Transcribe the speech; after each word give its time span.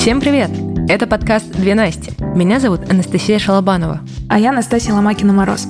Всем 0.00 0.18
привет! 0.18 0.48
Это 0.88 1.06
подкаст 1.06 1.52
«Две 1.52 1.74
Насти». 1.74 2.12
Меня 2.34 2.58
зовут 2.58 2.90
Анастасия 2.90 3.38
Шалобанова. 3.38 4.00
А 4.30 4.38
я 4.38 4.50
Настасья 4.50 4.94
Ломакина-Мороз. 4.94 5.66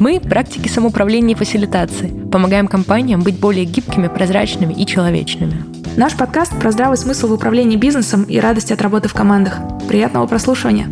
Мы– 0.00 0.18
практики 0.22 0.66
самоуправления 0.68 1.34
и 1.34 1.38
фасилитации. 1.38 2.08
Помогаем 2.32 2.68
компаниям 2.68 3.20
быть 3.20 3.38
более 3.38 3.66
гибкими, 3.66 4.08
прозрачными 4.08 4.72
и 4.72 4.86
человечными. 4.86 5.62
Наш 5.94 6.16
подкаст 6.16 6.58
про 6.58 6.70
здравый 6.70 6.96
смысл 6.96 7.28
в 7.28 7.34
управлении 7.34 7.76
бизнесом 7.76 8.22
и 8.22 8.40
радость 8.40 8.72
от 8.72 8.80
работы 8.80 9.10
в 9.10 9.12
командах. 9.12 9.58
Приятного 9.86 10.26
прослушивания! 10.26 10.88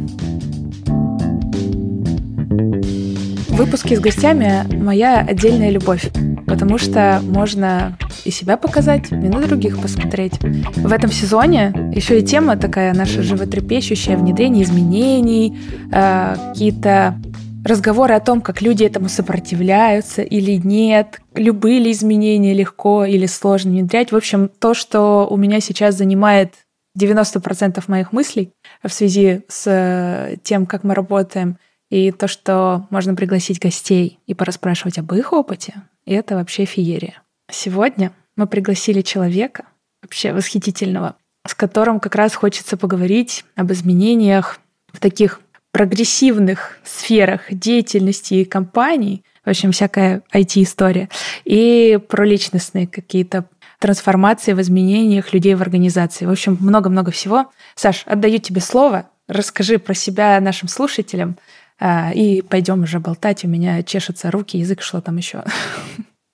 Выпуски 3.49 3.95
с 3.95 4.01
гостями– 4.01 4.63
моя 4.77 5.21
отдельная 5.21 5.71
любовь, 5.71 6.11
потому 6.47 6.77
что 6.77 7.23
можно 7.23 7.97
и 8.25 8.31
себя 8.31 8.57
показать, 8.57 9.11
и 9.11 9.15
на 9.15 9.41
других 9.41 9.81
посмотреть. 9.81 10.41
В 10.41 10.93
этом 10.93 11.11
сезоне 11.11 11.93
еще 11.95 12.21
и 12.21 12.23
тема 12.25 12.57
такая 12.57 12.95
наша 12.95 13.23
животрепещущая, 13.23 14.17
внедрение 14.17 14.65
изменений, 14.65 15.59
э, 15.93 16.37
какие-то 16.49 17.19
разговоры 17.65 18.15
о 18.15 18.21
том, 18.21 18.41
как 18.41 18.61
люди 18.61 18.85
этому 18.85 19.09
сопротивляются 19.09 20.23
или 20.23 20.61
нет, 20.63 21.21
любые 21.35 21.79
ли 21.79 21.93
изменения 21.93 22.53
легко 22.53 23.05
или 23.05 23.27
сложно 23.27 23.71
внедрять. 23.71 24.13
В 24.13 24.17
общем, 24.17 24.51
то, 24.59 24.75
что 24.75 25.27
у 25.31 25.37
меня 25.37 25.61
сейчас 25.61 25.97
занимает 25.97 26.55
90% 26.99 27.83
моих 27.89 28.13
мыслей 28.13 28.53
в 28.83 28.93
связи 28.93 29.43
с 29.49 30.37
тем, 30.43 30.67
как 30.67 30.85
мы 30.85 30.95
работаем– 30.95 31.59
и 31.95 32.11
то, 32.11 32.27
что 32.27 32.87
можно 32.91 33.15
пригласить 33.15 33.61
гостей 33.61 34.19
и 34.27 34.35
пораспрашивать 34.35 34.99
об 34.99 35.13
их 35.13 35.33
опыте, 35.33 35.75
это 36.07 36.35
вообще 36.35 36.65
феерия. 36.65 37.23
Сегодня 37.51 38.13
мы 38.37 38.47
пригласили 38.47 39.03
человека, 39.03 39.67
вообще 40.03 40.33
восхитительного, 40.33 41.17
с 41.47 41.55
которым 41.55 42.01
как 42.01 42.15
раз 42.15 42.35
хочется 42.35 42.77
поговорить 42.77 43.45
об 43.55 43.73
изменениях 43.73 44.61
в 44.93 44.99
таких 44.99 45.41
прогрессивных 45.73 46.79
сферах 46.85 47.43
деятельности 47.51 48.35
и 48.35 48.45
компаний, 48.45 49.25
в 49.45 49.51
общем, 49.51 49.73
всякая 49.73 50.23
IT-история, 50.33 51.09
и 51.45 51.99
про 52.09 52.25
личностные 52.25 52.87
какие-то 52.87 53.47
трансформации 53.79 54.53
в 54.53 54.61
изменениях 54.61 55.33
людей 55.33 55.55
в 55.55 55.63
организации. 55.63 56.25
В 56.25 56.31
общем, 56.31 56.57
много-много 56.61 57.11
всего. 57.11 57.51
Саш, 57.75 58.05
отдаю 58.07 58.39
тебе 58.39 58.61
слово. 58.61 59.11
Расскажи 59.29 59.79
про 59.79 59.95
себя 59.95 60.41
нашим 60.41 60.69
слушателям, 60.69 61.37
а, 61.79 62.13
и 62.13 62.41
пойдем 62.41 62.83
уже 62.85 63.01
болтать. 63.01 63.45
У 63.45 63.49
меня 63.49 63.83
чешутся 63.83 64.31
руки, 64.31 64.59
язык, 64.59 64.81
что 64.81 65.01
там 65.01 65.17
еще. 65.17 65.45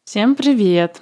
Всем 0.04 0.34
привет! 0.34 1.00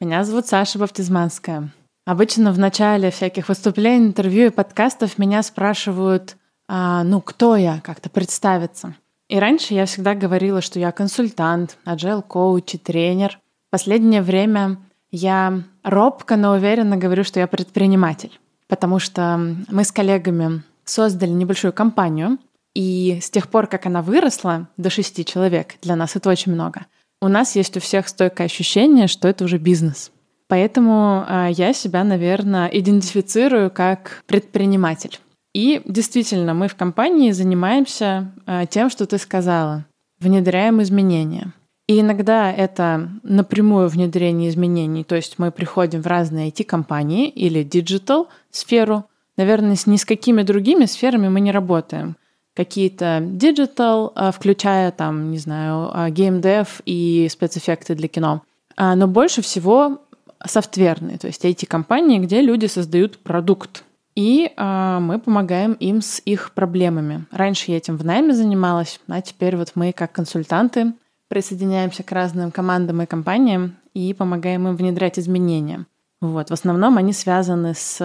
Меня 0.00 0.22
зовут 0.22 0.46
Саша 0.46 0.78
Баптизманская. 0.78 1.70
Обычно 2.06 2.52
в 2.52 2.58
начале 2.58 3.10
всяких 3.10 3.48
выступлений, 3.48 4.06
интервью 4.06 4.46
и 4.46 4.50
подкастов 4.50 5.18
меня 5.18 5.42
спрашивают, 5.42 6.36
а, 6.68 7.02
ну, 7.02 7.20
кто 7.20 7.56
я, 7.56 7.80
как-то 7.80 8.08
представиться. 8.08 8.94
И 9.28 9.40
раньше 9.40 9.74
я 9.74 9.86
всегда 9.86 10.14
говорила, 10.14 10.60
что 10.60 10.78
я 10.78 10.92
консультант, 10.92 11.76
agile 11.84 12.22
коуч 12.22 12.76
и 12.76 12.78
тренер. 12.78 13.40
Последнее 13.70 14.22
время 14.22 14.78
я 15.10 15.64
робко, 15.82 16.36
но 16.36 16.52
уверенно 16.52 16.96
говорю, 16.96 17.24
что 17.24 17.40
я 17.40 17.48
предприниматель, 17.48 18.38
потому 18.68 19.00
что 19.00 19.56
мы 19.68 19.82
с 19.82 19.90
коллегами 19.90 20.62
создали 20.84 21.30
небольшую 21.30 21.72
компанию, 21.72 22.38
и 22.72 23.18
с 23.20 23.30
тех 23.30 23.48
пор, 23.48 23.66
как 23.66 23.86
она 23.86 24.02
выросла 24.02 24.68
до 24.76 24.90
шести 24.90 25.24
человек, 25.24 25.74
для 25.82 25.96
нас 25.96 26.14
это 26.14 26.30
очень 26.30 26.52
много, 26.52 26.86
у 27.20 27.28
нас 27.28 27.56
есть 27.56 27.76
у 27.76 27.80
всех 27.80 28.08
стойкое 28.08 28.46
ощущение, 28.46 29.06
что 29.06 29.28
это 29.28 29.44
уже 29.44 29.58
бизнес. 29.58 30.12
Поэтому 30.46 31.24
э, 31.28 31.48
я 31.50 31.72
себя, 31.72 32.04
наверное, 32.04 32.68
идентифицирую 32.68 33.70
как 33.70 34.22
предприниматель. 34.26 35.18
И 35.52 35.82
действительно, 35.84 36.54
мы 36.54 36.68
в 36.68 36.76
компании 36.76 37.32
занимаемся 37.32 38.32
э, 38.46 38.64
тем, 38.70 38.88
что 38.88 39.06
ты 39.06 39.18
сказала. 39.18 39.84
Внедряем 40.20 40.80
изменения. 40.82 41.52
И 41.86 42.00
иногда 42.00 42.52
это 42.52 43.08
напрямую 43.22 43.88
внедрение 43.88 44.50
изменений, 44.50 45.04
то 45.04 45.16
есть 45.16 45.38
мы 45.38 45.50
приходим 45.50 46.02
в 46.02 46.06
разные 46.06 46.50
IT-компании 46.50 47.28
или 47.30 47.62
digital 47.62 48.28
сферу. 48.50 49.04
Наверное, 49.38 49.76
ни 49.86 49.96
с 49.96 50.04
какими 50.04 50.42
другими 50.42 50.84
сферами 50.84 51.28
мы 51.28 51.40
не 51.40 51.50
работаем 51.50 52.16
какие-то 52.58 53.20
digital, 53.20 54.10
а, 54.16 54.32
включая 54.32 54.90
там, 54.90 55.30
не 55.30 55.38
знаю, 55.38 56.10
геймдев 56.10 56.82
и 56.84 57.28
спецэффекты 57.30 57.94
для 57.94 58.08
кино. 58.08 58.42
А, 58.76 58.96
но 58.96 59.06
больше 59.06 59.42
всего 59.42 60.02
софтверные, 60.44 61.18
то 61.18 61.28
есть 61.28 61.44
эти 61.44 61.66
компании, 61.66 62.18
где 62.18 62.40
люди 62.42 62.66
создают 62.66 63.18
продукт. 63.18 63.84
И 64.16 64.50
мы 64.56 65.20
помогаем 65.24 65.74
им 65.74 66.02
с 66.02 66.20
их 66.24 66.50
проблемами. 66.52 67.26
Раньше 67.30 67.70
я 67.70 67.76
этим 67.76 67.96
в 67.96 68.04
найме 68.04 68.34
занималась, 68.34 68.98
а 69.06 69.20
теперь 69.20 69.56
вот 69.56 69.72
мы 69.76 69.92
как 69.92 70.10
консультанты 70.10 70.92
присоединяемся 71.28 72.02
к 72.02 72.10
разным 72.10 72.50
командам 72.50 73.02
и 73.02 73.06
компаниям 73.06 73.76
и 73.94 74.12
помогаем 74.14 74.66
им 74.66 74.74
внедрять 74.74 75.20
изменения. 75.20 75.86
Вот. 76.20 76.50
В 76.50 76.52
основном 76.52 76.98
они 76.98 77.12
связаны 77.12 77.74
с 77.74 78.00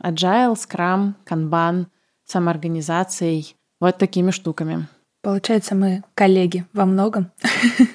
Agile, 0.00 0.54
Scrum, 0.54 1.14
Kanban, 1.28 1.86
самоорганизацией, 2.24 3.56
вот 3.80 3.98
такими 3.98 4.30
штуками. 4.30 4.86
Получается, 5.22 5.74
мы 5.74 6.02
коллеги 6.14 6.64
во 6.72 6.86
многом. 6.86 7.30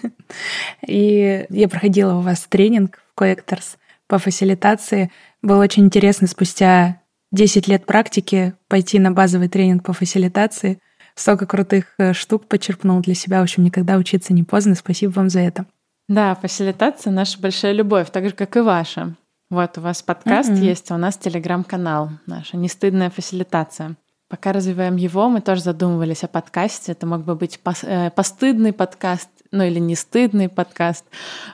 И 0.87 1.45
я 1.49 1.69
проходила 1.69 2.15
у 2.15 2.21
вас 2.21 2.45
тренинг 2.49 2.99
в 3.15 3.21
Coectors 3.21 3.77
по 4.07 4.17
фасилитации. 4.17 5.11
Было 5.41 5.63
очень 5.63 5.85
интересно 5.85 6.27
спустя 6.27 7.01
10 7.31 7.67
лет 7.67 7.85
практики 7.85 8.53
пойти 8.67 8.99
на 8.99 9.11
базовый 9.11 9.47
тренинг 9.47 9.83
по 9.83 9.93
фасилитации. 9.93 10.79
Столько 11.15 11.45
крутых 11.45 11.93
э, 11.97 12.13
штук 12.13 12.47
почерпнул 12.47 12.99
для 13.01 13.13
себя. 13.13 13.39
В 13.39 13.43
общем, 13.43 13.63
никогда 13.63 13.97
учиться 13.97 14.33
не 14.33 14.43
поздно. 14.43 14.75
Спасибо 14.75 15.11
вам 15.11 15.29
за 15.29 15.41
это. 15.41 15.65
Да, 16.07 16.35
фасилитация— 16.35 17.11
наша 17.13 17.39
большая 17.39 17.71
любовь, 17.71 18.09
так 18.11 18.25
же, 18.25 18.31
как 18.31 18.57
и 18.57 18.59
ваша. 18.59 19.15
Вот 19.49 19.77
у 19.77 19.81
вас 19.81 20.01
подкаст 20.01 20.49
mm-hmm. 20.49 20.65
есть, 20.65 20.91
а 20.91 20.95
у 20.95 20.97
нас 20.97 21.17
телеграм-канал 21.17 22.09
наша 22.25 22.57
«Не 22.57 22.67
стыдная 22.67 23.09
фасилитация». 23.09 23.95
Пока 24.33 24.51
развиваем 24.51 24.95
его, 24.95 25.29
мы 25.29 25.41
тоже 25.41 25.61
задумывались 25.61 26.23
о 26.23 26.27
подкасте. 26.27 26.93
Это 26.93 27.05
мог 27.05 27.23
бы 27.23 27.35
быть 27.35 27.59
э, 27.83 28.09
постыдный 28.09 28.73
подкаст, 28.73 29.29
ну 29.51 29.63
или 29.63 29.77
не 29.77 29.93
стыдный 29.93 30.49
подкаст, 30.49 31.05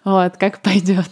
вот, 0.06 0.38
как 0.38 0.62
пойдет. 0.62 1.10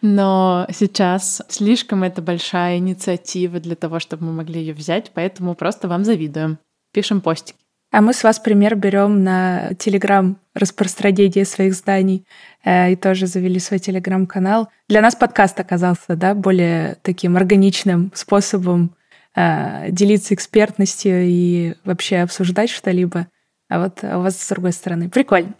Но 0.00 0.64
сейчас 0.72 1.42
слишком 1.48 2.04
это 2.04 2.22
большая 2.22 2.78
инициатива 2.78 3.58
для 3.58 3.74
того, 3.74 3.98
чтобы 3.98 4.26
мы 4.26 4.32
могли 4.32 4.60
ее 4.60 4.74
взять, 4.74 5.10
поэтому 5.12 5.56
просто 5.56 5.88
вам 5.88 6.04
завидуем. 6.04 6.58
Пишем 6.92 7.20
постики. 7.20 7.58
А 7.90 8.00
мы 8.00 8.12
с 8.12 8.22
вас 8.22 8.38
пример 8.38 8.76
берем 8.76 9.24
на 9.24 9.74
Телеграм 9.74 10.36
распространение 10.54 11.44
своих 11.44 11.74
зданий 11.74 12.24
э, 12.62 12.92
и 12.92 12.94
тоже 12.94 13.26
завели 13.26 13.58
свой 13.58 13.80
Телеграм-канал. 13.80 14.68
Для 14.88 15.00
нас 15.00 15.16
подкаст 15.16 15.58
оказался, 15.58 16.14
да, 16.14 16.32
более 16.36 16.96
таким 17.02 17.36
органичным 17.36 18.12
способом 18.14 18.94
э, 19.34 19.90
делиться 19.90 20.34
экспертностью 20.34 21.22
и 21.24 21.74
вообще 21.84 22.18
обсуждать 22.18 22.70
что-либо. 22.70 23.28
А 23.68 23.80
вот 23.80 24.02
у 24.02 24.20
вас 24.20 24.40
с 24.40 24.48
другой 24.48 24.72
стороны. 24.72 25.08
Прикольно. 25.08 25.54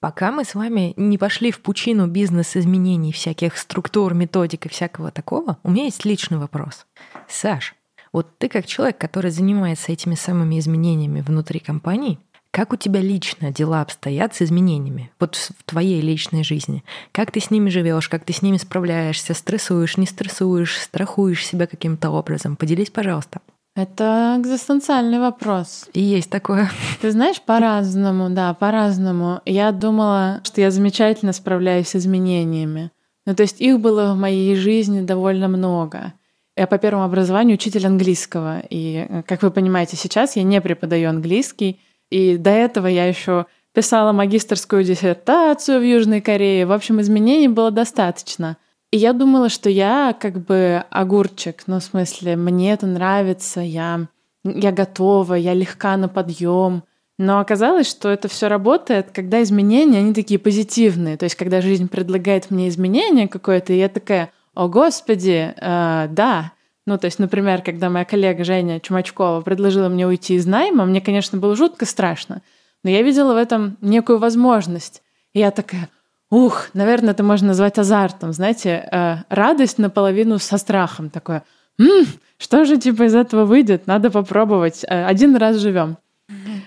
Пока 0.00 0.32
мы 0.32 0.44
с 0.44 0.54
вами 0.54 0.94
не 0.96 1.18
пошли 1.18 1.50
в 1.50 1.60
пучину 1.60 2.06
бизнес-изменений, 2.06 3.12
всяких 3.12 3.58
структур, 3.58 4.14
методик 4.14 4.64
и 4.64 4.68
всякого 4.70 5.10
такого, 5.10 5.58
у 5.62 5.70
меня 5.70 5.84
есть 5.84 6.06
личный 6.06 6.38
вопрос. 6.38 6.86
Саш, 7.28 7.74
вот 8.12 8.38
ты 8.38 8.48
как 8.48 8.66
человек, 8.66 8.96
который 8.96 9.30
занимается 9.30 9.92
этими 9.92 10.14
самыми 10.14 10.58
изменениями 10.58 11.20
внутри 11.20 11.60
компании, 11.60 12.18
как 12.50 12.72
у 12.72 12.76
тебя 12.76 13.00
лично 13.00 13.52
дела 13.52 13.80
обстоят 13.80 14.34
с 14.34 14.42
изменениями? 14.42 15.12
Вот 15.20 15.36
в 15.36 15.64
твоей 15.64 16.00
личной 16.00 16.42
жизни. 16.42 16.82
Как 17.12 17.30
ты 17.30 17.40
с 17.40 17.50
ними 17.50 17.70
живешь, 17.70 18.08
как 18.08 18.24
ты 18.24 18.32
с 18.32 18.42
ними 18.42 18.56
справляешься, 18.56 19.34
стрессуешь, 19.34 19.96
не 19.96 20.06
стрессуешь, 20.06 20.78
страхуешь 20.78 21.46
себя 21.46 21.66
каким-то 21.66 22.10
образом? 22.10 22.56
Поделись, 22.56 22.90
пожалуйста. 22.90 23.40
Это 23.76 24.36
экзистенциальный 24.38 25.20
вопрос. 25.20 25.88
И 25.92 26.00
есть 26.00 26.28
такое. 26.28 26.70
Ты 27.00 27.12
знаешь, 27.12 27.40
по-разному, 27.40 28.28
да, 28.28 28.52
по-разному. 28.52 29.40
Я 29.46 29.70
думала, 29.70 30.40
что 30.42 30.60
я 30.60 30.72
замечательно 30.72 31.32
справляюсь 31.32 31.88
с 31.88 31.96
изменениями. 31.96 32.90
Ну, 33.26 33.34
то 33.36 33.42
есть 33.42 33.60
их 33.60 33.78
было 33.78 34.12
в 34.12 34.16
моей 34.16 34.56
жизни 34.56 35.02
довольно 35.02 35.46
много. 35.46 36.14
Я 36.56 36.66
по 36.66 36.78
первому 36.78 37.04
образованию 37.04 37.54
учитель 37.54 37.86
английского. 37.86 38.60
И, 38.68 39.22
как 39.26 39.42
вы 39.42 39.52
понимаете, 39.52 39.96
сейчас 39.96 40.34
я 40.34 40.42
не 40.42 40.60
преподаю 40.60 41.08
английский, 41.08 41.78
и 42.10 42.36
до 42.36 42.50
этого 42.50 42.86
я 42.86 43.06
еще 43.06 43.46
писала 43.72 44.12
магистрскую 44.12 44.84
диссертацию 44.84 45.80
в 45.80 45.84
Южной 45.84 46.20
Корее. 46.20 46.66
В 46.66 46.72
общем, 46.72 47.00
изменений 47.00 47.48
было 47.48 47.70
достаточно. 47.70 48.56
И 48.90 48.96
я 48.96 49.12
думала, 49.12 49.48
что 49.48 49.70
я 49.70 50.16
как 50.18 50.44
бы 50.44 50.84
огурчик, 50.90 51.62
ну, 51.66 51.78
в 51.78 51.84
смысле, 51.84 52.34
мне 52.34 52.72
это 52.72 52.86
нравится, 52.86 53.60
я, 53.60 54.08
я 54.42 54.72
готова, 54.72 55.34
я 55.34 55.54
легка 55.54 55.96
на 55.96 56.08
подъем. 56.08 56.82
Но 57.16 57.38
оказалось, 57.38 57.88
что 57.88 58.08
это 58.08 58.26
все 58.28 58.48
работает, 58.48 59.10
когда 59.12 59.42
изменения, 59.42 59.98
они 59.98 60.14
такие 60.14 60.40
позитивные. 60.40 61.16
То 61.16 61.24
есть, 61.24 61.36
когда 61.36 61.60
жизнь 61.60 61.88
предлагает 61.88 62.50
мне 62.50 62.68
изменение 62.68 63.28
какое-то, 63.28 63.72
я 63.72 63.88
такая, 63.88 64.32
о, 64.54 64.68
Господи, 64.68 65.54
э, 65.54 66.08
да, 66.10 66.52
Ну, 66.86 66.98
то 66.98 67.06
есть, 67.06 67.18
например, 67.18 67.62
когда 67.62 67.90
моя 67.90 68.04
коллега 68.04 68.44
Женя 68.44 68.80
Чумачкова 68.80 69.42
предложила 69.42 69.88
мне 69.88 70.06
уйти 70.06 70.34
из 70.34 70.46
найма, 70.46 70.84
мне, 70.86 71.00
конечно, 71.00 71.38
было 71.38 71.54
жутко 71.54 71.86
страшно, 71.86 72.42
но 72.82 72.90
я 72.90 73.02
видела 73.02 73.34
в 73.34 73.36
этом 73.36 73.76
некую 73.80 74.18
возможность. 74.18 75.02
И 75.34 75.40
я 75.40 75.50
такая, 75.50 75.88
ух, 76.30 76.70
наверное, 76.72 77.10
это 77.10 77.22
можно 77.22 77.48
назвать 77.48 77.78
азартом, 77.78 78.32
знаете, 78.32 78.88
э, 78.90 79.16
радость 79.28 79.78
наполовину 79.78 80.38
со 80.38 80.56
страхом 80.58 81.10
такое. 81.10 81.44
М-м, 81.78 82.06
что 82.38 82.64
же 82.64 82.78
типа 82.78 83.04
из 83.04 83.14
этого 83.14 83.44
выйдет? 83.44 83.86
Надо 83.86 84.10
попробовать. 84.10 84.84
Э, 84.84 85.04
один 85.04 85.36
раз 85.36 85.56
живем. 85.56 85.98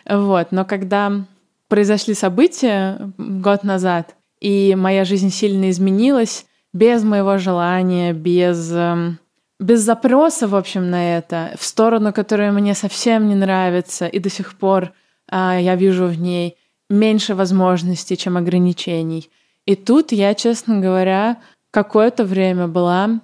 Вот, 0.08 0.52
но 0.52 0.66
когда 0.66 1.26
произошли 1.70 2.14
события 2.14 3.12
год 3.18 3.64
назад, 3.64 4.16
и 4.40 4.76
моя 4.76 5.06
жизнь 5.06 5.30
сильно 5.30 5.70
изменилась 5.70 6.46
без 6.74 7.04
моего 7.04 7.38
желания, 7.38 8.12
без 8.14 8.72
эм, 8.74 9.18
без 9.60 9.82
запроса, 9.82 10.48
в 10.48 10.56
общем, 10.56 10.90
на 10.90 11.18
это, 11.18 11.56
в 11.60 11.64
сторону, 11.64 12.12
которая 12.12 12.52
мне 12.52 12.74
совсем 12.76 13.28
не 13.28 13.36
нравится, 13.36 14.08
и 14.08 14.20
до 14.20 14.30
сих 14.30 14.58
пор 14.58 14.92
а, 15.30 15.58
я 15.60 15.76
вижу 15.76 16.06
в 16.08 16.20
ней 16.20 16.58
меньше 16.90 17.36
возможностей, 17.36 18.18
чем 18.18 18.38
ограничений. 18.38 19.30
И 19.66 19.76
тут 19.76 20.12
я, 20.12 20.34
честно 20.34 20.80
говоря, 20.80 21.38
какое-то 21.72 22.26
время 22.26 22.68
была 22.68 23.22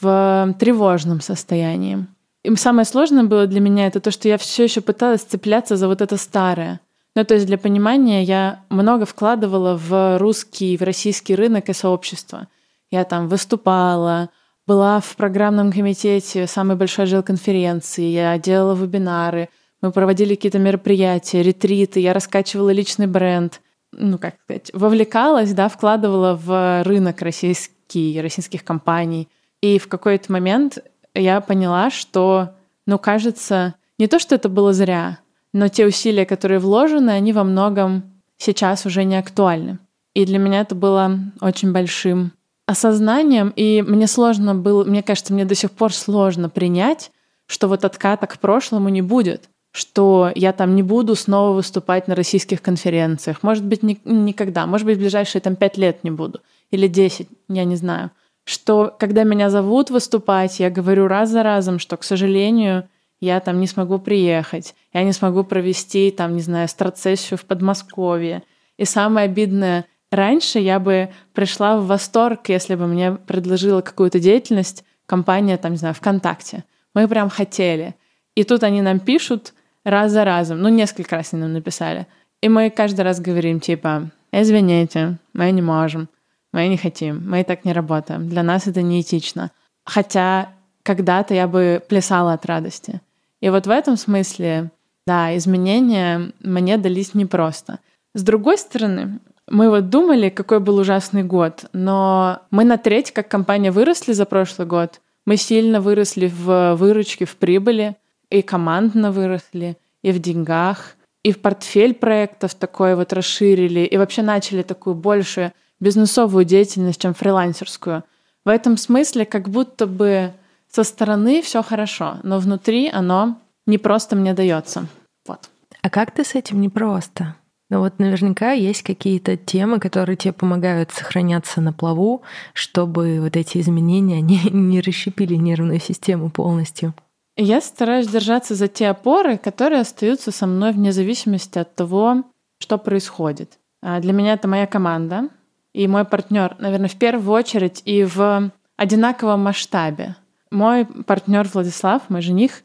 в 0.00 0.54
тревожном 0.58 1.20
состоянии. 1.20 2.06
И 2.42 2.54
самое 2.56 2.84
сложное 2.84 3.24
было 3.24 3.46
для 3.46 3.60
меня 3.60 3.86
это 3.86 4.00
то, 4.00 4.10
что 4.10 4.28
я 4.28 4.38
все 4.38 4.64
еще 4.64 4.80
пыталась 4.80 5.22
цепляться 5.22 5.76
за 5.76 5.88
вот 5.88 6.00
это 6.02 6.16
старое. 6.16 6.80
Ну, 7.16 7.24
то 7.24 7.34
есть 7.34 7.46
для 7.46 7.58
понимания 7.58 8.22
я 8.22 8.64
много 8.70 9.06
вкладывала 9.06 9.76
в 9.76 10.18
русский, 10.18 10.76
в 10.76 10.82
российский 10.82 11.34
рынок 11.34 11.68
и 11.68 11.72
сообщество. 11.72 12.48
Я 12.90 13.04
там 13.04 13.28
выступала, 13.28 14.30
была 14.66 15.00
в 15.00 15.16
программном 15.16 15.72
комитете 15.72 16.46
самой 16.46 16.76
большой 16.76 17.22
конференции, 17.22 18.04
я 18.04 18.38
делала 18.38 18.74
вебинары, 18.74 19.48
мы 19.80 19.92
проводили 19.92 20.34
какие-то 20.34 20.58
мероприятия, 20.58 21.42
ретриты, 21.42 22.00
я 22.00 22.14
раскачивала 22.14 22.70
личный 22.70 23.06
бренд, 23.06 23.60
ну, 23.92 24.18
как 24.18 24.36
сказать, 24.44 24.70
вовлекалась, 24.72 25.52
да, 25.52 25.68
вкладывала 25.68 26.34
в 26.34 26.82
рынок 26.84 27.20
российский, 27.22 28.20
российских 28.20 28.64
компаний. 28.64 29.28
И 29.60 29.78
в 29.78 29.88
какой-то 29.88 30.32
момент 30.32 30.78
я 31.14 31.40
поняла, 31.40 31.90
что, 31.90 32.54
ну, 32.86 32.98
кажется, 32.98 33.74
не 33.98 34.06
то, 34.06 34.18
что 34.18 34.34
это 34.34 34.48
было 34.48 34.72
зря, 34.72 35.18
но 35.52 35.68
те 35.68 35.86
усилия, 35.86 36.26
которые 36.26 36.58
вложены, 36.58 37.10
они 37.10 37.32
во 37.32 37.44
многом 37.44 38.14
сейчас 38.36 38.86
уже 38.86 39.04
не 39.04 39.16
актуальны. 39.16 39.78
И 40.14 40.24
для 40.24 40.38
меня 40.38 40.60
это 40.60 40.74
было 40.74 41.18
очень 41.40 41.72
большим 41.72 42.32
осознанием, 42.66 43.52
и 43.54 43.82
мне 43.82 44.06
сложно 44.06 44.54
было, 44.54 44.84
мне 44.84 45.02
кажется, 45.02 45.32
мне 45.32 45.44
до 45.44 45.54
сих 45.54 45.70
пор 45.70 45.92
сложно 45.92 46.48
принять, 46.48 47.10
что 47.46 47.68
вот 47.68 47.84
отката 47.84 48.26
к 48.26 48.38
прошлому 48.38 48.88
не 48.88 49.02
будет, 49.02 49.50
что 49.72 50.30
я 50.34 50.52
там 50.52 50.74
не 50.74 50.82
буду 50.82 51.14
снова 51.14 51.54
выступать 51.54 52.08
на 52.08 52.14
российских 52.14 52.62
конференциях. 52.62 53.42
Может 53.42 53.64
быть, 53.64 53.82
ни, 53.82 54.00
никогда, 54.04 54.66
может 54.66 54.86
быть, 54.86 54.96
в 54.96 55.00
ближайшие 55.00 55.42
там 55.42 55.56
пять 55.56 55.76
лет 55.76 56.04
не 56.04 56.10
буду, 56.10 56.40
или 56.70 56.86
десять, 56.86 57.28
я 57.48 57.64
не 57.64 57.76
знаю. 57.76 58.10
Что 58.44 58.94
когда 58.98 59.24
меня 59.24 59.50
зовут 59.50 59.90
выступать, 59.90 60.60
я 60.60 60.70
говорю 60.70 61.06
раз 61.06 61.30
за 61.30 61.42
разом, 61.42 61.78
что, 61.78 61.96
к 61.96 62.04
сожалению, 62.04 62.88
я 63.20 63.40
там 63.40 63.58
не 63.58 63.66
смогу 63.66 63.98
приехать, 63.98 64.74
я 64.92 65.02
не 65.02 65.12
смогу 65.12 65.44
провести 65.44 66.10
там, 66.10 66.36
не 66.36 66.42
знаю, 66.42 66.68
страцессию 66.68 67.38
в 67.38 67.44
Подмосковье. 67.44 68.42
И 68.76 68.84
самое 68.84 69.24
обидное, 69.24 69.86
Раньше 70.14 70.60
я 70.60 70.78
бы 70.78 71.10
пришла 71.32 71.76
в 71.76 71.86
восторг, 71.86 72.48
если 72.48 72.76
бы 72.76 72.86
мне 72.86 73.12
предложила 73.12 73.80
какую-то 73.80 74.20
деятельность 74.20 74.84
компания, 75.06 75.56
там, 75.56 75.72
не 75.72 75.78
знаю, 75.78 75.94
ВКонтакте. 75.94 76.62
Мы 76.94 77.08
прям 77.08 77.28
хотели. 77.28 77.96
И 78.36 78.44
тут 78.44 78.62
они 78.62 78.80
нам 78.80 79.00
пишут 79.00 79.54
раз 79.82 80.12
за 80.12 80.24
разом, 80.24 80.62
ну, 80.62 80.68
несколько 80.68 81.16
раз 81.16 81.32
они 81.32 81.42
нам 81.42 81.52
написали. 81.52 82.06
И 82.40 82.48
мы 82.48 82.70
каждый 82.70 83.00
раз 83.00 83.18
говорим, 83.18 83.58
типа, 83.58 84.10
извините, 84.30 85.18
мы 85.32 85.50
не 85.50 85.62
можем, 85.62 86.08
мы 86.52 86.68
не 86.68 86.76
хотим, 86.76 87.28
мы 87.28 87.42
так 87.42 87.64
не 87.64 87.72
работаем. 87.72 88.28
Для 88.28 88.44
нас 88.44 88.68
это 88.68 88.82
неэтично. 88.82 89.50
Хотя 89.84 90.52
когда-то 90.84 91.34
я 91.34 91.48
бы 91.48 91.82
плясала 91.88 92.34
от 92.34 92.46
радости. 92.46 93.00
И 93.40 93.50
вот 93.50 93.66
в 93.66 93.70
этом 93.70 93.96
смысле, 93.96 94.70
да, 95.08 95.36
изменения 95.36 96.30
мне 96.38 96.76
дались 96.76 97.14
непросто. 97.14 97.80
С 98.14 98.22
другой 98.22 98.58
стороны, 98.58 99.18
мы 99.48 99.68
вот 99.68 99.90
думали, 99.90 100.30
какой 100.30 100.60
был 100.60 100.78
ужасный 100.78 101.22
год, 101.22 101.66
но 101.72 102.40
мы 102.50 102.64
на 102.64 102.78
треть 102.78 103.12
как 103.12 103.28
компания 103.28 103.70
выросли 103.70 104.12
за 104.12 104.24
прошлый 104.24 104.66
год. 104.66 105.00
Мы 105.26 105.36
сильно 105.36 105.80
выросли 105.80 106.26
в 106.34 106.74
выручке, 106.74 107.24
в 107.24 107.36
прибыли, 107.36 107.96
и 108.30 108.42
командно 108.42 109.12
выросли, 109.12 109.76
и 110.02 110.12
в 110.12 110.18
деньгах, 110.18 110.96
и 111.22 111.32
в 111.32 111.40
портфель 111.40 111.94
проектов 111.94 112.54
такой 112.54 112.94
вот 112.94 113.12
расширили, 113.12 113.80
и 113.80 113.96
вообще 113.96 114.22
начали 114.22 114.62
такую 114.62 114.94
большую 114.94 115.52
бизнесовую 115.80 116.44
деятельность, 116.44 117.00
чем 117.00 117.14
фрилансерскую. 117.14 118.04
В 118.44 118.48
этом 118.48 118.76
смысле 118.76 119.24
как 119.24 119.48
будто 119.48 119.86
бы 119.86 120.32
со 120.70 120.84
стороны 120.84 121.40
все 121.42 121.62
хорошо, 121.62 122.18
но 122.22 122.38
внутри 122.38 122.88
оно 122.88 123.38
не 123.66 123.78
просто 123.78 124.16
мне 124.16 124.34
дается. 124.34 124.86
Вот. 125.26 125.48
А 125.82 125.90
как 125.90 126.10
ты 126.10 126.24
с 126.24 126.34
этим 126.34 126.60
непросто? 126.60 127.36
Но 127.74 127.80
вот 127.80 127.98
наверняка 127.98 128.52
есть 128.52 128.84
какие-то 128.84 129.36
темы, 129.36 129.80
которые 129.80 130.16
тебе 130.16 130.32
помогают 130.32 130.92
сохраняться 130.92 131.60
на 131.60 131.72
плаву, 131.72 132.22
чтобы 132.52 133.18
вот 133.20 133.34
эти 133.34 133.58
изменения 133.58 134.20
не, 134.20 134.38
не 134.52 134.80
расщепили 134.80 135.34
нервную 135.34 135.80
систему 135.80 136.30
полностью. 136.30 136.94
Я 137.36 137.60
стараюсь 137.60 138.06
держаться 138.06 138.54
за 138.54 138.68
те 138.68 138.90
опоры, 138.90 139.38
которые 139.38 139.80
остаются 139.80 140.30
со 140.30 140.46
мной 140.46 140.70
вне 140.70 140.92
зависимости 140.92 141.58
от 141.58 141.74
того, 141.74 142.22
что 142.60 142.78
происходит. 142.78 143.58
А 143.82 143.98
для 143.98 144.12
меня 144.12 144.34
это 144.34 144.46
моя 144.46 144.68
команда 144.68 145.28
и 145.72 145.88
мой 145.88 146.04
партнер, 146.04 146.54
наверное, 146.60 146.88
в 146.88 146.94
первую 146.94 147.36
очередь 147.36 147.82
и 147.84 148.04
в 148.04 148.52
одинаковом 148.76 149.40
масштабе. 149.40 150.14
Мой 150.52 150.84
партнер 150.84 151.48
Владислав, 151.52 152.02
мой 152.08 152.22
жених, 152.22 152.62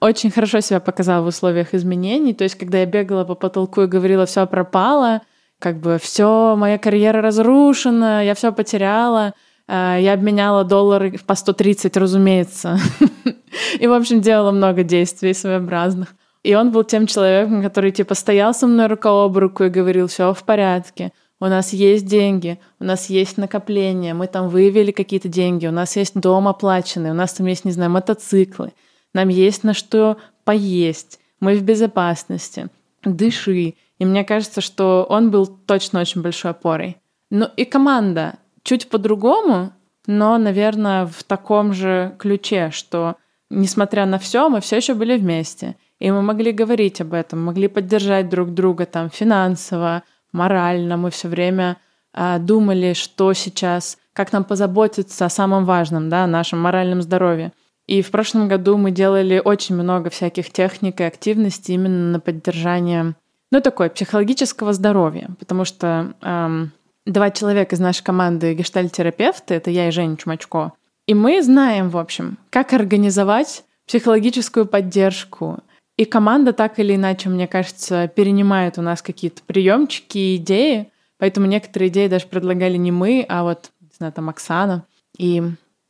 очень 0.00 0.30
хорошо 0.30 0.60
себя 0.60 0.80
показала 0.80 1.24
в 1.24 1.28
условиях 1.28 1.74
изменений. 1.74 2.34
То 2.34 2.44
есть, 2.44 2.56
когда 2.56 2.78
я 2.78 2.86
бегала 2.86 3.24
по 3.24 3.34
потолку 3.34 3.82
и 3.82 3.86
говорила, 3.86 4.26
все 4.26 4.46
пропало, 4.46 5.22
как 5.58 5.80
бы 5.80 5.98
все, 6.00 6.54
моя 6.56 6.78
карьера 6.78 7.22
разрушена, 7.22 8.24
я 8.24 8.34
все 8.34 8.52
потеряла. 8.52 9.34
Э, 9.68 9.96
я 10.00 10.12
обменяла 10.12 10.64
доллары 10.64 11.18
по 11.26 11.34
130, 11.34 11.96
разумеется. 11.96 12.78
И, 13.80 13.86
в 13.86 13.92
общем, 13.92 14.20
делала 14.20 14.52
много 14.52 14.82
действий 14.82 15.34
своеобразных. 15.34 16.14
И 16.42 16.54
он 16.54 16.70
был 16.70 16.84
тем 16.84 17.06
человеком, 17.06 17.62
который 17.62 17.90
типа 17.90 18.14
стоял 18.14 18.54
со 18.54 18.66
мной 18.66 18.86
рука 18.86 19.10
об 19.10 19.36
руку 19.36 19.64
и 19.64 19.68
говорил, 19.68 20.06
все 20.06 20.32
в 20.32 20.44
порядке, 20.44 21.12
у 21.40 21.46
нас 21.46 21.72
есть 21.72 22.06
деньги, 22.06 22.58
у 22.78 22.84
нас 22.84 23.10
есть 23.10 23.36
накопления, 23.36 24.14
мы 24.14 24.26
там 24.26 24.48
выявили 24.48 24.92
какие-то 24.92 25.28
деньги, 25.28 25.66
у 25.66 25.72
нас 25.72 25.96
есть 25.96 26.14
дом 26.14 26.46
оплаченный, 26.48 27.10
у 27.10 27.14
нас 27.14 27.32
там 27.32 27.46
есть, 27.46 27.64
не 27.64 27.72
знаю, 27.72 27.90
мотоциклы 27.90 28.72
нам 29.16 29.28
есть 29.28 29.64
на 29.64 29.72
что 29.72 30.18
поесть, 30.44 31.20
мы 31.40 31.56
в 31.56 31.62
безопасности, 31.62 32.68
дыши. 33.02 33.74
И 33.98 34.04
мне 34.04 34.24
кажется, 34.24 34.60
что 34.60 35.06
он 35.08 35.30
был 35.30 35.46
точно 35.46 36.00
очень 36.00 36.20
большой 36.20 36.50
опорой. 36.50 36.98
Ну 37.30 37.48
и 37.56 37.64
команда 37.64 38.34
чуть 38.62 38.90
по-другому, 38.90 39.72
но, 40.06 40.36
наверное, 40.36 41.06
в 41.06 41.24
таком 41.24 41.72
же 41.72 42.14
ключе, 42.18 42.70
что, 42.70 43.16
несмотря 43.48 44.04
на 44.04 44.18
все, 44.18 44.50
мы 44.50 44.60
все 44.60 44.76
еще 44.76 44.92
были 44.92 45.16
вместе. 45.16 45.76
И 45.98 46.10
мы 46.10 46.20
могли 46.20 46.52
говорить 46.52 47.00
об 47.00 47.14
этом, 47.14 47.42
могли 47.42 47.68
поддержать 47.68 48.28
друг 48.28 48.52
друга 48.52 48.84
там 48.84 49.08
финансово, 49.08 50.02
морально. 50.30 50.98
Мы 50.98 51.10
все 51.10 51.28
время 51.28 51.78
а, 52.12 52.38
думали, 52.38 52.92
что 52.92 53.32
сейчас, 53.32 53.96
как 54.12 54.32
нам 54.32 54.44
позаботиться 54.44 55.24
о 55.24 55.30
самом 55.30 55.64
важном, 55.64 56.10
да, 56.10 56.24
о 56.24 56.26
нашем 56.26 56.60
моральном 56.60 57.00
здоровье. 57.00 57.52
И 57.86 58.02
в 58.02 58.10
прошлом 58.10 58.48
году 58.48 58.76
мы 58.76 58.90
делали 58.90 59.40
очень 59.44 59.76
много 59.76 60.10
всяких 60.10 60.50
техник 60.50 61.00
и 61.00 61.04
активностей 61.04 61.74
именно 61.74 62.12
на 62.12 62.20
поддержание, 62.20 63.14
ну, 63.52 63.60
такое, 63.60 63.88
психологического 63.88 64.72
здоровья, 64.72 65.30
потому 65.38 65.64
что 65.64 66.14
эм, 66.20 66.72
два 67.04 67.30
человека 67.30 67.76
из 67.76 67.80
нашей 67.80 68.02
команды 68.02 68.54
гештальтерапевты, 68.54 69.54
это 69.54 69.70
я 69.70 69.88
и 69.88 69.92
Женя 69.92 70.16
Чумачко, 70.16 70.72
и 71.06 71.14
мы 71.14 71.40
знаем, 71.42 71.88
в 71.88 71.96
общем, 71.96 72.38
как 72.50 72.72
организовать 72.72 73.64
психологическую 73.86 74.66
поддержку. 74.66 75.60
И 75.96 76.04
команда 76.04 76.52
так 76.52 76.78
или 76.78 76.94
иначе, 76.96 77.28
мне 77.28 77.46
кажется, 77.46 78.08
перенимает 78.08 78.76
у 78.76 78.82
нас 78.82 79.00
какие-то 79.00 79.42
приемчики 79.46 80.18
и 80.18 80.36
идеи, 80.36 80.90
поэтому 81.18 81.46
некоторые 81.46 81.88
идеи 81.88 82.08
даже 82.08 82.26
предлагали 82.26 82.76
не 82.76 82.90
мы, 82.90 83.24
а 83.28 83.44
вот, 83.44 83.70
не 83.80 83.88
знаю, 83.96 84.12
там 84.12 84.28
Оксана. 84.28 84.84
И 85.16 85.42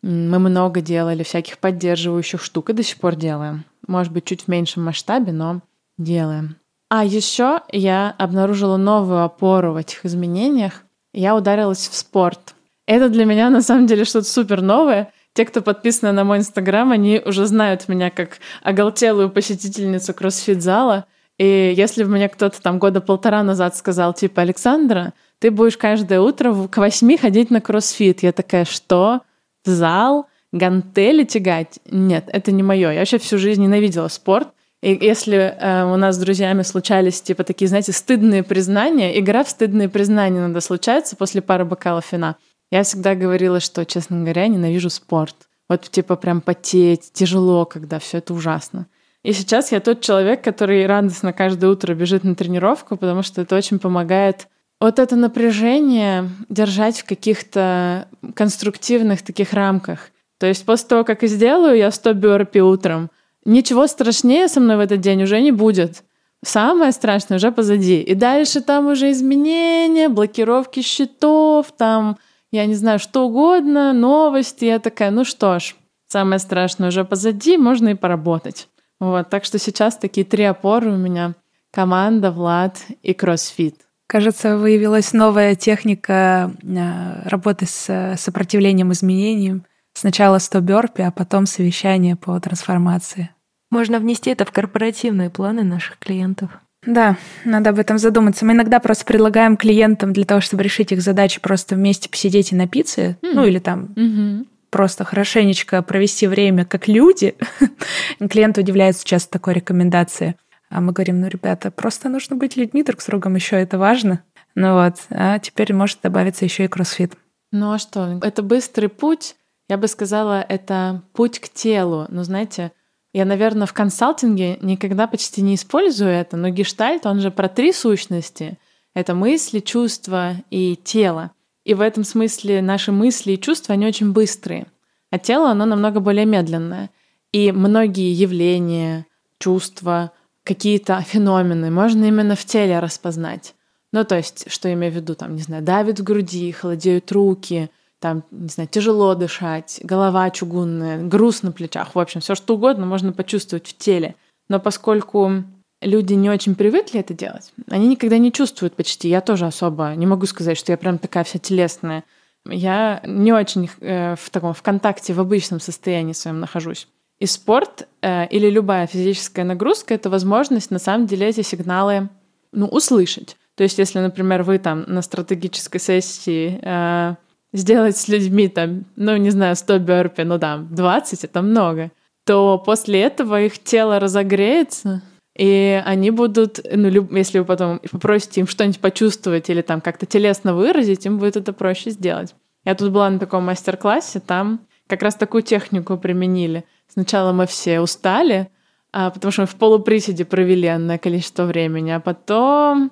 мы 0.07 0.39
много 0.39 0.81
делали 0.81 1.23
всяких 1.25 1.59
поддерживающих 1.59 2.43
штук 2.43 2.71
и 2.71 2.73
до 2.73 2.83
сих 2.83 2.99
пор 2.99 3.17
делаем. 3.17 3.65
Может 3.89 4.13
быть, 4.13 4.25
чуть 4.25 4.45
в 4.45 4.49
меньшем 4.49 4.85
масштабе, 4.85 5.33
но 5.33 5.61
делаем. 5.99 6.57
А 6.89 7.05
еще 7.05 7.63
я 7.73 8.15
обнаружила 8.17 8.77
новую 8.77 9.25
опору 9.25 9.73
в 9.73 9.77
этих 9.77 10.05
изменениях. 10.07 10.85
Я 11.13 11.35
ударилась 11.35 11.89
в 11.89 11.95
спорт. 11.95 12.55
Это 12.87 13.09
для 13.09 13.25
меня 13.25 13.51
на 13.51 13.63
самом 13.63 13.87
деле 13.87 14.05
что-то 14.05 14.29
супер 14.29 14.63
новое. 14.63 15.13
те, 15.33 15.45
кто 15.45 15.61
подписаны 15.61 16.13
на 16.13 16.23
мой 16.23 16.39
инстаграм, 16.39 16.93
они 16.93 17.21
уже 17.25 17.47
знают 17.47 17.89
меня 17.89 18.11
как 18.11 18.39
оголтелую 18.63 19.31
посетительницу 19.31 20.15
кроссфит-зала. 20.15 21.07
И 21.37 21.75
если 21.77 22.05
бы 22.05 22.11
мне 22.11 22.29
кто-то 22.29 22.63
там 22.63 22.79
года 22.79 23.01
полтора 23.01 23.43
назад 23.43 23.77
сказал, 23.77 24.15
типа, 24.15 24.43
Александра, 24.43 25.13
ты 25.41 25.51
будешь 25.51 25.77
каждое 25.77 26.21
утро 26.21 26.69
к 26.69 26.77
восьми 26.77 27.17
ходить 27.17 27.51
на 27.51 27.61
кроссфит. 27.61 28.23
Я 28.23 28.33
такая, 28.33 28.65
что? 28.65 29.23
Зал? 29.67 30.27
Гантели 30.53 31.25
тягать? 31.25 31.79
Нет, 31.91 32.29
это 32.33 32.53
не 32.53 32.63
мое. 32.63 32.93
Я 32.93 33.01
вообще 33.01 33.19
всю 33.19 33.39
жизнь 33.39 33.63
ненавидела 33.63 34.09
спорт. 34.09 34.49
И 34.83 34.97
если 35.01 35.37
э, 35.37 35.85
у 35.85 35.97
нас 35.97 36.17
с 36.17 36.19
друзьями 36.19 36.63
случались, 36.63 37.21
типа, 37.21 37.45
такие, 37.45 37.69
знаете, 37.69 37.93
стыдные 37.93 38.43
признания, 38.43 39.19
игра 39.19 39.43
в 39.43 39.51
стыдные 39.51 39.89
признания 39.89 40.39
иногда 40.39 40.61
случается 40.61 41.17
после 41.17 41.43
пары 41.43 41.65
бокалов 41.65 42.13
вина, 42.13 42.37
я 42.71 42.83
всегда 42.83 43.15
говорила, 43.15 43.61
что, 43.61 43.85
честно 43.85 44.23
говоря, 44.23 44.47
ненавижу 44.49 44.91
спорт. 44.91 45.49
Вот, 45.69 45.91
типа, 45.91 46.17
прям 46.17 46.41
потеть, 46.41 47.13
тяжело, 47.13 47.65
когда 47.65 47.99
все 47.99 48.19
это 48.19 48.35
ужасно. 48.35 48.87
И 49.23 49.33
сейчас 49.33 49.73
я 49.73 49.81
тот 49.81 50.03
человек, 50.03 50.45
который 50.45 50.87
радостно 50.87 51.33
каждое 51.33 51.71
утро 51.71 51.95
бежит 51.95 52.23
на 52.23 52.37
тренировку, 52.37 52.97
потому 52.97 53.23
что 53.23 53.43
это 53.43 53.57
очень 53.57 53.81
помогает 53.81 54.47
вот 54.81 54.99
это 54.99 55.17
напряжение 55.17 56.29
держать 56.49 57.01
в 57.01 57.05
каких-то 57.05 58.09
конструктивных 58.35 59.23
таких 59.23 59.53
рамках. 59.53 60.11
То 60.39 60.47
есть 60.47 60.67
после 60.67 60.89
того, 60.89 61.05
как 61.05 61.23
я 61.23 61.29
сделаю 61.29 61.77
я 61.77 61.91
100 61.91 62.13
бёрпи 62.15 62.59
утром, 62.61 63.11
ничего 63.45 63.87
страшнее 63.87 64.49
со 64.49 64.61
мной 64.61 64.77
в 64.77 64.81
этот 64.81 65.01
день 65.01 65.23
уже 65.23 65.41
не 65.41 65.53
будет. 65.53 66.03
Самое 66.45 66.93
страшное 66.93 67.39
уже 67.39 67.51
позади. 67.51 68.03
И 68.03 68.15
дальше 68.15 68.61
там 68.61 68.89
уже 68.89 69.11
изменения, 69.11 70.09
блокировки 70.09 70.81
счетов, 70.81 71.73
там, 71.77 72.19
я 72.53 72.67
не 72.67 72.75
знаю, 72.75 72.99
что 72.99 73.27
угодно, 73.27 73.93
новости. 73.95 74.67
Я 74.67 74.79
такая, 74.79 75.11
ну 75.11 75.25
что 75.25 75.59
ж, 75.59 75.75
самое 76.07 76.39
страшное 76.39 76.89
уже 76.89 77.05
позади, 77.05 77.57
можно 77.57 77.89
и 77.89 77.95
поработать. 77.95 78.69
Вот, 79.01 79.31
так 79.31 79.45
что 79.45 79.59
сейчас 79.59 79.97
такие 79.97 80.27
три 80.27 80.45
опоры 80.45 80.93
у 80.93 80.97
меня. 80.97 81.35
Команда, 81.71 82.31
Влад 82.31 82.79
и 83.03 83.13
кроссфит. 83.15 83.86
Кажется, 84.09 84.57
выявилась 84.57 85.13
новая 85.13 85.55
техника 85.57 86.53
э, 86.63 87.29
работы 87.29 87.67
с 87.67 88.15
сопротивлением 88.19 88.93
изменениям. 88.93 89.65
Сначала 89.95 90.39
100 90.39 90.61
бёрпи, 90.61 91.03
а 91.03 91.11
потом 91.11 91.47
совещание 91.47 92.17
по 92.17 92.39
трансформации. 92.39 93.31
Можно 93.71 93.99
внести 93.99 94.31
это 94.31 94.45
в 94.45 94.53
корпоративные 94.53 95.31
планы 95.31 95.65
наших 95.65 95.99
клиентов. 95.99 96.51
Да, 96.85 97.17
надо 97.45 97.71
об 97.71 97.79
этом 97.79 97.99
задуматься. 97.99 98.45
Мы 98.45 98.53
иногда 98.53 98.79
просто 98.79 99.05
предлагаем 99.05 99.57
клиентам 99.57 100.13
для 100.13 100.25
того, 100.25 100.41
чтобы 100.41 100.63
решить 100.63 100.93
их 100.93 101.03
задачи, 101.03 101.41
просто 101.41 101.75
вместе 101.75 102.09
посидеть 102.09 102.53
и 102.53 102.57
напиться, 102.57 103.03
mm. 103.03 103.17
ну 103.23 103.45
или 103.45 103.59
там 103.59 103.87
mm-hmm. 103.97 104.47
просто 104.71 105.05
хорошенечко 105.05 105.83
провести 105.83 106.29
время 106.29 106.65
как 106.65 106.87
люди. 106.87 107.35
Клиент 108.31 108.57
удивляется 108.57 109.05
часто 109.05 109.33
такой 109.33 109.55
рекомендации. 109.55 110.37
А 110.69 110.81
мы 110.81 110.93
говорим, 110.93 111.21
ну, 111.21 111.29
ребята, 111.29 111.71
просто 111.71 112.09
нужно 112.09 112.37
быть 112.37 112.57
людьми 112.57 112.83
друг 112.83 113.01
с 113.01 113.07
другом, 113.07 113.35
еще 113.35 113.57
это 113.57 113.79
важно. 113.79 114.23
Ну 114.55 114.75
вот, 114.75 114.95
а 115.11 115.39
теперь 115.39 115.73
может 115.73 116.01
добавиться 116.03 116.45
еще 116.45 116.65
и 116.65 116.69
кроссфит. 116.69 117.13
Ну 117.53 117.73
а 117.73 117.79
что? 117.79 118.19
Это 118.23 118.43
быстрый 118.43 118.89
путь. 118.89 119.37
Я 119.69 119.77
бы 119.77 119.89
сказала, 119.89 120.41
это 120.41 121.03
путь 121.13 121.39
к 121.41 121.49
телу. 121.49 122.07
Ну, 122.09 122.23
знаете, 122.23 122.73
я, 123.13 123.25
наверное, 123.25 123.67
в 123.67 123.73
консалтинге 123.73 124.59
никогда 124.61 125.07
почти 125.07 125.43
не 125.43 125.55
использую 125.55 126.11
это, 126.11 126.37
но 126.37 126.51
гештальт, 126.51 127.07
он 127.07 127.21
же 127.21 127.31
про 127.31 127.49
три 127.49 127.73
сущности. 127.73 128.59
Это 128.95 129.15
мысли, 129.15 129.61
чувства 129.61 130.35
и 130.51 130.77
тело. 130.77 131.33
И 131.65 131.75
в 131.75 131.81
этом 131.81 132.05
смысле 132.05 132.63
наши 132.63 132.93
мысли 132.93 133.33
и 133.33 133.41
чувства, 133.41 133.75
они 133.75 133.87
очень 133.87 134.13
быстрые. 134.13 134.67
А 135.11 135.19
тело, 135.19 135.51
оно 135.51 135.67
намного 135.67 136.01
более 136.01 136.25
медленное. 136.25 136.91
И 137.33 137.53
многие 137.53 138.13
явления, 138.13 139.07
чувства, 139.39 140.13
какие-то 140.47 141.03
феномены 141.03 141.71
можно 141.71 142.05
именно 142.05 142.37
в 142.37 142.45
теле 142.45 142.79
распознать. 142.79 143.55
Ну, 143.93 144.05
то 144.05 144.17
есть, 144.17 144.51
что 144.51 144.69
я 144.69 144.75
имею 144.75 144.93
в 144.93 144.97
виду, 144.97 145.15
там, 145.17 145.35
не 145.35 145.43
знаю, 145.43 145.63
давит 145.63 145.99
в 145.99 146.05
груди, 146.05 146.53
холодеют 146.53 147.11
руки, 147.11 147.69
там, 147.99 148.23
не 148.31 148.49
знаю, 148.49 148.69
тяжело 148.69 149.15
дышать, 149.15 149.81
голова 149.83 150.31
чугунная, 150.31 151.03
груз 151.03 151.43
на 151.43 151.51
плечах, 151.51 151.95
в 151.95 151.99
общем, 151.99 152.21
все 152.21 152.35
что 152.35 152.55
угодно 152.55 152.87
можно 152.87 153.13
почувствовать 153.13 153.67
в 153.67 153.77
теле. 153.77 154.15
Но 154.49 154.61
поскольку 154.61 155.45
люди 155.83 156.15
не 156.15 156.31
очень 156.31 156.55
привыкли 156.55 157.01
это 157.01 157.13
делать, 157.13 157.53
они 157.69 157.89
никогда 157.89 158.19
не 158.19 158.31
чувствуют 158.31 158.77
почти. 158.77 159.09
Я 159.09 159.21
тоже 159.21 159.47
особо 159.47 159.95
не 159.97 160.07
могу 160.07 160.27
сказать, 160.27 160.57
что 160.57 160.71
я 160.71 160.79
прям 160.79 160.99
такая 160.99 161.25
вся 161.25 161.41
телесная. 161.41 162.05
Я 162.49 163.01
не 163.05 163.33
очень 163.33 163.69
э, 163.81 164.15
в 164.15 164.31
таком 164.31 164.55
в 164.55 164.63
контакте 164.63 165.13
в 165.13 165.21
обычном 165.21 165.59
состоянии 165.59 166.13
своем 166.13 166.39
нахожусь. 166.39 166.87
И 167.19 167.27
спорт 167.27 167.89
э, 168.03 168.27
или 168.29 168.51
любая 168.51 168.87
физическая 168.87 169.45
нагрузка— 169.45 169.95
это 169.95 170.11
возможность 170.11 170.71
на 170.71 170.79
самом 170.79 171.07
деле 171.07 171.29
эти 171.29 171.41
сигналы 171.41 172.11
ну, 172.53 172.67
услышать. 172.67 173.37
То 173.55 173.63
есть 173.63 173.79
если, 173.79 174.01
например, 174.01 174.43
вы 174.43 174.59
там 174.59 174.85
на 174.87 175.01
стратегической 175.01 175.81
сессии 175.81 176.61
э, 176.61 177.15
сделать 177.55 177.97
с 177.97 178.09
людьми 178.09 178.49
там, 178.49 178.85
ну, 178.97 179.17
не 179.17 179.31
знаю, 179.31 179.57
100 179.57 179.79
бёрпи, 179.79 180.23
ну 180.23 180.37
да, 180.37 180.59
20— 180.59 181.25
это 181.25 181.41
много, 181.41 181.91
то 182.27 182.59
после 182.59 183.01
этого 183.01 183.41
их 183.41 183.63
тело 183.63 183.99
разогреется, 183.99 185.01
и 185.35 185.83
они 185.87 186.11
будут, 186.11 186.61
ну, 186.71 186.91
люб, 186.91 187.13
если 187.13 187.39
вы 187.39 187.47
потом 187.47 187.81
попросите 187.91 188.43
им 188.43 188.47
что-нибудь 188.47 188.81
почувствовать 188.81 189.49
или 189.49 189.63
там 189.63 189.81
как-то 189.81 190.05
телесно 190.05 190.55
выразить, 190.55 191.07
им 191.07 191.19
будет 191.19 191.39
это 191.39 191.55
проще 191.55 191.91
сделать. 191.91 192.35
Я 192.67 192.75
тут 192.75 192.93
была 192.93 193.09
на 193.09 193.19
таком 193.19 193.45
мастер-классе, 193.45 194.21
там 194.21 194.61
как 194.87 195.03
раз 195.03 195.15
такую 195.15 195.43
технику 195.43 195.97
применили— 195.97 196.67
Сначала 196.89 197.33
мы 197.33 197.47
все 197.47 197.81
устали, 197.81 198.49
а, 198.93 199.11
потому 199.11 199.31
что 199.31 199.43
мы 199.43 199.47
в 199.47 199.57
полуприседе 199.57 200.25
провели 200.25 200.69
энное 200.69 200.99
количество 200.99 201.45
времени, 201.45 201.91
а 201.91 202.01
потом 202.01 202.91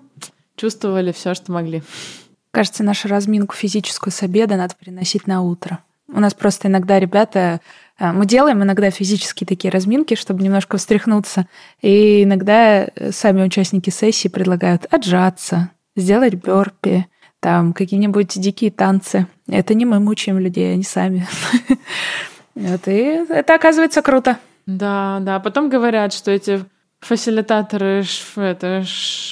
чувствовали 0.57 1.13
все, 1.13 1.35
что 1.35 1.53
могли. 1.53 1.83
Кажется, 2.51 2.85
нашу 2.85 3.09
разминку 3.09 3.55
физическую 3.55 4.13
с 4.13 4.23
обеда 4.23 4.57
надо 4.57 4.75
переносить 4.79 5.27
на 5.27 5.43
утро. 5.43 5.81
У 6.09 6.21
нас 6.21 6.35
просто 6.35 6.69
иногда 6.69 6.99
ребята... 7.01 7.61
А, 7.99 8.13
мы 8.13 8.27
делаем 8.27 8.63
иногда 8.63 8.91
физические 8.91 9.47
такие 9.47 9.71
разминки, 9.71 10.15
чтобы 10.15 10.43
немножко 10.43 10.77
встряхнуться. 10.77 11.47
И 11.81 12.25
иногда 12.25 12.89
сами 13.11 13.43
участники 13.43 13.91
сессии 13.91 14.29
предлагают 14.29 14.87
отжаться, 14.91 15.71
сделать 15.97 16.35
бёрпи, 16.35 17.07
там 17.41 17.73
какие-нибудь 17.73 18.41
дикие 18.41 18.71
танцы. 18.71 19.27
Это 19.49 19.75
не 19.75 19.85
мы 19.85 20.01
мучаем 20.01 20.39
людей, 20.39 20.73
они 20.73 20.83
сами. 20.83 21.27
Вот, 22.55 22.89
и 22.89 23.25
это 23.29 23.55
оказывается 23.55 24.03
круто. 24.03 24.39
Да, 24.67 25.19
да. 25.21 25.41
Потом 25.41 25.69
говорят, 25.69 26.13
что 26.13 26.31
эти 26.31 26.65
фасилитаторы, 27.01 28.05
это 28.37 28.85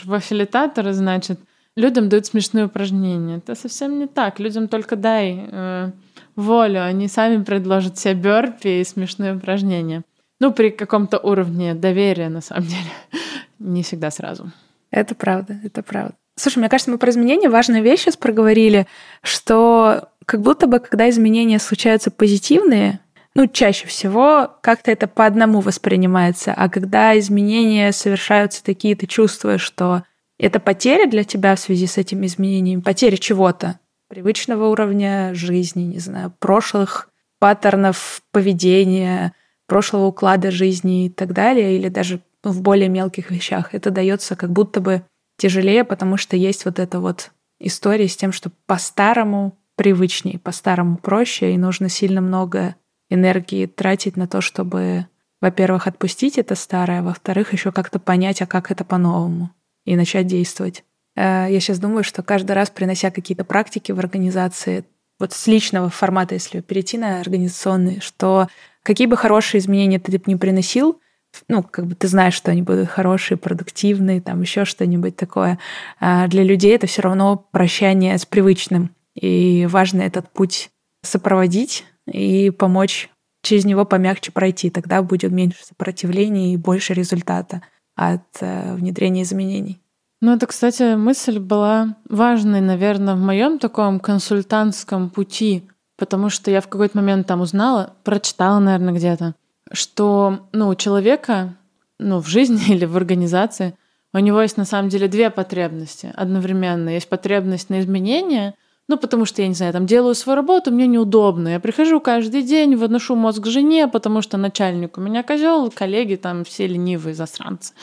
фасилитаторы, 0.05 0.93
значит, 0.93 1.41
людям 1.76 2.09
дают 2.09 2.26
смешные 2.26 2.67
упражнения. 2.67 3.38
Это 3.38 3.55
совсем 3.55 3.99
не 3.99 4.07
так. 4.07 4.41
Людям 4.41 4.69
только 4.69 4.97
дай 4.97 5.47
э, 5.50 5.91
волю, 6.37 6.85
они 6.85 7.09
сами 7.09 7.43
предложат 7.43 7.99
себе 7.99 8.14
бёрпи 8.14 8.81
и 8.81 8.85
смешные 8.85 9.35
упражнения. 9.35 10.02
Ну, 10.41 10.52
при 10.52 10.71
каком-то 10.71 11.19
уровне 11.19 11.75
доверия, 11.75 12.29
на 12.29 12.41
самом 12.41 12.64
деле. 12.64 12.91
не 13.59 13.83
всегда 13.83 14.11
сразу. 14.11 14.50
Это 14.91 15.14
правда, 15.14 15.59
это 15.64 15.83
правда. 15.83 16.14
Слушай, 16.37 16.59
мне 16.59 16.69
кажется, 16.69 16.91
мы 16.91 16.99
про 16.99 17.11
изменения 17.11 17.49
важную 17.49 17.83
вещь 17.83 18.00
сейчас 18.00 18.17
проговорили, 18.17 18.87
что 19.23 20.09
как 20.26 20.41
будто 20.41 20.67
бы, 20.67 20.81
когда 20.81 21.09
изменения 21.09 21.59
случаются 21.59 22.11
позитивные, 22.11 23.00
ну, 23.34 23.46
чаще 23.46 23.86
всего 23.86 24.50
как-то 24.60 24.90
это 24.90 25.06
по 25.06 25.24
одному 25.24 25.60
воспринимается. 25.60 26.52
А 26.52 26.68
когда 26.68 27.18
изменения 27.18 27.92
совершаются 27.92 28.62
такие, 28.62 28.94
ты 28.94 29.06
чувствуешь, 29.06 29.62
что 29.62 30.04
это 30.38 30.60
потеря 30.60 31.08
для 31.08 31.24
тебя 31.24 31.54
в 31.54 31.60
связи 31.60 31.86
с 31.86 31.98
этими 31.98 32.26
изменениями, 32.26 32.80
потеря 32.80 33.16
чего-то, 33.16 33.78
привычного 34.08 34.66
уровня 34.66 35.32
жизни, 35.34 35.82
не 35.84 35.98
знаю, 35.98 36.34
прошлых 36.38 37.08
паттернов 37.38 38.22
поведения, 38.30 39.32
прошлого 39.66 40.06
уклада 40.06 40.50
жизни 40.50 41.06
и 41.06 41.08
так 41.08 41.32
далее, 41.32 41.76
или 41.76 41.88
даже 41.88 42.20
в 42.42 42.60
более 42.60 42.88
мелких 42.88 43.30
вещах. 43.30 43.74
Это 43.74 43.90
дается 43.90 44.36
как 44.36 44.50
будто 44.50 44.80
бы 44.80 45.02
тяжелее, 45.38 45.84
потому 45.84 46.16
что 46.16 46.36
есть 46.36 46.64
вот 46.66 46.78
эта 46.78 47.00
вот 47.00 47.30
история 47.58 48.08
с 48.08 48.16
тем, 48.16 48.32
что 48.32 48.50
по-старому 48.66 49.56
привычнее, 49.76 50.38
по-старому 50.38 50.98
проще, 50.98 51.54
и 51.54 51.58
нужно 51.58 51.88
сильно 51.88 52.20
много 52.20 52.74
энергии 53.12 53.66
тратить 53.66 54.16
на 54.16 54.26
то, 54.26 54.40
чтобы, 54.40 55.07
во-первых, 55.40 55.87
отпустить 55.87 56.38
это 56.38 56.54
старое, 56.54 57.00
а 57.00 57.02
во-вторых, 57.02 57.52
еще 57.52 57.73
как-то 57.73 57.99
понять, 57.99 58.42
а 58.42 58.47
как 58.47 58.71
это 58.71 58.85
по-новому, 58.85 59.50
и 59.85 59.97
начать 59.97 60.26
действовать. 60.26 60.85
Э, 61.16 61.47
я 61.49 61.61
сейчас 61.61 61.78
думаю, 61.78 62.04
что 62.04 62.23
каждый 62.23 62.52
раз, 62.52 62.71
принося 62.71 63.11
какие-то 63.11 63.45
практики 63.45 63.92
в 63.92 63.99
организации, 63.99 64.85
вот 65.19 65.33
с 65.33 65.47
личного 65.47 65.88
формата, 65.88 66.35
если 66.35 66.61
перейти 66.61 66.99
на 66.99 67.21
организационный, 67.21 68.00
что 68.00 68.49
какие 68.83 69.07
бы 69.07 69.16
хорошие 69.16 69.61
изменения 69.61 70.00
ты 70.00 70.21
не 70.26 70.37
приносил, 70.37 71.00
ну, 71.49 71.62
как 71.62 71.87
бы 71.87 71.95
ты 71.95 72.09
знаешь, 72.09 72.35
что 72.35 72.50
они 72.50 72.62
будут 72.62 72.88
хорошие, 72.88 73.38
продуктивные, 73.38 74.21
там 74.21 74.42
еще 74.42 74.64
что-нибудь 74.64 75.16
такое. 75.16 75.59
А 76.00 76.26
для 76.28 76.42
людей 76.42 76.75
это 76.75 76.87
все 76.87 77.02
равно 77.02 77.47
прощание 77.52 78.19
с 78.19 78.26
привычным. 78.26 78.90
И 79.14 79.66
важно 79.71 80.02
этот 80.02 80.31
путь 80.31 80.71
сопроводить, 81.02 81.85
и 82.06 82.50
помочь 82.50 83.11
через 83.42 83.64
него 83.64 83.85
помягче 83.85 84.32
пройти. 84.32 84.71
Тогда 84.71 85.02
будет 85.02 85.32
меньше 85.32 85.64
сопротивления 85.64 86.54
и 86.54 86.56
больше 86.56 86.94
результата 86.94 87.62
от 87.94 88.23
э, 88.40 88.75
внедрения 88.75 89.23
изменений. 89.23 89.80
Ну, 90.21 90.32
это, 90.32 90.47
кстати, 90.47 90.94
мысль 90.94 91.40
была 91.40 91.97
важной, 92.09 92.61
наверное, 92.61 93.16
в 93.16 93.18
моем 93.18 93.59
таком 93.59 93.99
консультантском 93.99 95.11
пути, 95.11 95.68
потому 95.99 96.30
что 96.30 96.50
я 96.50 96.61
в 96.61 96.68
какой-то 96.68 96.97
момент 96.97 97.26
там 97.26 97.40
узнала, 97.40 97.94
прочитала, 98.04 98.61
наверное, 98.61 98.94
где-то, 98.94 99.35
что 99.73 100.49
ну, 100.52 100.68
у 100.68 100.75
человека 100.76 101.56
ну, 101.99 102.21
в 102.21 102.28
жизни 102.28 102.62
или 102.73 102.85
в 102.85 102.97
организации 102.97 103.75
у 104.14 104.18
него 104.18 104.40
есть 104.42 104.56
на 104.56 104.64
самом 104.64 104.90
деле 104.90 105.09
две 105.09 105.30
потребности 105.30 106.12
одновременно. 106.14 106.90
Есть 106.90 107.09
потребность 107.09 107.71
на 107.71 107.80
изменения, 107.80 108.54
ну, 108.88 108.98
потому 108.98 109.24
что, 109.24 109.42
я 109.42 109.48
не 109.48 109.54
знаю, 109.54 109.72
там 109.72 109.86
делаю 109.86 110.14
свою 110.14 110.36
работу, 110.36 110.70
мне 110.70 110.86
неудобно. 110.86 111.48
Я 111.48 111.60
прихожу 111.60 112.00
каждый 112.00 112.42
день, 112.42 112.74
выношу 112.76 113.14
мозг 113.14 113.46
жене, 113.46 113.88
потому 113.88 114.22
что 114.22 114.36
начальник 114.36 114.98
у 114.98 115.00
меня 115.00 115.22
козел, 115.22 115.70
коллеги 115.70 116.16
там 116.16 116.44
все 116.44 116.66
ленивые 116.66 117.14
засранцы. 117.14 117.74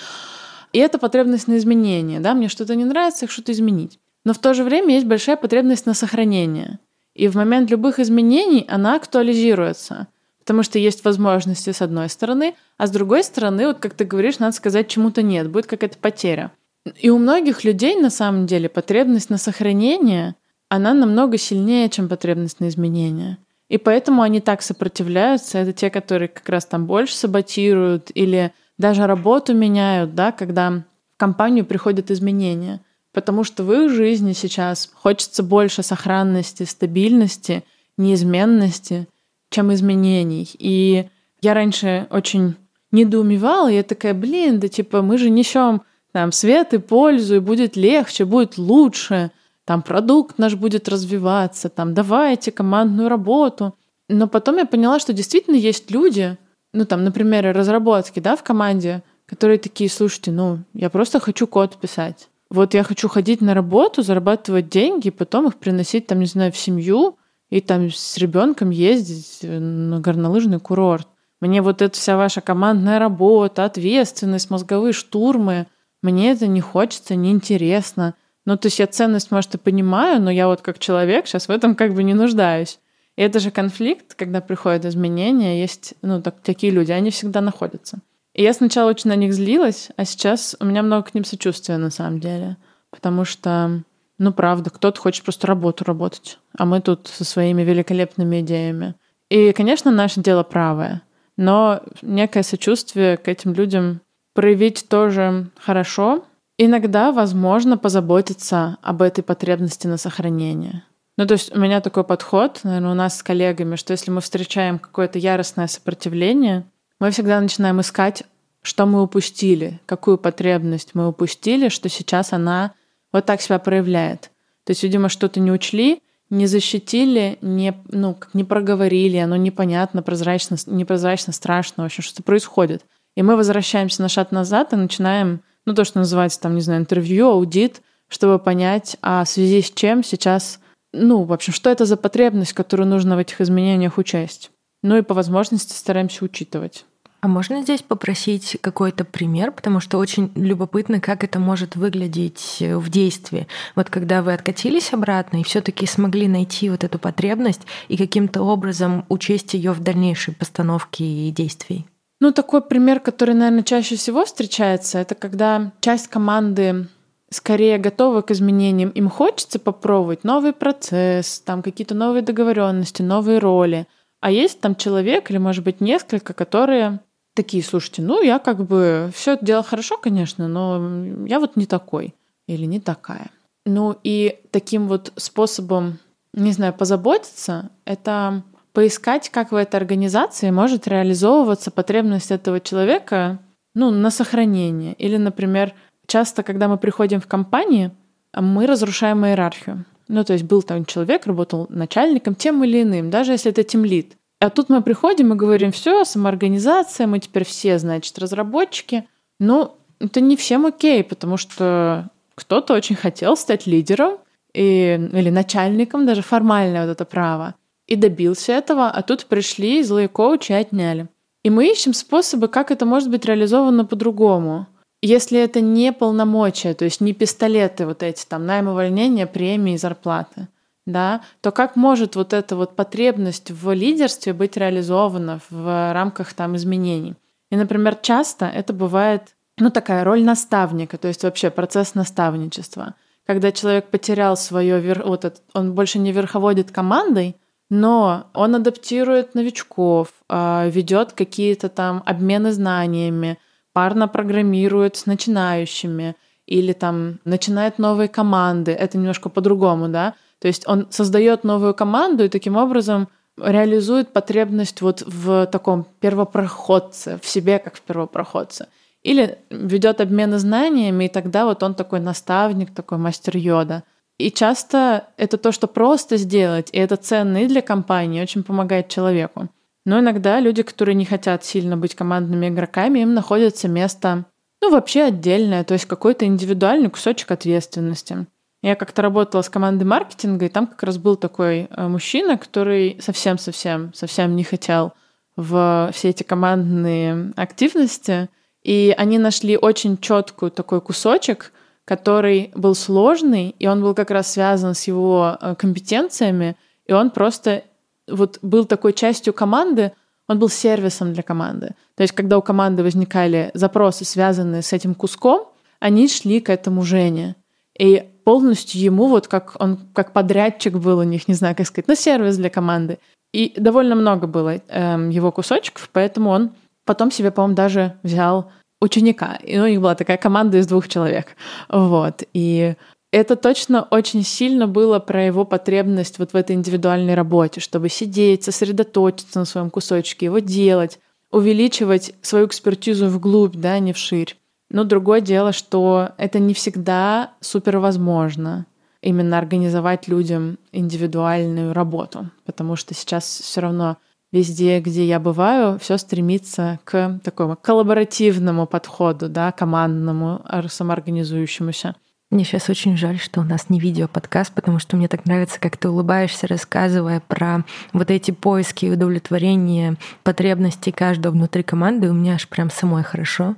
И 0.73 0.79
это 0.79 0.99
потребность 0.99 1.47
на 1.47 1.57
изменение, 1.57 2.19
да, 2.19 2.33
мне 2.33 2.47
что-то 2.47 2.75
не 2.75 2.85
нравится, 2.85 3.25
их 3.25 3.31
что-то 3.31 3.51
изменить. 3.53 3.99
Но 4.25 4.33
в 4.33 4.37
то 4.39 4.53
же 4.53 4.63
время 4.63 4.93
есть 4.93 5.07
большая 5.07 5.37
потребность 5.37 5.85
на 5.85 5.93
сохранение. 5.93 6.79
И 7.15 7.27
в 7.27 7.35
момент 7.35 7.71
любых 7.71 7.99
изменений 7.99 8.65
она 8.69 8.95
актуализируется. 8.95 10.07
Потому 10.39 10.63
что 10.63 10.79
есть 10.79 11.03
возможности 11.05 11.71
с 11.71 11.81
одной 11.81 12.09
стороны, 12.09 12.55
а 12.77 12.87
с 12.87 12.91
другой 12.91 13.23
стороны, 13.23 13.67
вот 13.67 13.79
как 13.79 13.93
ты 13.93 14.03
говоришь, 14.03 14.39
надо 14.39 14.55
сказать, 14.55 14.87
чему-то 14.87 15.21
нет, 15.21 15.49
будет 15.49 15.67
какая-то 15.67 15.97
потеря. 15.97 16.51
И 16.95 17.09
у 17.09 17.17
многих 17.17 17.63
людей 17.63 17.95
на 17.95 18.09
самом 18.09 18.45
деле 18.45 18.69
потребность 18.69 19.29
на 19.29 19.37
сохранение, 19.37 20.35
она 20.69 20.93
намного 20.93 21.37
сильнее, 21.37 21.89
чем 21.89 22.07
потребность 22.07 22.59
на 22.59 22.69
изменение. 22.69 23.37
И 23.67 23.77
поэтому 23.77 24.21
они 24.21 24.39
так 24.39 24.61
сопротивляются. 24.61 25.57
Это 25.57 25.73
те, 25.73 25.89
которые 25.89 26.27
как 26.27 26.47
раз 26.47 26.65
там 26.65 26.85
больше 26.85 27.15
саботируют 27.15 28.11
или 28.13 28.53
даже 28.77 29.05
работу 29.05 29.53
меняют, 29.53 30.15
да, 30.15 30.31
когда 30.31 30.71
в 30.71 30.83
компанию 31.17 31.65
приходят 31.65 32.09
изменения. 32.09 32.81
Потому 33.11 33.43
что 33.43 33.63
в 33.63 33.73
их 33.73 33.91
жизни 33.91 34.33
сейчас 34.33 34.89
хочется 34.93 35.43
больше 35.43 35.83
сохранности, 35.83 36.63
стабильности, 36.63 37.63
неизменности, 37.97 39.07
чем 39.49 39.73
изменений. 39.73 40.49
И 40.57 41.09
я 41.41 41.53
раньше 41.53 42.07
очень 42.11 42.55
недоумевала, 42.91 43.67
я 43.67 43.83
такая, 43.83 44.13
блин, 44.13 44.59
да 44.59 44.67
типа 44.67 45.01
мы 45.01 45.17
же 45.17 45.29
несем 45.29 45.81
там 46.11 46.31
свет 46.31 46.73
и 46.73 46.79
пользу, 46.79 47.35
и 47.35 47.39
будет 47.39 47.75
легче, 47.75 48.25
будет 48.25 48.57
лучше, 48.57 49.31
там 49.69 49.83
продукт 49.83 50.39
наш 50.39 50.55
будет 50.55 50.89
развиваться, 50.89 51.69
там 51.69 51.93
давайте 51.93 52.51
командную 52.51 53.07
работу. 53.07 53.75
Но 54.07 54.27
потом 54.27 54.57
я 54.57 54.65
поняла, 54.65 54.97
что 54.97 55.13
действительно 55.13 55.57
есть 55.57 55.91
люди, 55.91 56.39
ну 56.73 56.85
там, 56.85 57.03
например, 57.03 57.55
разработки, 57.55 58.19
да, 58.19 58.35
в 58.35 58.41
команде, 58.41 59.03
которые 59.27 59.59
такие, 59.59 59.87
слушайте, 59.87 60.31
ну, 60.31 60.57
я 60.73 60.89
просто 60.89 61.19
хочу 61.19 61.45
код 61.45 61.75
писать. 61.75 62.29
Вот 62.49 62.73
я 62.73 62.81
хочу 62.83 63.07
ходить 63.09 63.41
на 63.41 63.53
работу, 63.53 64.01
зарабатывать 64.01 64.69
деньги, 64.69 65.11
потом 65.11 65.49
их 65.49 65.57
приносить, 65.57 66.07
там, 66.07 66.19
не 66.19 66.25
знаю, 66.25 66.51
в 66.51 66.57
семью 66.57 67.17
и 67.51 67.61
там 67.61 67.91
с 67.91 68.17
ребенком 68.17 68.71
ездить 68.71 69.41
на 69.43 69.99
горнолыжный 69.99 70.59
курорт. 70.59 71.07
Мне 71.41 71.61
вот 71.61 71.83
эта 71.83 71.95
вся 71.95 72.17
ваша 72.17 72.41
командная 72.41 72.97
работа, 72.97 73.65
ответственность, 73.65 74.49
мозговые 74.49 74.93
штурмы, 74.93 75.67
мне 76.01 76.31
это 76.31 76.47
не 76.47 76.59
хочется, 76.59 77.13
неинтересно. 77.13 78.15
Ну, 78.49 78.57
то 78.57 78.65
есть 78.65 78.79
я 78.79 78.87
ценность, 78.87 79.29
может, 79.29 79.53
и 79.53 79.59
понимаю, 79.59 80.19
но 80.19 80.31
я 80.31 80.47
вот 80.47 80.61
как 80.61 80.79
человек 80.79 81.27
сейчас 81.27 81.47
в 81.47 81.51
этом 81.51 81.75
как 81.75 81.93
бы 81.93 82.01
не 82.01 82.15
нуждаюсь. 82.15 82.79
И 83.15 83.21
это 83.21 83.39
же 83.39 83.51
конфликт, 83.51 84.15
когда 84.15 84.41
приходят 84.41 84.85
изменения, 84.85 85.61
есть 85.61 85.93
ну, 86.01 86.19
так, 86.19 86.39
такие 86.41 86.73
люди, 86.73 86.91
они 86.91 87.11
всегда 87.11 87.41
находятся. 87.41 87.99
И 88.33 88.41
я 88.41 88.51
сначала 88.53 88.89
очень 88.89 89.11
на 89.11 89.15
них 89.15 89.35
злилась, 89.35 89.89
а 89.97 90.03
сейчас 90.03 90.55
у 90.59 90.65
меня 90.65 90.81
много 90.81 91.03
к 91.03 91.13
ним 91.13 91.25
сочувствия 91.25 91.77
на 91.77 91.91
самом 91.91 92.19
деле. 92.19 92.57
Потому 92.89 93.23
что, 93.23 93.83
ну 94.17 94.33
правда, 94.33 94.71
кто-то 94.71 94.99
хочет 94.99 95.25
просто 95.25 95.45
работу 95.45 95.83
работать, 95.85 96.39
а 96.57 96.65
мы 96.65 96.81
тут 96.81 97.07
со 97.07 97.25
своими 97.25 97.61
великолепными 97.61 98.41
идеями. 98.41 98.95
И, 99.29 99.51
конечно, 99.51 99.91
наше 99.91 100.21
дело 100.21 100.41
правое, 100.41 101.03
но 101.37 101.83
некое 102.01 102.41
сочувствие 102.41 103.17
к 103.17 103.27
этим 103.27 103.53
людям 103.53 104.01
проявить 104.33 104.89
тоже 104.89 105.51
хорошо. 105.59 106.23
Иногда, 106.61 107.13
возможно, 107.13 107.77
позаботиться 107.77 108.79
об 108.81 109.01
этой 109.01 109.23
потребности 109.23 109.87
на 109.87 109.95
сохранение. 109.95 110.83
Ну, 111.15 111.25
то 111.25 111.35
есть 111.35 111.55
у 111.55 111.57
меня 111.59 111.79
такой 111.79 112.03
подход, 112.03 112.59
наверное, 112.63 112.91
у 112.91 112.95
нас 112.95 113.17
с 113.17 113.23
коллегами, 113.23 113.77
что 113.77 113.93
если 113.93 114.11
мы 114.11 114.19
встречаем 114.19 114.77
какое-то 114.77 115.19
яростное 115.19 115.67
сопротивление, 115.67 116.65
мы 116.99 117.11
всегда 117.11 117.39
начинаем 117.39 117.79
искать, 117.79 118.23
что 118.61 118.85
мы 118.85 119.01
упустили, 119.01 119.79
какую 119.85 120.17
потребность 120.17 120.95
мы 120.95 121.07
упустили, 121.07 121.69
что 121.69 121.87
сейчас 121.87 122.33
она 122.33 122.73
вот 123.13 123.25
так 123.25 123.39
себя 123.39 123.57
проявляет. 123.57 124.29
То 124.65 124.71
есть, 124.71 124.83
видимо, 124.83 125.07
что-то 125.07 125.39
не 125.39 125.53
учли, 125.53 126.01
не 126.29 126.45
защитили, 126.45 127.37
не, 127.41 127.73
ну, 127.87 128.15
как 128.15 128.33
не 128.33 128.43
проговорили, 128.43 129.15
оно 129.15 129.37
непонятно, 129.37 130.03
прозрачно, 130.03 130.57
непрозрачно, 130.65 131.31
страшно, 131.31 131.83
в 131.83 131.85
общем, 131.85 132.03
что 132.03 132.21
происходит. 132.21 132.83
И 133.15 133.23
мы 133.23 133.37
возвращаемся 133.37 134.01
на 134.01 134.09
шаг 134.09 134.33
назад 134.33 134.73
и 134.73 134.75
начинаем, 134.75 135.41
ну, 135.69 135.75
то, 135.75 135.85
что 135.85 135.99
называется, 135.99 136.39
там, 136.41 136.55
не 136.55 136.61
знаю, 136.61 136.81
интервью, 136.81 137.27
аудит, 137.27 137.81
чтобы 138.07 138.39
понять, 138.39 138.97
а 139.01 139.23
в 139.23 139.29
связи 139.29 139.61
с 139.61 139.71
чем 139.71 140.03
сейчас 140.03 140.59
ну, 140.91 141.23
в 141.23 141.33
общем, 141.33 141.53
что 141.53 141.69
это 141.69 141.85
за 141.85 141.97
потребность, 141.97 142.53
которую 142.53 142.87
нужно 142.87 143.15
в 143.15 143.19
этих 143.19 143.41
изменениях 143.41 143.97
учесть. 143.97 144.51
Ну 144.81 144.97
и 144.97 145.01
по 145.01 145.13
возможности 145.13 145.73
стараемся 145.73 146.25
учитывать. 146.25 146.85
А 147.21 147.27
можно 147.27 147.61
здесь 147.61 147.81
попросить 147.81 148.57
какой-то 148.61 149.03
пример, 149.03 149.51
потому 149.51 149.81
что 149.81 149.97
очень 149.97 150.31
любопытно, 150.35 151.01
как 151.01 151.25
это 151.25 151.37
может 151.37 151.75
выглядеть 151.75 152.57
в 152.61 152.89
действии. 152.89 153.45
Вот 153.75 153.89
когда 153.89 154.23
вы 154.23 154.33
откатились 154.33 154.93
обратно 154.93 155.41
и 155.41 155.43
все-таки 155.43 155.85
смогли 155.85 156.29
найти 156.29 156.69
вот 156.69 156.85
эту 156.85 156.97
потребность 156.97 157.61
и 157.89 157.97
каким-то 157.97 158.41
образом 158.41 159.05
учесть 159.09 159.53
ее 159.53 159.73
в 159.73 159.81
дальнейшей 159.81 160.33
постановке 160.33 161.03
и 161.03 161.29
действий. 161.31 161.85
Ну, 162.19 162.31
такой 162.31 162.61
пример, 162.61 162.99
который, 162.99 163.33
наверное, 163.33 163.63
чаще 163.63 163.95
всего 163.95 164.25
встречается, 164.25 164.99
это 164.99 165.15
когда 165.15 165.71
часть 165.79 166.07
команды 166.09 166.87
скорее 167.29 167.77
готовы 167.77 168.23
к 168.23 168.31
изменениям. 168.31 168.89
Им 168.89 169.09
хочется 169.09 169.59
попробовать 169.59 170.23
новый 170.23 170.51
процесс, 170.51 171.39
там 171.39 171.61
какие-то 171.61 171.95
новые 171.95 172.21
договоренности, 172.21 173.01
новые 173.01 173.39
роли. 173.39 173.87
А 174.19 174.31
есть 174.31 174.59
там 174.59 174.75
человек 174.75 175.29
или, 175.29 175.37
может 175.37 175.63
быть, 175.63 175.79
несколько, 175.79 176.33
которые 176.33 176.99
такие, 177.35 177.63
слушайте, 177.63 178.01
ну 178.01 178.21
я 178.21 178.39
как 178.39 178.65
бы 178.65 179.11
все 179.15 179.33
это 179.33 179.45
дело 179.45 179.63
хорошо, 179.63 179.97
конечно, 179.97 180.47
но 180.47 181.25
я 181.25 181.39
вот 181.39 181.55
не 181.55 181.65
такой 181.65 182.13
или 182.47 182.65
не 182.65 182.81
такая. 182.81 183.29
Ну 183.65 183.95
и 184.03 184.39
таким 184.51 184.87
вот 184.87 185.13
способом, 185.15 185.99
не 186.33 186.51
знаю, 186.51 186.73
позаботиться, 186.73 187.69
это 187.85 188.43
поискать, 188.73 189.29
как 189.29 189.51
в 189.51 189.55
этой 189.55 189.75
организации 189.75 190.51
может 190.51 190.87
реализовываться 190.87 191.71
потребность 191.71 192.31
этого 192.31 192.59
человека 192.59 193.39
ну, 193.75 193.91
на 193.91 194.11
сохранение. 194.11 194.93
Или, 194.93 195.17
например, 195.17 195.73
часто, 196.07 196.43
когда 196.43 196.67
мы 196.67 196.77
приходим 196.77 197.21
в 197.21 197.27
компании, 197.27 197.91
мы 198.33 198.67
разрушаем 198.67 199.25
иерархию. 199.25 199.85
Ну, 200.07 200.23
то 200.23 200.33
есть 200.33 200.45
был 200.45 200.63
там 200.63 200.85
человек, 200.85 201.27
работал 201.27 201.67
начальником 201.69 202.35
тем 202.35 202.63
или 202.63 202.81
иным, 202.81 203.09
даже 203.09 203.33
если 203.33 203.51
это 203.51 203.63
тимлит. 203.63 204.17
А 204.39 204.49
тут 204.49 204.69
мы 204.69 204.81
приходим 204.81 205.33
и 205.33 205.35
говорим, 205.35 205.71
все, 205.71 206.03
самоорганизация, 206.05 207.07
мы 207.07 207.19
теперь 207.19 207.43
все, 207.43 207.77
значит, 207.77 208.17
разработчики. 208.17 209.05
Ну, 209.39 209.75
это 209.99 210.21
не 210.21 210.35
всем 210.37 210.65
окей, 210.65 211.03
потому 211.03 211.37
что 211.37 212.09
кто-то 212.35 212.73
очень 212.73 212.95
хотел 212.95 213.35
стать 213.35 213.67
лидером 213.67 214.17
и, 214.53 215.09
или 215.13 215.29
начальником, 215.29 216.05
даже 216.05 216.21
формальное 216.21 216.85
вот 216.85 216.91
это 216.91 217.05
право, 217.05 217.55
и 217.89 217.95
добился 217.95 218.53
этого, 218.53 218.87
а 218.87 219.01
тут 219.01 219.25
пришли 219.25 219.83
злые 219.83 220.07
коучи 220.07 220.51
и 220.51 220.55
отняли. 220.55 221.07
И 221.43 221.49
мы 221.49 221.71
ищем 221.71 221.93
способы, 221.93 222.47
как 222.47 222.69
это 222.69 222.85
может 222.85 223.09
быть 223.09 223.25
реализовано 223.25 223.83
по-другому. 223.83 224.67
Если 225.01 225.39
это 225.39 225.59
не 225.59 225.91
полномочия, 225.91 226.75
то 226.75 226.85
есть 226.85 227.01
не 227.01 227.13
пистолеты 227.13 227.87
вот 227.87 228.03
эти, 228.03 228.25
там, 228.27 228.45
найм 228.45 228.67
увольнения, 228.67 229.25
премии, 229.25 229.77
зарплаты, 229.77 230.49
да, 230.85 231.21
то 231.41 231.51
как 231.51 231.75
может 231.75 232.15
вот 232.15 232.33
эта 232.33 232.55
вот 232.55 232.75
потребность 232.75 233.49
в 233.49 233.73
лидерстве 233.73 234.33
быть 234.33 234.55
реализована 234.55 235.39
в 235.49 235.93
рамках 235.93 236.33
там 236.33 236.55
изменений? 236.57 237.15
И, 237.49 237.55
например, 237.55 237.95
часто 237.95 238.45
это 238.45 238.71
бывает, 238.71 239.35
ну, 239.57 239.71
такая 239.71 240.03
роль 240.03 240.21
наставника, 240.23 240.99
то 240.99 241.07
есть 241.07 241.23
вообще 241.23 241.49
процесс 241.49 241.95
наставничества. 241.95 242.93
Когда 243.25 243.51
человек 243.51 243.89
потерял 243.89 244.37
свое, 244.37 244.93
вот 245.03 245.25
это, 245.25 245.39
он 245.53 245.73
больше 245.73 245.97
не 245.97 246.11
верховодит 246.11 246.71
командой, 246.71 247.35
но 247.69 248.27
он 248.33 248.55
адаптирует 248.55 249.35
новичков, 249.35 250.09
а, 250.27 250.67
ведет 250.67 251.13
какие-то 251.13 251.69
там 251.69 252.03
обмены 252.05 252.51
знаниями, 252.51 253.37
парно 253.73 254.07
программирует 254.07 254.95
с 254.95 255.05
начинающими 255.05 256.15
или 256.47 256.73
там 256.73 257.19
начинает 257.25 257.77
новые 257.77 258.07
команды. 258.07 258.71
Это 258.71 258.97
немножко 258.97 259.29
по-другому, 259.29 259.87
да? 259.87 260.15
То 260.39 260.47
есть 260.47 260.67
он 260.67 260.87
создает 260.89 261.43
новую 261.43 261.75
команду 261.75 262.23
и 262.23 262.29
таким 262.29 262.55
образом 262.55 263.07
реализует 263.37 264.11
потребность 264.11 264.81
вот 264.81 265.03
в 265.05 265.45
таком 265.47 265.85
первопроходце, 265.99 267.19
в 267.21 267.27
себе 267.27 267.59
как 267.59 267.75
в 267.75 267.81
первопроходце. 267.81 268.67
Или 269.03 269.37
ведет 269.49 270.01
обмены 270.01 270.39
знаниями, 270.39 271.05
и 271.05 271.09
тогда 271.09 271.45
вот 271.45 271.63
он 271.63 271.73
такой 271.73 271.99
наставник, 271.99 272.73
такой 272.73 272.97
мастер 272.97 273.37
йода. 273.37 273.83
И 274.19 274.31
часто 274.31 275.07
это 275.17 275.37
то, 275.37 275.51
что 275.51 275.67
просто 275.67 276.17
сделать, 276.17 276.69
и 276.73 276.77
это 276.77 276.97
ценно 276.97 277.43
и 277.43 277.47
для 277.47 277.61
компании, 277.61 278.21
очень 278.21 278.43
помогает 278.43 278.89
человеку. 278.89 279.47
Но 279.85 279.99
иногда 279.99 280.41
люди, 280.41 280.61
которые 280.61 280.93
не 280.93 281.05
хотят 281.05 281.45
сильно 281.45 281.77
быть 281.77 281.95
командными 281.95 282.49
игроками, 282.49 282.99
им 282.99 283.13
находится 283.13 283.69
место, 283.69 284.25
ну, 284.61 284.71
вообще 284.71 285.03
отдельное, 285.03 285.63
то 285.63 285.73
есть 285.73 285.85
какой-то 285.85 286.25
индивидуальный 286.25 286.89
кусочек 286.89 287.31
ответственности. 287.31 288.27
Я 288.61 288.75
как-то 288.75 289.01
работала 289.01 289.41
с 289.41 289.49
командой 289.49 289.85
маркетинга, 289.85 290.47
и 290.47 290.49
там 290.49 290.67
как 290.67 290.83
раз 290.83 290.97
был 290.97 291.15
такой 291.15 291.69
э, 291.69 291.87
мужчина, 291.87 292.37
который 292.37 292.97
совсем-совсем, 292.99 293.93
совсем 293.93 294.35
не 294.35 294.43
хотел 294.43 294.91
в 295.37 295.91
все 295.93 296.09
эти 296.09 296.23
командные 296.23 297.31
активности. 297.37 298.27
И 298.61 298.93
они 298.97 299.17
нашли 299.17 299.57
очень 299.57 299.97
четкую 299.97 300.51
такой 300.51 300.81
кусочек, 300.81 301.53
который 301.89 302.51
был 302.53 302.75
сложный, 302.75 303.55
и 303.57 303.65
он 303.65 303.81
был 303.81 303.95
как 303.95 304.11
раз 304.11 304.31
связан 304.31 304.75
с 304.75 304.83
его 304.83 305.39
э, 305.41 305.55
компетенциями, 305.55 306.55
и 306.85 306.93
он 306.93 307.09
просто 307.09 307.63
вот 308.07 308.37
был 308.43 308.65
такой 308.65 308.93
частью 308.93 309.33
команды, 309.33 309.91
он 310.27 310.37
был 310.37 310.49
сервисом 310.49 311.13
для 311.13 311.23
команды. 311.23 311.73
То 311.95 312.03
есть, 312.03 312.13
когда 312.13 312.37
у 312.37 312.43
команды 312.43 312.83
возникали 312.83 313.49
запросы, 313.55 314.05
связанные 314.05 314.61
с 314.61 314.71
этим 314.71 314.93
куском, 314.93 315.47
они 315.79 316.07
шли 316.07 316.41
к 316.41 316.51
этому 316.51 316.83
Жене. 316.83 317.35
И 317.79 318.03
полностью 318.23 318.79
ему, 318.79 319.07
вот 319.07 319.27
как 319.27 319.55
он 319.59 319.79
как 319.93 320.13
подрядчик 320.13 320.75
был 320.75 320.99
у 320.99 321.03
них, 321.03 321.27
не 321.27 321.33
знаю, 321.33 321.55
как 321.55 321.65
сказать, 321.65 321.87
ну, 321.87 321.95
сервис 321.95 322.37
для 322.37 322.51
команды. 322.51 322.99
И 323.33 323.55
довольно 323.57 323.95
много 323.95 324.27
было 324.27 324.61
эм, 324.67 325.09
его 325.09 325.31
кусочков, 325.31 325.89
поэтому 325.91 326.29
он 326.29 326.51
потом 326.85 327.09
себе, 327.09 327.31
по-моему, 327.31 327.55
даже 327.55 327.95
взял 328.03 328.51
ученика. 328.81 329.35
И 329.43 329.57
у 329.59 329.67
них 329.67 329.81
была 329.81 329.95
такая 329.95 330.17
команда 330.17 330.57
из 330.57 330.67
двух 330.67 330.87
человек. 330.87 331.35
Вот. 331.67 332.23
И 332.33 332.75
это 333.11 333.35
точно 333.35 333.83
очень 333.89 334.23
сильно 334.23 334.67
было 334.67 334.99
про 334.99 335.25
его 335.25 335.45
потребность 335.45 336.19
вот 336.19 336.33
в 336.33 336.35
этой 336.35 336.55
индивидуальной 336.55 337.15
работе, 337.15 337.59
чтобы 337.59 337.89
сидеть, 337.89 338.43
сосредоточиться 338.43 339.39
на 339.39 339.45
своем 339.45 339.69
кусочке, 339.69 340.27
его 340.27 340.39
делать, 340.39 340.99
увеличивать 341.31 342.13
свою 342.21 342.47
экспертизу 342.47 343.07
вглубь, 343.07 343.55
да, 343.55 343.79
не 343.79 343.93
вширь. 343.93 344.35
Но 344.69 344.83
другое 344.83 345.21
дело, 345.21 345.51
что 345.51 346.11
это 346.17 346.39
не 346.39 346.53
всегда 346.53 347.31
супер 347.41 347.79
возможно 347.79 348.67
именно 349.01 349.37
организовать 349.37 350.07
людям 350.07 350.59
индивидуальную 350.71 351.73
работу, 351.73 352.29
потому 352.45 352.75
что 352.75 352.93
сейчас 352.93 353.23
все 353.25 353.61
равно 353.61 353.97
везде, 354.31 354.79
где 354.79 355.05
я 355.05 355.19
бываю, 355.19 355.79
все 355.79 355.97
стремится 355.97 356.79
к 356.83 357.19
такому 357.23 357.55
коллаборативному 357.55 358.67
подходу, 358.67 359.29
да, 359.29 359.51
командному, 359.51 360.45
самоорганизующемуся. 360.67 361.95
Мне 362.31 362.43
сейчас 362.43 362.69
очень 362.69 362.95
жаль, 362.95 363.17
что 363.17 363.41
у 363.41 363.43
нас 363.43 363.69
не 363.69 363.79
видео-подкаст, 363.79 364.53
потому 364.53 364.77
что 364.77 364.95
мне 364.95 365.07
так 365.07 365.25
нравится, 365.25 365.59
как 365.59 365.77
ты 365.77 365.89
улыбаешься, 365.89 366.45
рассказывая 366.45 367.21
про 367.27 367.63
вот 367.91 368.11
эти 368.11 368.29
поиски 368.29 368.85
и 368.85 368.91
удовлетворение 368.91 369.95
потребностей 370.23 370.91
каждого 370.91 371.33
внутри 371.33 371.63
команды. 371.63 372.09
У 372.09 372.13
меня 372.13 372.35
аж 372.35 372.47
прям 372.47 372.69
самой 372.69 373.03
хорошо 373.03 373.55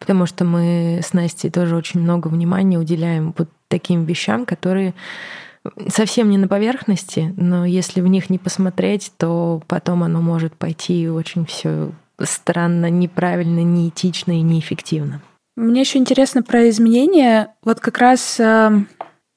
потому 0.00 0.26
что 0.26 0.44
мы 0.44 1.00
с 1.02 1.12
Настей 1.12 1.50
тоже 1.50 1.76
очень 1.76 2.00
много 2.00 2.26
внимания 2.28 2.78
уделяем 2.78 3.32
вот 3.38 3.48
таким 3.68 4.06
вещам, 4.06 4.44
которые 4.44 4.94
совсем 5.88 6.30
не 6.30 6.38
на 6.38 6.48
поверхности, 6.48 7.34
но 7.36 7.64
если 7.64 8.00
в 8.00 8.06
них 8.06 8.30
не 8.30 8.38
посмотреть, 8.38 9.12
то 9.16 9.62
потом 9.66 10.02
оно 10.02 10.20
может 10.20 10.54
пойти 10.54 11.08
очень 11.08 11.44
все 11.46 11.92
странно, 12.22 12.90
неправильно, 12.90 13.60
неэтично 13.60 14.32
и 14.32 14.42
неэффективно. 14.42 15.22
Мне 15.56 15.80
еще 15.80 15.98
интересно 15.98 16.42
про 16.42 16.68
изменения. 16.68 17.54
Вот 17.62 17.80
как 17.80 17.98
раз 17.98 18.38
э, 18.40 18.70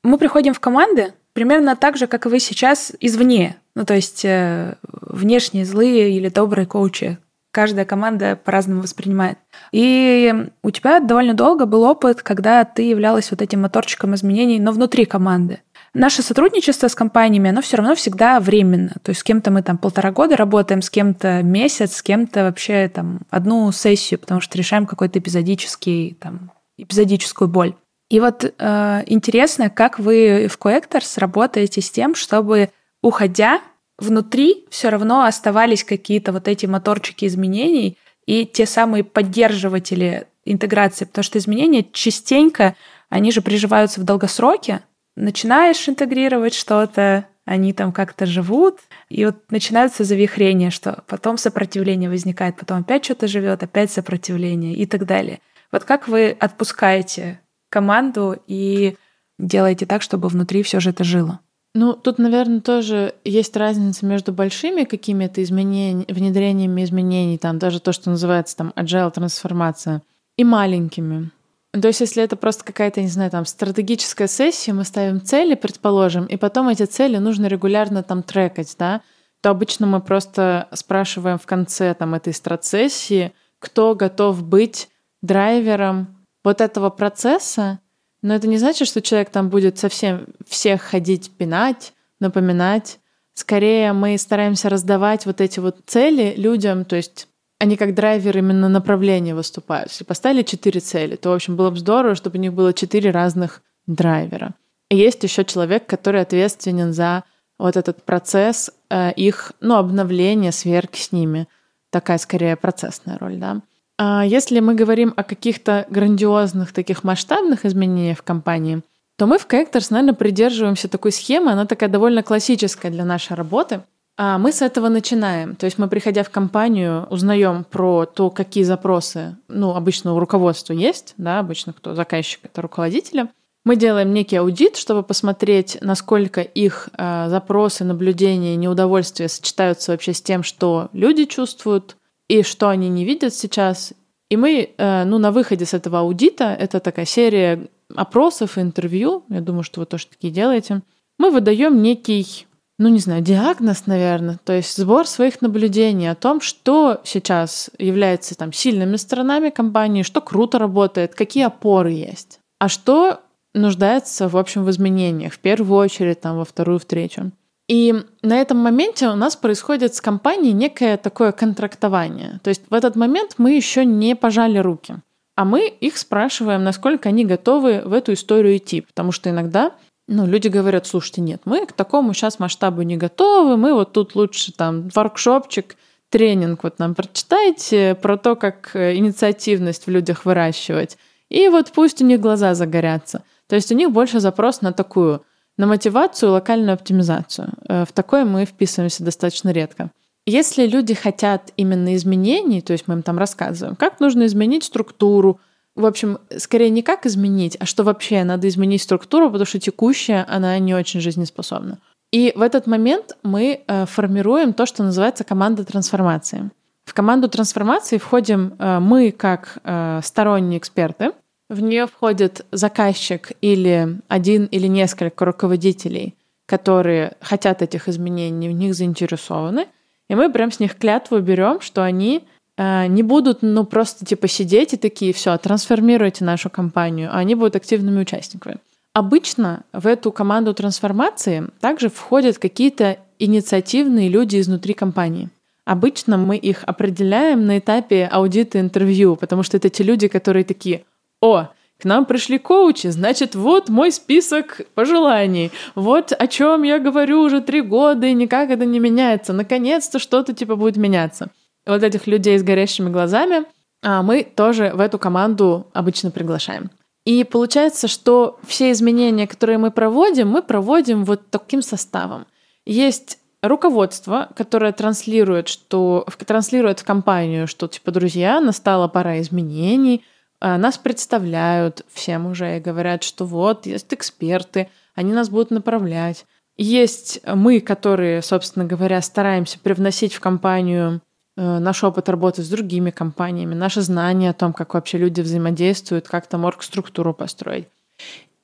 мы 0.03 0.17
приходим 0.17 0.53
в 0.53 0.59
команды 0.59 1.13
примерно 1.33 1.75
так 1.75 1.97
же, 1.97 2.07
как 2.07 2.25
и 2.25 2.29
вы 2.29 2.39
сейчас 2.39 2.93
извне. 2.99 3.57
Ну, 3.75 3.85
то 3.85 3.93
есть 3.95 4.23
э, 4.23 4.75
внешние 4.83 5.65
злые 5.65 6.11
или 6.11 6.29
добрые 6.29 6.65
коучи, 6.65 7.17
каждая 7.51 7.85
команда 7.85 8.35
по-разному 8.35 8.81
воспринимает. 8.81 9.37
И 9.71 10.33
у 10.61 10.71
тебя 10.71 10.99
довольно 10.99 11.33
долго 11.33 11.65
был 11.65 11.83
опыт, 11.83 12.21
когда 12.21 12.63
ты 12.63 12.83
являлась 12.83 13.31
вот 13.31 13.41
этим 13.41 13.61
моторчиком 13.61 14.15
изменений, 14.15 14.59
но 14.59 14.71
внутри 14.71 15.05
команды. 15.05 15.61
Наше 15.93 16.23
сотрудничество 16.23 16.87
с 16.87 16.95
компаниями, 16.95 17.51
оно 17.51 17.61
все 17.61 17.77
равно 17.77 17.93
всегда 17.93 18.39
временно. 18.39 18.95
То 19.03 19.09
есть 19.09 19.21
с 19.21 19.23
кем-то 19.23 19.51
мы 19.51 19.61
там 19.61 19.77
полтора 19.77 20.11
года 20.11 20.35
работаем, 20.35 20.81
с 20.81 20.89
кем-то 20.89 21.43
месяц, 21.43 21.97
с 21.97 22.01
кем-то 22.01 22.45
вообще 22.45 22.89
там 22.89 23.21
одну 23.29 23.71
сессию, 23.71 24.19
потому 24.19 24.41
что 24.41 24.57
решаем 24.57 24.87
какой-то 24.87 25.19
эпизодический, 25.19 26.17
там, 26.19 26.51
эпизодическую 26.77 27.47
боль. 27.47 27.75
И 28.09 28.19
вот 28.19 28.43
э, 28.43 29.03
интересно, 29.05 29.69
как 29.69 29.99
вы 29.99 30.47
в 30.47 30.57
Coactors 30.57 31.19
работаете 31.19 31.81
с 31.81 31.91
тем, 31.91 32.15
чтобы, 32.15 32.69
уходя, 33.03 33.61
внутри 33.99 34.65
все 34.71 34.89
равно 34.89 35.25
оставались 35.25 35.83
какие-то 35.83 36.31
вот 36.31 36.47
эти 36.47 36.65
моторчики 36.65 37.25
изменений 37.25 37.97
и 38.25 38.45
те 38.45 38.65
самые 38.65 39.03
поддерживатели 39.03 40.25
интеграции, 40.45 41.05
потому 41.05 41.23
что 41.23 41.37
изменения 41.37 41.85
частенько, 41.91 42.75
они 43.09 43.31
же 43.31 43.41
приживаются 43.41 44.01
в 44.01 44.03
долгосроке. 44.03 44.81
Начинаешь 45.15 45.87
интегрировать 45.87 46.53
что-то, 46.53 47.27
они 47.45 47.73
там 47.73 47.91
как-то 47.91 48.25
живут, 48.25 48.79
и 49.09 49.25
вот 49.25 49.51
начинаются 49.51 50.03
завихрения, 50.03 50.69
что 50.69 51.03
потом 51.07 51.37
сопротивление 51.37 52.09
возникает, 52.09 52.57
потом 52.57 52.79
опять 52.79 53.03
что-то 53.03 53.27
живет, 53.27 53.63
опять 53.63 53.91
сопротивление 53.91 54.73
и 54.75 54.85
так 54.85 55.05
далее. 55.05 55.39
Вот 55.71 55.83
как 55.83 56.07
вы 56.07 56.35
отпускаете 56.39 57.41
команду 57.69 58.37
и 58.47 58.95
делаете 59.39 59.85
так, 59.85 60.01
чтобы 60.01 60.29
внутри 60.29 60.63
все 60.63 60.79
же 60.79 60.91
это 60.91 61.03
жило? 61.03 61.39
Ну, 61.75 61.93
тут, 61.93 62.19
наверное, 62.19 62.61
тоже 62.61 63.15
есть 63.23 63.57
разница 63.57 64.05
между 64.05 64.31
большими 64.31 64.83
какими-то 64.83 65.41
изменениями, 65.41 66.05
внедрениями 66.07 66.83
изменений, 66.83 67.39
там 67.39 67.57
даже 67.57 67.79
то, 67.79 67.91
что 67.91 68.11
называется 68.11 68.55
там 68.55 68.71
agile 68.75 69.11
трансформация, 69.11 70.03
и 70.37 70.43
маленькими. 70.43 71.31
То 71.79 71.87
есть, 71.87 72.01
если 72.01 72.21
это 72.21 72.35
просто 72.35 72.63
какая-то, 72.63 73.01
не 73.01 73.07
знаю, 73.07 73.31
там 73.31 73.45
стратегическая 73.45 74.27
сессия, 74.27 74.73
мы 74.73 74.83
ставим 74.83 75.21
цели, 75.21 75.55
предположим, 75.55 76.25
и 76.25 76.37
потом 76.37 76.69
эти 76.69 76.85
цели 76.85 77.17
нужно 77.17 77.47
регулярно 77.47 78.03
там 78.03 78.21
трекать, 78.21 78.75
да, 78.77 79.01
то 79.41 79.49
обычно 79.49 79.87
мы 79.87 79.99
просто 79.99 80.67
спрашиваем 80.73 81.39
в 81.39 81.45
конце 81.47 81.93
там 81.95 82.13
этой 82.13 82.31
стратсессии, 82.33 83.33
кто 83.57 83.95
готов 83.95 84.43
быть 84.43 84.89
драйвером 85.21 86.15
вот 86.43 86.61
этого 86.61 86.91
процесса, 86.91 87.79
но 88.21 88.35
это 88.35 88.47
не 88.47 88.57
значит, 88.57 88.87
что 88.87 89.01
человек 89.01 89.31
там 89.31 89.49
будет 89.49 89.79
совсем 89.79 90.27
всех 90.47 90.81
ходить, 90.81 91.31
пинать, 91.31 91.93
напоминать. 92.19 92.99
Скорее 93.33 93.93
мы 93.93 94.17
стараемся 94.17 94.69
раздавать 94.69 95.25
вот 95.25 95.41
эти 95.41 95.59
вот 95.59 95.79
цели 95.87 96.33
людям, 96.37 96.85
то 96.85 96.95
есть 96.95 97.27
они 97.63 97.77
как 97.77 97.93
драйвер 97.93 98.37
именно 98.37 98.67
направления 98.67 99.33
выступают. 99.33 99.89
Если 99.89 100.03
поставили 100.03 100.43
четыре 100.43 100.81
цели, 100.81 101.15
то, 101.15 101.29
в 101.29 101.33
общем, 101.33 101.55
было 101.55 101.69
бы 101.69 101.77
здорово, 101.77 102.15
чтобы 102.15 102.37
у 102.37 102.41
них 102.41 102.53
было 102.53 102.73
четыре 102.73 103.11
разных 103.11 103.61
драйвера. 103.87 104.53
И 104.89 104.97
есть 104.97 105.23
еще 105.23 105.45
человек, 105.45 105.85
который 105.85 106.21
ответственен 106.21 106.91
за 106.91 107.23
вот 107.57 107.77
этот 107.77 108.03
процесс 108.03 108.69
э, 108.89 109.13
их, 109.13 109.53
ну, 109.61 109.75
обновления, 109.75 110.51
сверки 110.51 110.99
с 110.99 111.13
ними. 111.13 111.47
Такая 111.89 112.17
скорее 112.17 112.57
процессная 112.57 113.17
роль, 113.17 113.37
да. 113.37 113.61
А 113.97 114.25
если 114.25 114.59
мы 114.59 114.75
говорим 114.75 115.13
о 115.15 115.23
каких-то 115.23 115.85
грандиозных 115.89 116.73
таких 116.73 117.05
масштабных 117.05 117.65
изменениях 117.65 118.17
в 118.17 118.23
компании, 118.23 118.81
то 119.15 119.25
мы 119.25 119.37
в 119.37 119.47
Characters, 119.47 119.87
наверное, 119.89 120.15
придерживаемся 120.15 120.89
такой 120.89 121.13
схемы, 121.13 121.53
она 121.53 121.65
такая 121.65 121.89
довольно 121.89 122.23
классическая 122.23 122.91
для 122.91 123.05
нашей 123.05 123.37
работы. 123.37 123.83
А 124.15 124.37
мы 124.37 124.51
с 124.51 124.61
этого 124.61 124.89
начинаем. 124.89 125.55
То 125.55 125.65
есть 125.65 125.79
мы, 125.79 125.87
приходя 125.87 126.23
в 126.23 126.29
компанию, 126.29 127.07
узнаем 127.09 127.63
про 127.63 128.05
то, 128.05 128.29
какие 128.29 128.63
запросы, 128.63 129.37
ну, 129.47 129.75
обычно 129.75 130.13
у 130.13 130.19
руководства 130.19 130.73
есть, 130.73 131.15
да, 131.17 131.39
обычно 131.39 131.73
кто 131.73 131.95
заказчик, 131.95 132.41
это 132.43 132.61
руководителя. 132.61 133.29
Мы 133.65 133.75
делаем 133.77 134.13
некий 134.13 134.35
аудит, 134.35 134.75
чтобы 134.75 135.03
посмотреть, 135.03 135.77
насколько 135.81 136.41
их 136.41 136.89
э, 136.97 137.29
запросы, 137.29 137.85
наблюдения, 137.85 138.57
неудовольствия 138.57 139.29
сочетаются 139.29 139.93
вообще 139.93 140.13
с 140.13 140.21
тем, 140.21 140.43
что 140.43 140.89
люди 140.91 141.25
чувствуют, 141.25 141.95
и 142.27 142.43
что 142.43 142.69
они 142.69 142.89
не 142.89 143.05
видят 143.05 143.33
сейчас. 143.33 143.93
И 144.29 144.37
мы, 144.37 144.73
э, 144.77 145.03
ну, 145.05 145.17
на 145.17 145.31
выходе 145.31 145.65
с 145.65 145.73
этого 145.73 145.99
аудита, 145.99 146.53
это 146.53 146.79
такая 146.81 147.05
серия 147.05 147.67
опросов, 147.95 148.57
интервью, 148.57 149.23
я 149.29 149.39
думаю, 149.39 149.63
что 149.63 149.79
вы 149.79 149.85
тоже 149.85 150.07
такие 150.07 150.33
делаете, 150.33 150.81
мы 151.17 151.31
выдаем 151.31 151.81
некий, 151.81 152.47
ну, 152.79 152.89
не 152.89 152.99
знаю, 152.99 153.21
диагноз, 153.21 153.85
наверное, 153.85 154.39
то 154.43 154.53
есть 154.53 154.75
сбор 154.75 155.07
своих 155.07 155.41
наблюдений 155.41 156.07
о 156.07 156.15
том, 156.15 156.41
что 156.41 157.01
сейчас 157.03 157.69
является 157.77 158.35
там 158.35 158.51
сильными 158.51 158.95
сторонами 158.95 159.49
компании, 159.49 160.03
что 160.03 160.21
круто 160.21 160.57
работает, 160.57 161.13
какие 161.13 161.45
опоры 161.45 161.91
есть, 161.91 162.39
а 162.59 162.69
что 162.69 163.19
нуждается, 163.53 164.27
в 164.27 164.37
общем, 164.37 164.65
в 164.65 164.71
изменениях, 164.71 165.33
в 165.33 165.39
первую 165.39 165.77
очередь, 165.77 166.21
там, 166.21 166.37
во 166.37 166.45
вторую, 166.45 166.79
в 166.79 166.85
третью. 166.85 167.31
И 167.69 167.93
на 168.21 168.37
этом 168.37 168.57
моменте 168.57 169.07
у 169.07 169.15
нас 169.15 169.35
происходит 169.35 169.95
с 169.95 170.01
компанией 170.01 170.53
некое 170.53 170.97
такое 170.97 171.31
контрактование. 171.31 172.39
То 172.43 172.49
есть 172.49 172.61
в 172.69 172.73
этот 172.73 172.95
момент 172.95 173.35
мы 173.37 173.53
еще 173.53 173.85
не 173.85 174.15
пожали 174.15 174.57
руки. 174.57 174.95
А 175.35 175.45
мы 175.45 175.67
их 175.67 175.97
спрашиваем, 175.97 176.63
насколько 176.63 177.09
они 177.09 177.25
готовы 177.25 177.81
в 177.85 177.93
эту 177.93 178.13
историю 178.13 178.57
идти. 178.57 178.81
Потому 178.81 179.11
что 179.11 179.29
иногда 179.29 179.71
ну, 180.07 180.25
люди 180.25 180.47
говорят, 180.47 180.85
слушайте, 180.85 181.21
нет, 181.21 181.41
мы 181.45 181.65
к 181.65 181.71
такому 181.71 182.13
сейчас 182.13 182.39
масштабу 182.39 182.81
не 182.81 182.97
готовы, 182.97 183.57
мы 183.57 183.73
вот 183.73 183.93
тут 183.93 184.15
лучше 184.15 184.51
там 184.51 184.89
воркшопчик, 184.89 185.77
тренинг 186.09 186.63
вот 186.63 186.79
нам 186.79 186.93
прочитайте 186.93 187.95
про 187.95 188.17
то, 188.17 188.35
как 188.35 188.75
э, 188.75 188.95
инициативность 188.95 189.87
в 189.87 189.89
людях 189.89 190.25
выращивать. 190.25 190.97
И 191.29 191.47
вот 191.47 191.71
пусть 191.71 192.01
у 192.01 192.05
них 192.05 192.19
глаза 192.19 192.53
загорятся. 192.53 193.23
То 193.47 193.55
есть 193.55 193.71
у 193.71 193.75
них 193.75 193.91
больше 193.91 194.19
запрос 194.19 194.61
на 194.61 194.73
такую, 194.73 195.23
на 195.57 195.65
мотивацию, 195.65 196.31
локальную 196.31 196.75
оптимизацию. 196.75 197.53
Э, 197.67 197.85
в 197.85 197.91
такое 197.93 198.25
мы 198.25 198.45
вписываемся 198.45 199.03
достаточно 199.03 199.49
редко. 199.49 199.89
Если 200.25 200.67
люди 200.67 200.93
хотят 200.93 201.51
именно 201.57 201.95
изменений, 201.95 202.61
то 202.61 202.73
есть 202.73 202.87
мы 202.87 202.93
им 202.95 203.03
там 203.03 203.17
рассказываем, 203.17 203.75
как 203.75 203.99
нужно 203.99 204.25
изменить 204.25 204.63
структуру, 204.63 205.39
в 205.75 205.85
общем, 205.85 206.19
скорее 206.37 206.69
не 206.69 206.83
как 206.83 207.05
изменить, 207.05 207.57
а 207.59 207.65
что 207.65 207.83
вообще 207.83 208.23
надо 208.23 208.47
изменить 208.47 208.81
структуру, 208.81 209.27
потому 209.27 209.45
что 209.45 209.59
текущая, 209.59 210.25
она 210.29 210.57
не 210.59 210.75
очень 210.75 211.01
жизнеспособна. 211.01 211.79
И 212.11 212.31
в 212.35 212.41
этот 212.41 212.67
момент 212.67 213.17
мы 213.23 213.61
э, 213.65 213.85
формируем 213.87 214.53
то, 214.53 214.67
что 214.67 214.83
называется 214.83 215.23
команда 215.23 215.65
трансформации. 215.65 216.51
В 216.85 216.93
команду 216.93 217.27
трансформации 217.27 217.97
входим 217.97 218.53
э, 218.59 218.79
мы 218.79 219.11
как 219.11 219.57
э, 219.63 220.01
сторонние 220.03 220.59
эксперты. 220.59 221.13
В 221.49 221.59
нее 221.59 221.87
входит 221.87 222.45
заказчик 222.51 223.31
или 223.41 223.99
один 224.09 224.45
или 224.45 224.67
несколько 224.67 225.25
руководителей, 225.25 226.15
которые 226.45 227.15
хотят 227.19 227.63
этих 227.63 227.89
изменений, 227.89 228.49
в 228.49 228.53
них 228.53 228.75
заинтересованы. 228.75 229.67
И 230.07 230.13
мы 230.15 230.31
прям 230.31 230.51
с 230.51 230.59
них 230.59 230.77
клятву 230.77 231.19
берем, 231.19 231.61
что 231.61 231.83
они 231.83 232.27
не 232.57 233.01
будут, 233.01 233.39
ну, 233.41 233.63
просто 233.63 234.05
типа 234.05 234.27
сидеть 234.27 234.73
и 234.73 234.77
такие, 234.77 235.13
все, 235.13 235.37
трансформируйте 235.37 236.23
нашу 236.23 236.49
компанию, 236.49 237.09
а 237.11 237.17
они 237.17 237.35
будут 237.35 237.55
активными 237.55 238.01
участниками. 238.01 238.57
Обычно 238.93 239.63
в 239.73 239.87
эту 239.87 240.11
команду 240.11 240.53
трансформации 240.53 241.47
также 241.59 241.89
входят 241.89 242.37
какие-то 242.37 242.97
инициативные 243.17 244.07
люди 244.07 244.39
изнутри 244.39 244.75
компании. 244.75 245.29
Обычно 245.65 246.17
мы 246.17 246.37
их 246.37 246.63
определяем 246.65 247.47
на 247.47 247.57
этапе 247.57 248.07
аудита 248.11 248.59
интервью, 248.59 249.15
потому 249.15 249.41
что 249.41 249.57
это 249.57 249.69
те 249.69 249.83
люди, 249.83 250.07
которые 250.07 250.43
такие, 250.43 250.83
о, 251.21 251.47
к 251.79 251.85
нам 251.85 252.05
пришли 252.05 252.37
коучи, 252.37 252.87
значит, 252.87 253.33
вот 253.33 253.69
мой 253.69 253.91
список 253.91 254.61
пожеланий, 254.75 255.51
вот 255.73 256.11
о 256.11 256.27
чем 256.27 256.63
я 256.63 256.77
говорю 256.77 257.21
уже 257.21 257.41
три 257.41 257.61
года, 257.61 258.05
и 258.05 258.13
никак 258.13 258.51
это 258.51 258.65
не 258.65 258.79
меняется. 258.79 259.33
Наконец-то 259.33 259.97
что-то 259.97 260.33
типа 260.33 260.55
будет 260.55 260.77
меняться 260.77 261.29
вот 261.65 261.83
этих 261.83 262.07
людей 262.07 262.37
с 262.37 262.43
горящими 262.43 262.89
глазами 262.89 263.45
а, 263.81 264.01
мы 264.01 264.23
тоже 264.23 264.71
в 264.73 264.79
эту 264.79 264.97
команду 264.97 265.67
обычно 265.73 266.11
приглашаем. 266.11 266.71
И 267.05 267.23
получается, 267.25 267.87
что 267.87 268.39
все 268.47 268.71
изменения, 268.71 269.27
которые 269.27 269.57
мы 269.57 269.71
проводим, 269.71 270.29
мы 270.29 270.41
проводим 270.41 271.03
вот 271.03 271.29
таким 271.29 271.61
составом. 271.61 272.25
Есть 272.65 273.19
руководство, 273.41 274.29
которое 274.35 274.71
транслирует, 274.71 275.49
что 275.49 276.05
транслирует 276.25 276.79
в 276.79 276.85
компанию, 276.85 277.45
что 277.45 277.67
типа, 277.67 277.91
друзья, 277.91 278.39
настала 278.39 278.87
пора 278.87 279.19
изменений, 279.19 280.05
а, 280.39 280.57
нас 280.57 280.77
представляют 280.77 281.85
всем 281.91 282.25
уже 282.25 282.57
и 282.57 282.61
говорят, 282.61 283.03
что 283.03 283.25
вот 283.25 283.65
есть 283.65 283.93
эксперты, 283.93 284.69
они 284.95 285.11
нас 285.11 285.29
будут 285.29 285.51
направлять. 285.51 286.25
Есть 286.55 287.19
мы, 287.25 287.59
которые, 287.59 288.21
собственно 288.21 288.63
говоря, 288.63 289.01
стараемся 289.01 289.59
привносить 289.59 290.13
в 290.13 290.19
компанию 290.19 291.01
наш 291.35 291.83
опыт 291.83 292.09
работы 292.09 292.43
с 292.43 292.49
другими 292.49 292.91
компаниями, 292.91 293.55
наши 293.55 293.81
знания 293.81 294.29
о 294.29 294.33
том, 294.33 294.53
как 294.53 294.73
вообще 294.73 294.97
люди 294.97 295.21
взаимодействуют, 295.21 296.07
как 296.07 296.27
там 296.27 296.45
оргструктуру 296.45 297.13
построить. 297.13 297.67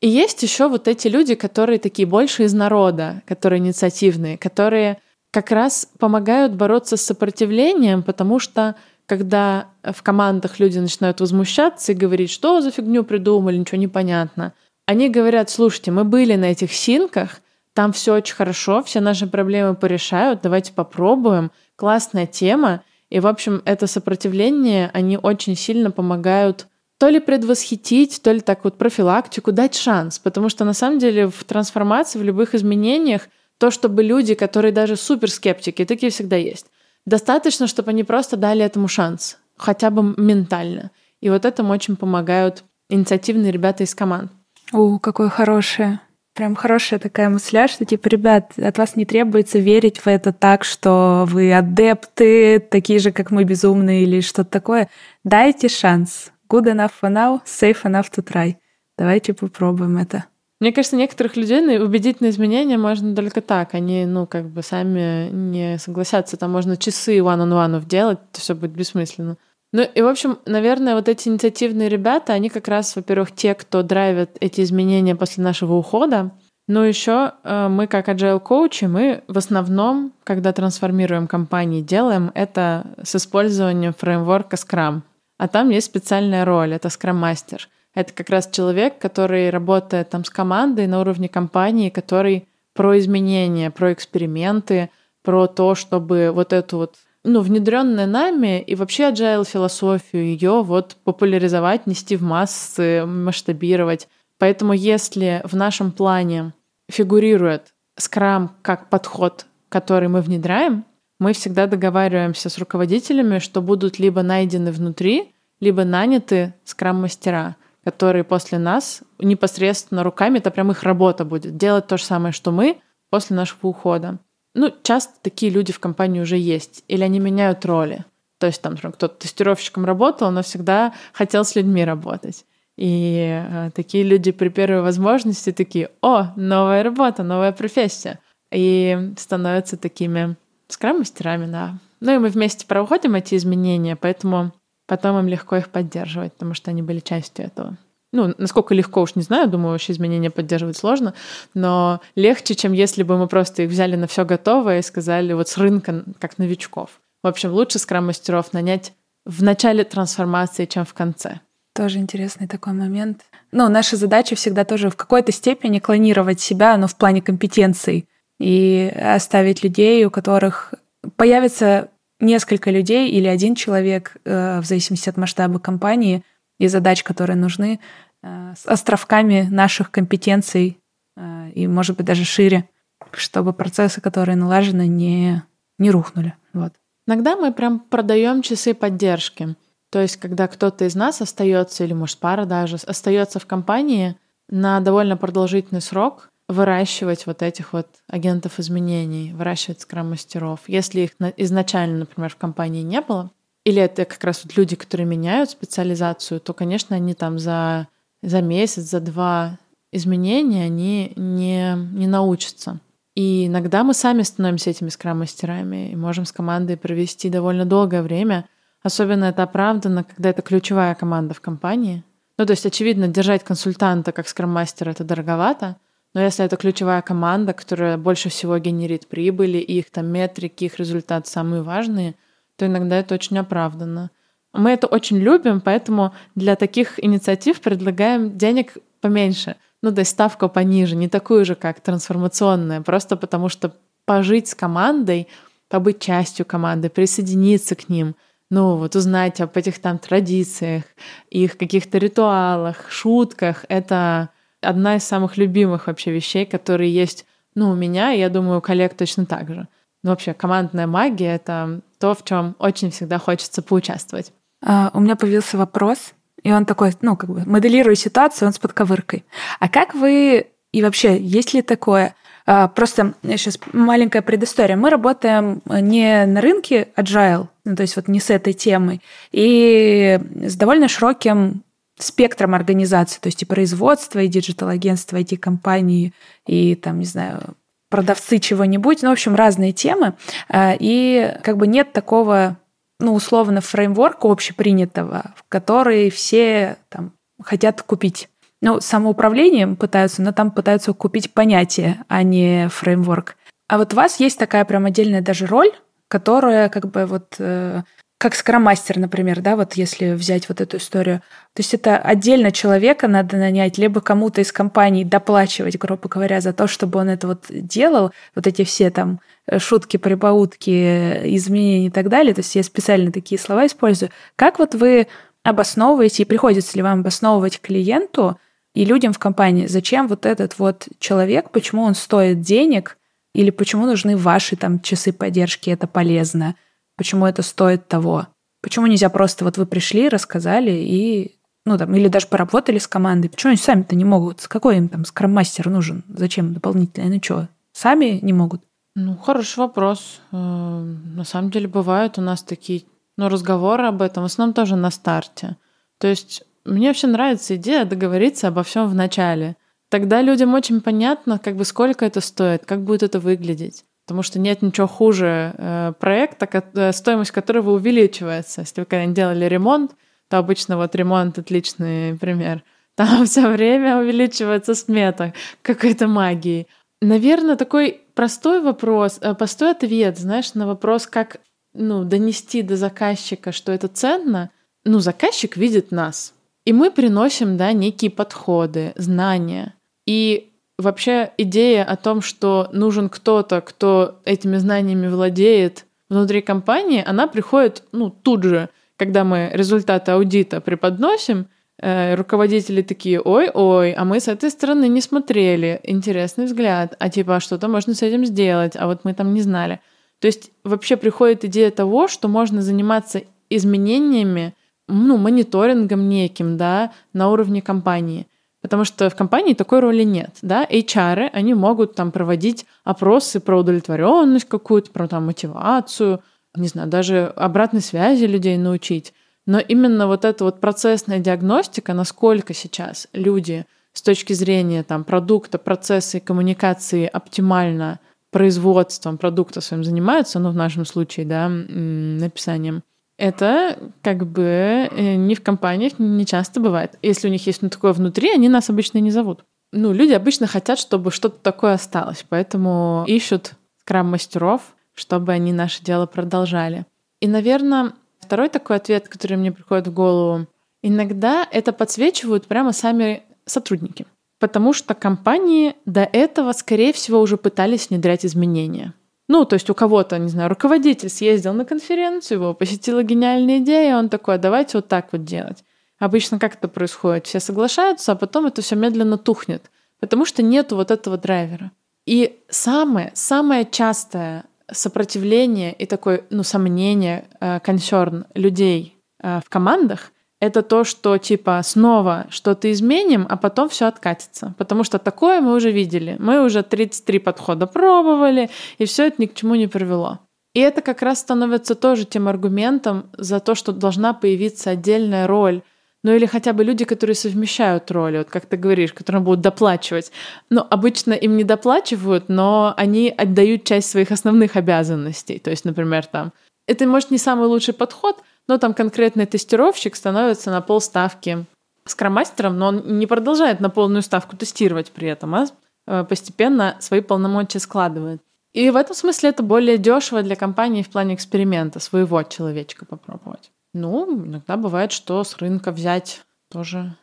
И 0.02 0.08
есть 0.08 0.42
еще 0.44 0.70
вот 0.70 0.88
эти 0.88 1.08
люди, 1.08 1.36
которые 1.36 1.78
такие 1.78 2.08
больше 2.08 2.44
из 2.44 2.54
народа, 2.54 3.22
которые 3.28 3.60
инициативные, 3.60 4.38
которые 4.38 5.00
как 5.32 5.52
раз 5.52 5.88
помогают 6.00 6.54
бороться 6.54 6.98
с 6.98 7.02
сопротивлением, 7.02 8.02
потому 8.02 8.40
что 8.40 8.76
когда 9.06 9.68
в 9.84 10.02
командах 10.02 10.60
люди 10.60 10.80
начинают 10.80 11.20
возмущаться 11.20 11.92
и 11.92 11.96
говорить, 11.96 12.30
что 12.30 12.62
за 12.62 12.72
фигню 12.72 13.04
придумали, 13.04 13.58
ничего 13.58 13.78
не 13.78 13.88
понятно, 13.88 14.54
они 14.86 15.10
говорят, 15.10 15.50
слушайте, 15.50 15.92
мы 15.92 16.04
были 16.04 16.36
на 16.36 16.46
этих 16.46 16.72
синках, 16.74 17.42
там 17.74 17.92
все 17.92 18.16
очень 18.16 18.36
хорошо, 18.36 18.82
все 18.84 19.00
наши 19.00 19.28
проблемы 19.28 19.76
порешают, 19.76 20.42
давайте 20.42 20.74
попробуем, 20.74 21.52
классная 21.80 22.28
тема. 22.28 22.84
И, 23.10 23.22
в 23.22 23.28
общем, 23.28 23.62
это 23.64 23.88
сопротивление, 23.88 24.92
они 24.94 25.18
очень 25.18 25.56
сильно 25.56 25.92
помогают 25.92 26.68
то 26.98 27.08
ли 27.08 27.22
предвосхитить, 27.22 28.22
то 28.22 28.34
ли 28.34 28.42
так 28.42 28.66
вот 28.66 28.78
профилактику, 28.78 29.54
дать 29.54 29.76
шанс. 29.76 30.20
Потому 30.20 30.50
что 30.50 30.66
на 30.66 30.74
самом 30.74 31.00
деле 31.00 31.30
в 31.30 31.44
трансформации, 31.46 32.20
в 32.20 32.24
любых 32.24 32.54
изменениях, 32.54 33.30
то, 33.58 33.72
чтобы 33.72 34.04
люди, 34.04 34.34
которые 34.34 34.74
даже 34.74 34.98
суперскептики, 34.98 35.86
такие 35.86 36.12
всегда 36.12 36.36
есть, 36.36 36.66
достаточно, 37.06 37.68
чтобы 37.68 37.92
они 37.92 38.04
просто 38.04 38.36
дали 38.36 38.66
этому 38.66 38.90
шанс, 38.90 39.38
хотя 39.56 39.90
бы 39.90 40.14
ментально. 40.18 40.92
И 41.22 41.30
вот 41.30 41.46
этому 41.46 41.72
очень 41.72 41.96
помогают 41.96 42.64
инициативные 42.90 43.54
ребята 43.54 43.84
из 43.84 43.96
команд. 43.96 44.32
О, 44.74 45.00
какое 45.00 45.30
хорошее. 45.30 46.02
Прям 46.40 46.56
хорошая 46.56 47.00
такая 47.00 47.28
мысля, 47.28 47.68
что 47.68 47.84
типа, 47.84 48.08
ребят, 48.08 48.54
от 48.58 48.78
вас 48.78 48.96
не 48.96 49.04
требуется 49.04 49.60
верить 49.60 49.98
в 49.98 50.08
это 50.08 50.32
так, 50.32 50.64
что 50.64 51.26
вы 51.28 51.52
адепты, 51.54 52.62
такие 52.62 53.00
же, 53.00 53.12
как 53.12 53.30
мы, 53.30 53.44
безумные 53.44 54.04
или 54.04 54.22
что-то 54.22 54.50
такое. 54.50 54.90
Дайте 55.26 55.68
шанс. 55.68 56.32
Good 56.50 56.74
enough 56.74 56.92
for 57.02 57.12
now, 57.12 57.42
safe 57.44 57.84
enough 57.84 58.06
to 58.16 58.24
try. 58.24 58.56
Давайте 58.98 59.34
попробуем 59.34 59.98
это. 59.98 60.28
Мне 60.62 60.72
кажется, 60.72 60.96
некоторых 60.96 61.36
людей 61.36 61.60
убедить 61.78 62.22
на 62.22 62.30
изменения 62.30 62.78
можно 62.78 63.14
только 63.14 63.42
так. 63.42 63.74
Они, 63.74 64.06
ну, 64.06 64.26
как 64.26 64.50
бы 64.50 64.64
сами 64.64 65.30
не 65.32 65.78
согласятся. 65.78 66.38
Там 66.38 66.54
можно 66.54 66.78
часы 66.78 67.18
one-on-one 67.18 67.86
делать, 67.86 68.20
это 68.32 68.40
все 68.40 68.56
будет 68.56 68.72
бессмысленно. 68.72 69.36
Ну 69.72 69.84
и, 69.84 70.02
в 70.02 70.08
общем, 70.08 70.40
наверное, 70.46 70.96
вот 70.96 71.08
эти 71.08 71.28
инициативные 71.28 71.90
ребята, 71.90 72.34
они 72.34 72.50
как 72.50 72.68
раз, 72.68 72.96
во-первых, 72.96 73.34
те, 73.34 73.54
кто 73.54 73.84
драйвит 73.84 74.32
эти 74.40 74.62
изменения 74.62 75.16
после 75.16 75.44
нашего 75.44 75.74
ухода. 75.74 76.32
Но 76.68 76.86
еще 76.86 77.34
э, 77.44 77.68
мы, 77.68 77.88
как 77.88 78.10
agile 78.10 78.40
коучи, 78.40 78.86
мы 78.86 79.24
в 79.28 79.38
основном, 79.38 80.14
когда 80.24 80.54
трансформируем 80.54 81.28
компании, 81.28 81.82
делаем 81.82 82.32
это 82.36 82.96
с 83.04 83.16
использованием 83.16 83.94
фреймворка 83.94 84.56
Scrum. 84.56 85.02
А 85.38 85.48
там 85.48 85.70
есть 85.70 85.88
специальная 85.88 86.46
роль, 86.46 86.74
это 86.74 86.90
Scrum-мастер. 86.90 87.70
Это 87.96 88.14
как 88.14 88.30
раз 88.30 88.50
человек, 88.52 89.00
который 89.00 89.50
работает 89.50 90.10
там 90.10 90.24
с 90.24 90.30
командой 90.30 90.86
на 90.86 91.02
уровне 91.02 91.28
компании, 91.28 91.90
который 91.90 92.48
про 92.76 92.98
изменения, 93.00 93.72
про 93.72 93.94
эксперименты, 93.94 94.90
про 95.24 95.48
то, 95.48 95.76
чтобы 95.76 96.32
вот 96.34 96.54
эту 96.54 96.78
вот 96.78 96.96
ну, 97.24 97.42
внедренная 97.42 98.06
нами 98.06 98.62
и 98.62 98.76
вообще 98.76 99.12
agile 99.12 99.46
философию 99.46 100.24
ее 100.24 100.64
вот 100.64 100.96
популяризовать, 101.04 101.86
нести 101.86 102.16
в 102.16 102.24
массы, 102.24 103.06
масштабировать. 103.06 104.08
Поэтому 104.38 104.74
если 104.74 105.42
в 105.44 105.56
нашем 105.56 105.92
плане 105.92 106.54
фигурирует 106.90 107.74
скрам 107.98 108.56
как 108.62 108.90
подход, 108.90 109.46
который 109.68 110.08
мы 110.08 110.22
внедряем, 110.22 110.86
мы 111.20 111.34
всегда 111.34 111.68
договариваемся 111.68 112.50
с 112.50 112.58
руководителями, 112.58 113.40
что 113.40 113.62
будут 113.62 114.00
либо 114.00 114.24
найдены 114.24 114.72
внутри, 114.72 115.34
либо 115.60 115.84
наняты 115.84 116.54
скрам-мастера, 116.64 117.58
которые 117.84 118.24
после 118.24 118.58
нас 118.58 119.02
непосредственно 119.20 120.04
руками, 120.04 120.38
это 120.38 120.52
прям 120.52 120.72
их 120.72 120.84
работа 120.84 121.26
будет, 121.26 121.58
делать 121.58 121.88
то 121.88 121.98
же 121.98 122.06
самое, 122.06 122.32
что 122.32 122.52
мы 122.52 122.80
после 123.10 123.36
нашего 123.36 123.68
ухода. 123.68 124.20
Ну, 124.56 124.74
часто 124.84 125.14
такие 125.22 125.52
люди 125.52 125.72
в 125.72 125.80
компании 125.80 126.22
уже 126.22 126.38
есть. 126.38 126.84
Или 126.88 127.04
они 127.04 127.20
меняют 127.20 127.66
роли. 127.66 128.06
То 128.40 128.48
есть 128.48 128.62
там 128.62 128.78
кто-то 128.78 129.10
тестировщиком 129.10 129.86
работал, 129.86 130.32
но 130.32 130.42
всегда 130.42 130.94
хотел 131.14 131.44
с 131.44 131.56
людьми 131.56 131.84
работать. 131.84 132.46
И 132.78 133.28
э, 133.30 133.72
такие 133.76 134.04
люди 134.04 134.32
при 134.32 134.50
первой 134.50 134.82
возможности 134.82 135.52
такие, 135.52 135.92
о, 136.02 136.34
новая 136.38 136.82
работа, 136.82 137.24
новая 137.24 137.52
профессия. 137.52 138.20
И 138.52 139.14
становятся 139.18 139.76
такими 139.78 140.38
скрам-мастерами, 140.70 141.52
да. 141.52 141.78
Ну 142.00 142.16
и 142.16 142.18
мы 142.18 142.30
вместе 142.30 142.66
проходим 142.66 143.16
эти 143.16 143.36
изменения, 143.36 143.98
поэтому 143.98 144.54
потом 144.88 145.20
им 145.20 145.28
легко 145.28 145.58
их 145.58 145.70
поддерживать, 145.70 146.34
потому 146.34 146.54
что 146.54 146.72
они 146.72 146.82
были 146.82 147.00
частью 147.00 147.46
этого 147.46 147.78
ну, 148.12 148.34
насколько 148.38 148.74
легко, 148.74 149.02
уж 149.02 149.16
не 149.16 149.22
знаю, 149.22 149.50
думаю, 149.50 149.72
вообще 149.72 149.94
изменения 149.94 150.30
поддерживать 150.30 150.78
сложно, 150.78 151.14
но 151.54 152.02
легче, 152.16 152.56
чем 152.56 152.74
если 152.74 153.04
бы 153.04 153.18
мы 153.18 153.28
просто 153.28 153.64
их 153.64 153.70
взяли 153.70 153.96
на 153.96 154.08
все 154.08 154.26
готовое 154.26 154.80
и 154.80 154.84
сказали 154.84 155.34
вот 155.34 155.48
с 155.48 155.58
рынка, 155.58 156.04
как 156.20 156.38
новичков. 156.38 157.02
В 157.24 157.28
общем, 157.28 157.52
лучше 157.52 157.80
скрам-мастеров 157.80 158.54
нанять 158.54 158.94
в 159.26 159.44
начале 159.44 159.84
трансформации, 159.84 160.66
чем 160.66 160.86
в 160.86 160.94
конце. 160.94 161.42
Тоже 161.76 162.00
интересный 162.00 162.48
такой 162.48 162.74
момент. 162.74 163.22
Ну, 163.52 163.70
наша 163.70 163.96
задача 163.96 164.36
всегда 164.36 164.66
тоже 164.66 164.90
в 164.90 164.96
какой-то 164.96 165.32
степени 165.32 165.80
клонировать 165.80 166.40
себя, 166.40 166.76
но 166.78 166.88
в 166.88 166.96
плане 166.96 167.22
компетенций. 167.22 168.08
и 168.40 168.88
оставить 168.88 169.64
людей, 169.64 170.06
у 170.06 170.10
которых 170.10 170.74
появится 171.18 171.90
несколько 172.22 172.72
людей 172.72 173.10
или 173.10 173.28
один 173.28 173.54
человек, 173.54 174.16
э, 174.24 174.62
в 174.62 174.66
зависимости 174.66 175.10
от 175.10 175.18
масштаба 175.18 175.60
компании 175.60 176.24
и 176.60 176.68
задач, 176.68 177.04
которые 177.04 177.36
нужны, 177.36 177.80
э, 178.22 178.54
с 178.56 178.66
островками 178.66 179.48
наших 179.50 179.90
компетенций 179.90 180.78
э, 181.18 181.50
и, 181.56 181.68
может 181.68 181.98
быть, 181.98 182.06
даже 182.06 182.26
шире, 182.26 182.70
чтобы 183.12 183.54
процессы, 183.54 184.02
которые 184.02 184.36
налажены, 184.36 184.88
не, 184.88 185.42
не 185.78 185.90
рухнули. 185.90 186.36
Вот. 186.54 186.74
Иногда 187.08 187.36
мы 187.36 187.52
прям 187.52 187.80
продаем 187.80 188.42
часы 188.42 188.74
поддержки. 188.74 189.56
То 189.90 190.00
есть, 190.00 190.18
когда 190.18 190.48
кто-то 190.48 190.86
из 190.86 190.96
нас 190.96 191.22
остается, 191.22 191.84
или, 191.84 191.94
может, 191.94 192.20
пара 192.20 192.46
даже, 192.46 192.76
остается 192.76 193.40
в 193.40 193.48
компании 193.48 194.16
на 194.50 194.80
довольно 194.82 195.18
продолжительный 195.18 195.82
срок, 195.82 196.30
выращивать 196.48 197.26
вот 197.28 197.42
этих 197.42 197.74
вот 197.74 197.88
агентов 198.08 198.60
изменений, 198.60 199.34
выращивать 199.34 199.82
скрам-мастеров. 199.82 200.62
Если 200.68 201.02
их 201.02 201.12
изначально, 201.38 202.00
например, 202.00 202.32
в 202.32 202.38
компании 202.38 202.82
не 202.82 203.02
было, 203.02 203.32
или 203.70 203.82
это 203.82 204.06
как 204.06 204.24
раз 204.24 204.44
вот 204.44 204.58
люди, 204.58 204.76
которые 204.76 205.08
меняют 205.08 205.52
специализацию, 205.52 206.40
то, 206.40 206.54
конечно, 206.54 206.96
они 206.96 207.14
там 207.14 207.40
за, 207.40 207.88
за 208.22 208.42
месяц, 208.42 208.84
за 208.84 209.00
два 209.00 209.58
изменения, 209.92 210.66
они 210.66 211.14
не, 211.16 211.76
не 211.76 212.08
научатся. 212.08 212.80
И 213.16 213.48
иногда 213.48 213.84
мы 213.84 213.94
сами 213.94 214.22
становимся 214.22 214.70
этими 214.70 214.90
скрам-мастерами 214.90 215.92
и 215.92 215.96
можем 215.96 216.26
с 216.26 216.32
командой 216.32 216.78
провести 216.78 217.30
довольно 217.30 217.66
долгое 217.66 218.02
время. 218.02 218.46
Особенно 218.82 219.26
это 219.26 219.44
оправдано, 219.44 220.04
когда 220.04 220.30
это 220.30 220.42
ключевая 220.42 220.96
команда 220.96 221.34
в 221.34 221.42
компании. 221.42 222.04
Ну, 222.38 222.46
то 222.46 222.52
есть, 222.52 222.66
очевидно, 222.66 223.08
держать 223.08 223.44
консультанта 223.44 224.12
как 224.12 224.28
скрам-мастера— 224.28 224.92
это 224.92 225.04
дороговато, 225.04 225.76
но 226.14 226.22
если 226.22 226.46
это 226.46 226.56
ключевая 226.56 227.02
команда, 227.02 227.54
которая 227.54 227.98
больше 227.98 228.30
всего 228.30 228.58
генерит 228.58 229.08
прибыли, 229.08 229.58
их 229.58 229.92
там 229.92 230.08
метрики, 230.08 230.64
их 230.64 230.80
результаты 230.80 231.30
самые 231.30 231.62
важные, 231.62 232.16
то 232.60 232.66
иногда 232.66 232.98
это 232.98 233.16
очень 233.16 233.38
оправданно. 233.40 234.12
Мы 234.54 234.72
это 234.72 234.88
очень 234.88 235.18
любим, 235.18 235.62
поэтому 235.62 236.14
для 236.36 236.56
таких 236.56 237.04
инициатив 237.04 237.62
предлагаем 237.62 238.38
денег 238.38 238.78
поменьше. 239.00 239.56
Ну, 239.82 239.94
то 239.94 240.00
есть 240.00 240.12
ставку 240.12 240.50
пониже, 240.50 240.96
не 240.96 241.08
такую 241.08 241.46
же, 241.46 241.56
как 241.56 241.80
трансформационная, 241.80 242.82
просто 242.82 243.16
потому 243.16 243.48
что 243.48 243.74
пожить 244.06 244.50
с 244.50 244.56
командой, 244.56 245.28
побыть 245.70 246.00
частью 246.00 246.46
команды, 246.46 246.90
присоединиться 246.90 247.76
к 247.76 247.88
ним, 247.88 248.16
ну, 248.50 248.76
вот 248.76 248.96
узнать 248.96 249.40
об 249.40 249.56
этих 249.56 249.80
там 249.80 250.00
традициях, 250.00 250.84
их 251.30 251.58
каких-то 251.58 251.98
ритуалах, 251.98 252.92
шутках, 252.92 253.66
это 253.70 254.30
одна 254.60 254.98
из 254.98 255.04
самых 255.04 255.38
любимых 255.38 255.88
вообще 255.88 256.12
вещей, 256.12 256.46
которые 256.46 256.94
есть, 256.94 257.26
ну, 257.56 257.70
у 257.70 257.76
меня, 257.76 258.10
я 258.10 258.30
думаю, 258.30 258.58
у 258.58 258.62
коллег 258.62 258.96
точно 258.96 259.26
так 259.26 259.48
же. 259.48 259.68
Ну, 260.04 260.10
вообще, 260.10 260.34
командная 260.34 260.88
магия— 260.88 261.36
это 261.36 261.82
то, 262.00 262.16
в 262.16 262.24
чем 262.24 262.56
очень 262.60 262.92
всегда 262.92 263.20
хочется 263.20 263.62
поучаствовать. 263.62 264.32
А, 264.62 264.92
у 264.94 265.00
меня 265.00 265.16
появился 265.16 265.58
вопрос, 265.58 266.14
и 266.44 266.52
он 266.52 266.66
такой, 266.66 266.94
ну, 267.02 267.16
как 267.16 267.30
бы 267.30 267.44
моделируя 267.46 267.96
ситуацию, 267.96 268.48
он 268.48 268.54
с 268.54 268.60
подковыркой. 268.60 269.26
А 269.60 269.70
как 269.70 269.94
вы 269.94 270.48
и 270.72 270.82
вообще, 270.82 271.20
есть 271.20 271.54
ли 271.54 271.62
такое? 271.62 272.16
А, 272.46 272.68
просто 272.68 273.14
сейчас 273.24 273.60
маленькая 273.74 274.22
предыстория. 274.22 274.76
Мы 274.76 274.90
работаем 274.90 275.62
не 275.66 276.26
на 276.26 276.42
рынке 276.42 276.88
agile, 276.96 277.48
ну, 277.66 277.76
то 277.76 277.82
есть 277.82 277.96
вот 277.96 278.08
не 278.08 278.20
с 278.20 278.30
этой 278.30 278.54
темой, 278.54 279.02
и 279.32 280.20
с 280.36 280.56
довольно 280.56 280.88
широким 280.88 281.64
спектром 281.98 282.56
организации, 282.56 283.20
то 283.20 283.28
есть 283.28 283.42
и 283.42 283.46
производство, 283.46 284.20
и 284.20 284.28
digital-агентство, 284.28 285.18
IT-компании, 285.18 286.14
и 286.48 286.76
там, 286.76 287.00
не 287.00 287.06
знаю, 287.06 287.56
продавцы 287.90 288.40
чего-нибудь, 288.40 289.02
ну, 289.02 289.10
в 289.10 289.14
общем, 289.14 289.36
разные 289.36 289.72
темы. 289.72 290.14
А, 290.48 290.76
и 290.80 291.36
как 291.44 291.58
бы 291.58 291.68
нет 291.68 291.92
такого, 291.92 292.58
ну, 293.00 293.14
условно, 293.14 293.62
фреймворка 293.62 294.32
общепринятого, 294.32 295.34
в 295.36 295.44
который 295.50 296.10
все 296.10 296.78
там 296.90 297.14
хотят 297.44 297.82
купить. 297.82 298.30
Ну, 298.62 298.82
самоуправлением 298.82 299.76
пытаются, 299.76 300.22
но 300.22 300.32
там 300.32 300.52
пытаются 300.52 300.94
купить 300.94 301.34
понятие, 301.34 302.04
а 302.08 302.24
не 302.24 302.68
фреймворк. 302.70 303.38
А 303.68 303.78
вот 303.78 303.94
у 303.94 303.96
вас 303.96 304.20
есть 304.20 304.38
такая 304.38 304.66
прям 304.66 304.86
отдельная 304.86 305.22
даже 305.22 305.46
роль, 305.46 305.72
которая 306.08 306.70
как 306.70 306.90
бы 306.90 307.06
вот 307.06 307.36
э, 307.40 307.84
как 308.20 308.36
скромастер, 308.36 309.00
например, 309.00 309.40
да, 309.40 309.56
вот 309.56 309.76
если 309.76 310.12
взять 310.12 310.50
вот 310.50 310.60
эту 310.60 310.76
историю. 310.76 311.22
То 311.54 311.62
есть 311.62 311.74
это 311.74 311.98
отдельно 311.98 312.52
человека 312.52 313.08
надо 313.08 313.38
нанять, 313.38 313.78
либо 313.78 314.02
кому-то 314.02 314.42
из 314.42 314.52
компаний 314.52 315.06
доплачивать, 315.06 315.78
грубо 315.78 316.10
говоря, 316.10 316.42
за 316.42 316.52
то, 316.52 316.68
чтобы 316.68 317.00
он 317.00 317.08
это 317.08 317.28
вот 317.28 317.46
делал, 317.50 318.12
вот 318.36 318.46
эти 318.46 318.66
все 318.66 318.90
там 318.90 319.22
э, 319.48 319.58
шутки, 319.58 319.96
прибаутки, 319.96 321.34
изменения 321.34 321.88
и 321.88 321.90
так 321.90 322.10
далее. 322.10 322.34
То 322.34 322.42
есть 322.42 322.54
я 322.56 322.64
специально 322.64 323.10
такие 323.14 323.40
слова 323.40 323.66
использую. 323.66 324.12
Как 324.36 324.60
вот 324.60 324.76
вы 324.76 325.08
обосновываете, 325.44 326.24
и 326.24 326.26
приходится 326.26 326.76
ли 326.76 326.84
вам 326.84 327.00
обосновывать 327.00 327.62
клиенту 327.62 328.38
и 328.76 328.84
людям 328.84 329.14
в 329.14 329.20
компании, 329.20 329.68
зачем 329.68 330.10
вот 330.10 330.26
этот 330.26 330.60
вот 330.60 330.90
человек, 331.00 331.52
почему 331.52 331.84
он 331.84 331.96
стоит 331.96 332.42
денег, 332.42 332.98
или 333.34 333.50
почему 333.50 333.86
нужны 333.86 334.18
ваши 334.18 334.58
там 334.58 334.82
часы 334.82 335.14
поддержки, 335.14 335.70
это 335.70 335.88
полезно– 335.88 336.56
почему 337.00 337.26
это 337.26 337.42
стоит 337.42 337.88
того. 337.88 338.28
Почему 338.62 338.86
нельзя 338.88 339.10
просто 339.10 339.46
вот 339.46 339.58
вы 339.58 339.66
пришли, 339.66 340.10
рассказали 340.10 340.72
и 340.72 341.40
ну 341.66 341.78
там, 341.78 341.96
или 341.96 342.08
даже 342.08 342.28
поработали 342.28 342.78
с 342.78 342.88
командой. 342.88 343.30
Почему 343.30 343.52
они 343.52 343.58
сами-то 343.58 343.96
не 343.96 344.06
могут? 344.06 344.46
Какой 344.48 344.78
им 344.78 344.90
там 344.90 345.06
скрам-мастер 345.06 345.70
нужен? 345.70 346.04
Зачем 346.10 346.54
дополнительно? 346.54 347.10
Ну 347.10 347.22
что, 347.24 347.48
сами 347.72 348.20
не 348.22 348.34
могут? 348.34 348.62
Ну, 348.96 349.16
хороший 349.16 349.60
вопрос. 349.60 350.20
Э, 350.32 350.36
на 350.36 351.24
самом 351.24 351.52
деле 351.52 351.68
бывают 351.68 352.18
у 352.18 352.22
нас 352.22 352.44
такие 352.44 352.84
ну, 353.18 353.30
разговоры 353.30 353.86
об 353.86 354.02
этом, 354.02 354.24
в 354.24 354.26
основном 354.26 354.54
тоже 354.54 354.76
на 354.76 354.92
старте. 354.92 355.56
То 356.00 356.08
есть 356.08 356.44
мне 356.66 356.88
вообще 356.88 357.08
нравится 357.08 357.56
идея 357.56 357.86
договориться 357.86 358.50
обо 358.50 358.64
всем 358.64 358.88
в 358.88 358.96
начале. 358.96 359.56
Тогда 359.90 360.22
людям 360.22 360.54
очень 360.54 360.82
понятно, 360.82 361.40
как 361.40 361.56
бы 361.56 361.66
сколько 361.66 362.06
это 362.06 362.20
стоит, 362.22 362.66
как 362.66 362.84
будет 362.84 363.04
это 363.04 363.20
выглядеть. 363.20 363.86
Потому 364.10 364.24
что 364.24 364.40
нет 364.40 364.64
ничего 364.64 364.88
хуже 364.88 365.54
э, 365.56 365.94
проекта, 366.00 366.64
э, 366.74 366.92
стоимость 366.94 367.30
которого 367.30 367.74
увеличивается. 367.74 368.62
Если 368.62 368.82
вы 368.82 368.86
когда-нибудь 368.86 369.16
делали 369.16 369.46
ремонт, 369.46 369.92
то 370.30 370.40
обычно 370.40 370.78
вот 370.78 370.96
ремонт 370.96 371.38
отличный 371.38 372.18
пример. 372.18 372.64
Там 372.96 373.28
все 373.28 373.48
время 373.48 374.00
увеличивается 374.00 374.74
смета 374.74 375.36
какой-то 375.62 376.08
магии. 376.08 376.66
Наверное, 377.04 377.56
такой 377.56 378.02
простой 378.16 378.64
вопрос, 378.64 379.20
э, 379.22 379.36
простой 379.36 379.74
ответ, 379.74 380.18
знаешь, 380.18 380.56
на 380.56 380.66
вопрос, 380.66 381.06
как 381.06 381.38
ну, 381.76 382.04
донести 382.04 382.64
до 382.64 382.78
заказчика, 382.78 383.52
что 383.52 383.72
это 383.72 383.90
ценно. 383.90 384.50
Ну, 384.86 385.02
заказчик 385.02 385.56
видит 385.56 385.92
нас. 385.92 386.34
И 386.66 386.74
мы 386.74 386.90
приносим, 386.90 387.58
да, 387.58 387.74
некие 387.74 388.10
подходы, 388.10 388.94
знания. 388.96 389.76
И 390.08 390.49
вообще 390.80 391.32
идея 391.38 391.84
о 391.84 391.96
том, 391.98 392.22
что 392.22 392.70
нужен 392.72 393.10
кто-то, 393.10 393.62
кто 393.62 394.20
этими 394.26 394.58
знаниями 394.58 395.08
владеет 395.08 395.86
внутри 396.10 396.42
компании, 396.42 397.04
она 397.06 397.28
приходит 397.28 397.84
ну, 397.92 398.10
тут 398.10 398.44
же, 398.44 398.70
когда 398.96 399.24
мы 399.24 399.52
результаты 399.54 400.12
аудита 400.12 400.62
преподносим, 400.62 401.48
э, 401.82 402.16
руководители 402.16 402.82
такие, 402.82 403.22
ой-ой, 403.22 403.92
а 403.92 404.06
мы 404.06 404.20
с 404.20 404.28
этой 404.28 404.50
стороны 404.50 404.88
не 404.88 405.02
смотрели, 405.02 405.82
интересный 405.84 406.46
взгляд, 406.46 406.96
а 406.98 407.10
типа, 407.10 407.36
а 407.36 407.40
что-то 407.40 407.68
можно 407.68 407.94
с 407.94 408.02
этим 408.02 408.26
сделать, 408.26 408.76
а 408.76 408.88
вот 408.88 409.02
мы 409.04 409.14
там 409.14 409.34
не 409.34 409.42
знали. 409.42 409.82
То 410.20 410.28
есть 410.28 410.52
вообще 410.64 410.96
приходит 410.98 411.46
идея 411.46 411.72
того, 411.72 412.08
что 412.08 412.28
можно 412.28 412.62
заниматься 412.62 413.22
изменениями, 413.50 414.54
ну, 414.88 415.18
мониторингом 415.18 416.08
неким, 416.10 416.58
да, 416.58 416.94
на 417.14 417.30
уровне 417.30 417.62
компании– 417.62 418.28
Потому 418.62 418.84
что 418.84 419.10
в 419.10 419.16
компании 419.16 419.54
такой 419.54 419.80
роли 419.80 420.04
нет. 420.04 420.38
Да? 420.42 420.66
HR, 420.66 421.30
они 421.32 421.54
могут 421.54 421.96
там 421.96 422.12
проводить 422.12 422.66
опросы 422.84 423.40
про 423.40 423.60
удовлетворенность 423.60 424.50
какую-то, 424.50 424.92
про 424.92 425.08
там, 425.08 425.28
мотивацию, 425.28 426.22
не 426.56 426.68
знаю, 426.68 426.90
даже 426.90 427.32
обратной 427.36 427.82
связи 427.82 428.26
людей 428.26 428.58
научить. 428.58 429.14
Но 429.46 429.60
именно 429.60 430.08
вот 430.08 430.26
эта 430.26 430.44
вот 430.44 430.60
процессная 430.60 431.20
диагностика, 431.20 431.94
насколько 431.94 432.54
сейчас 432.54 433.08
люди 433.14 433.66
с 433.94 434.02
точки 434.02 434.34
зрения 434.34 434.84
там, 434.84 435.04
продукта, 435.04 435.58
процесса 435.58 436.18
и 436.18 436.22
коммуникации 436.22 437.08
оптимально 437.08 438.00
производством 438.32 439.18
продукта 439.18 439.62
своим 439.62 439.84
занимаются, 439.84 440.40
ну, 440.40 440.52
в 440.52 440.56
нашем 440.56 440.86
случае, 440.86 441.26
да, 441.26 441.50
написанием, 441.50 442.84
это 443.20 443.78
как 444.02 444.26
бы 444.26 444.42
э, 444.44 445.16
не 445.16 445.36
в 445.36 445.44
компаниях 445.44 446.00
не 446.00 446.26
часто 446.26 446.60
бывает. 446.60 446.98
Если 447.02 447.28
у 447.28 447.32
них 447.32 447.46
есть 447.46 447.62
ну, 447.62 447.70
такое 447.70 447.94
внутри, 447.94 448.32
они 448.32 448.50
нас 448.50 448.70
обычно 448.70 449.00
не 449.00 449.12
зовут. 449.12 449.44
Ну, 449.72 449.92
люди 449.92 450.14
обычно 450.14 450.48
хотят, 450.48 450.80
чтобы 450.80 451.12
что-то 451.12 451.38
такое 451.40 451.74
осталось, 451.74 452.26
поэтому 452.28 453.04
ищут 453.08 453.54
скрам-мастеров, 453.82 454.62
чтобы 454.96 455.34
они 455.34 455.52
наше 455.52 455.84
дело 455.84 456.06
продолжали. 456.06 456.86
И, 457.20 457.28
наверное, 457.28 457.94
второй 458.20 458.50
такой 458.50 458.78
ответ, 458.78 459.10
который 459.10 459.38
мне 459.38 459.52
приходит 459.52 459.88
в 459.88 459.94
голову, 459.94 460.48
иногда 460.82 461.48
это 461.52 461.74
подсвечивают 461.74 462.48
прямо 462.48 462.72
сами 462.72 463.24
сотрудники. 463.46 464.06
потому 464.40 464.72
что 464.72 464.94
компании 464.94 465.76
до 465.86 466.04
этого, 466.04 466.54
скорее 466.54 466.94
всего, 466.94 467.20
уже 467.20 467.36
пытались 467.36 467.90
внедрять 467.90 468.26
изменения. 468.26 468.94
Ну, 469.30 469.46
то 469.46 469.54
есть 469.54 469.70
у 469.70 469.76
кого-то, 469.76 470.18
не 470.18 470.28
знаю, 470.28 470.50
руководитель 470.50 471.08
съездил 471.08 471.54
на 471.54 471.64
конференцию, 471.64 472.40
его 472.40 472.54
посетила 472.56 473.04
гениальная 473.04 473.60
идея, 473.60 473.98
он 473.98 474.10
такой, 474.10 474.36
а 474.36 474.38
давайте 474.40 474.80
вот 474.80 474.88
так 474.88 475.10
вот 475.12 475.24
делать. 475.24 475.64
Обычно 476.00 476.40
как 476.40 476.56
это 476.56 476.68
происходит? 476.68 477.28
Все 477.28 477.40
соглашаются, 477.40 478.12
а 478.12 478.16
потом 478.16 478.48
это 478.48 478.64
все 478.64 478.76
медленно 478.76 479.20
тухнет, 479.20 479.70
потому 480.00 480.26
что 480.26 480.42
нету 480.42 480.76
вот 480.76 480.90
этого 480.90 481.18
драйвера. 481.18 481.72
И 482.08 482.42
самое, 482.50 483.12
самое 483.14 483.68
частое 483.70 484.46
сопротивление 484.72 485.74
и 485.74 485.86
такое, 485.86 486.26
ну, 486.32 486.42
сомнение, 486.42 487.26
консерн 487.64 488.26
людей 488.34 488.98
э, 489.22 489.42
в 489.46 489.50
командах— 489.50 490.12
это 490.40 490.62
то, 490.62 490.84
что 490.84 491.18
типа 491.18 491.62
снова 491.64 492.28
что-то 492.30 492.72
изменим, 492.72 493.28
а 493.30 493.38
потом 493.38 493.70
все 493.70 493.86
откатится. 493.86 494.56
Потому 494.58 494.84
что 494.84 495.00
такое 495.00 495.42
мы 495.42 495.54
уже 495.56 495.72
видели. 495.72 496.16
Мы 496.20 496.44
уже 496.44 496.64
33 496.64 497.20
подхода 497.20 497.68
пробовали, 497.68 498.50
и 498.78 498.86
все 498.86 499.08
это 499.08 499.22
ни 499.22 499.26
к 499.26 499.36
чему 499.36 499.56
не 499.56 499.68
привело. 499.68 500.20
И 500.54 500.60
это 500.62 500.82
как 500.82 501.02
раз 501.02 501.20
становится 501.20 501.76
тоже 501.76 502.06
тем 502.06 502.28
аргументом 502.28 503.10
за 503.18 503.40
то, 503.40 503.56
что 503.56 503.72
должна 503.72 504.14
появиться 504.14 504.72
отдельная 504.72 505.28
роль 505.28 505.62
ну 506.04 506.16
или 506.16 506.26
хотя 506.26 506.54
бы 506.54 506.64
люди, 506.64 506.86
которые 506.86 507.16
совмещают 507.16 507.92
роли, 507.92 508.20
вот 508.20 508.30
как 508.30 508.46
ты 508.46 508.56
говоришь, 508.56 508.94
которым 508.94 509.24
будут 509.24 509.42
доплачивать. 509.42 510.12
Ну, 510.50 510.66
обычно 510.70 511.14
им 511.14 511.36
не 511.36 511.44
доплачивают, 511.44 512.30
но 512.30 512.74
они 512.78 513.14
отдают 513.16 513.66
часть 513.66 513.92
своих 513.92 514.12
основных 514.12 514.56
обязанностей. 514.56 515.40
То 515.40 515.50
есть, 515.50 515.66
например, 515.66 516.06
там, 516.06 516.32
это 516.68 516.88
может 516.88 517.12
не 517.12 517.18
самый 517.18 517.48
лучший 517.48 517.74
подход, 517.74 518.18
но 518.50 518.58
там 518.58 518.74
конкретный 518.74 519.28
тестировщик 519.28 519.96
становится 519.96 520.50
на 520.50 520.62
полставки 520.62 521.46
скромастером, 521.86 522.58
но 522.58 522.70
он 522.70 522.98
не 522.98 523.06
продолжает 523.06 523.60
на 523.60 523.70
полную 523.70 524.02
ставку 524.02 524.36
тестировать 524.36 524.92
при 524.92 525.08
этом, 525.08 525.36
а 525.36 525.48
э, 525.86 526.04
постепенно 526.04 526.76
свои 526.80 527.02
полномочия 527.02 527.60
складывает. 527.60 528.22
И 528.54 528.72
в 528.72 528.76
этом 528.76 528.96
смысле 528.96 529.30
это 529.30 529.44
более 529.44 529.78
дешево 529.78 530.24
для 530.24 530.36
компании 530.36 530.82
в 530.82 530.90
плане 530.90 531.14
эксперимента, 531.14 531.80
своего 531.80 532.24
человечка 532.24 532.86
попробовать. 532.86 533.52
Ну, 533.76 534.26
иногда 534.26 534.58
бывает, 534.58 534.92
что 534.92 535.24
с 535.24 535.38
рынка 535.38 535.72
взять 535.72 536.24
тоже 536.52 536.96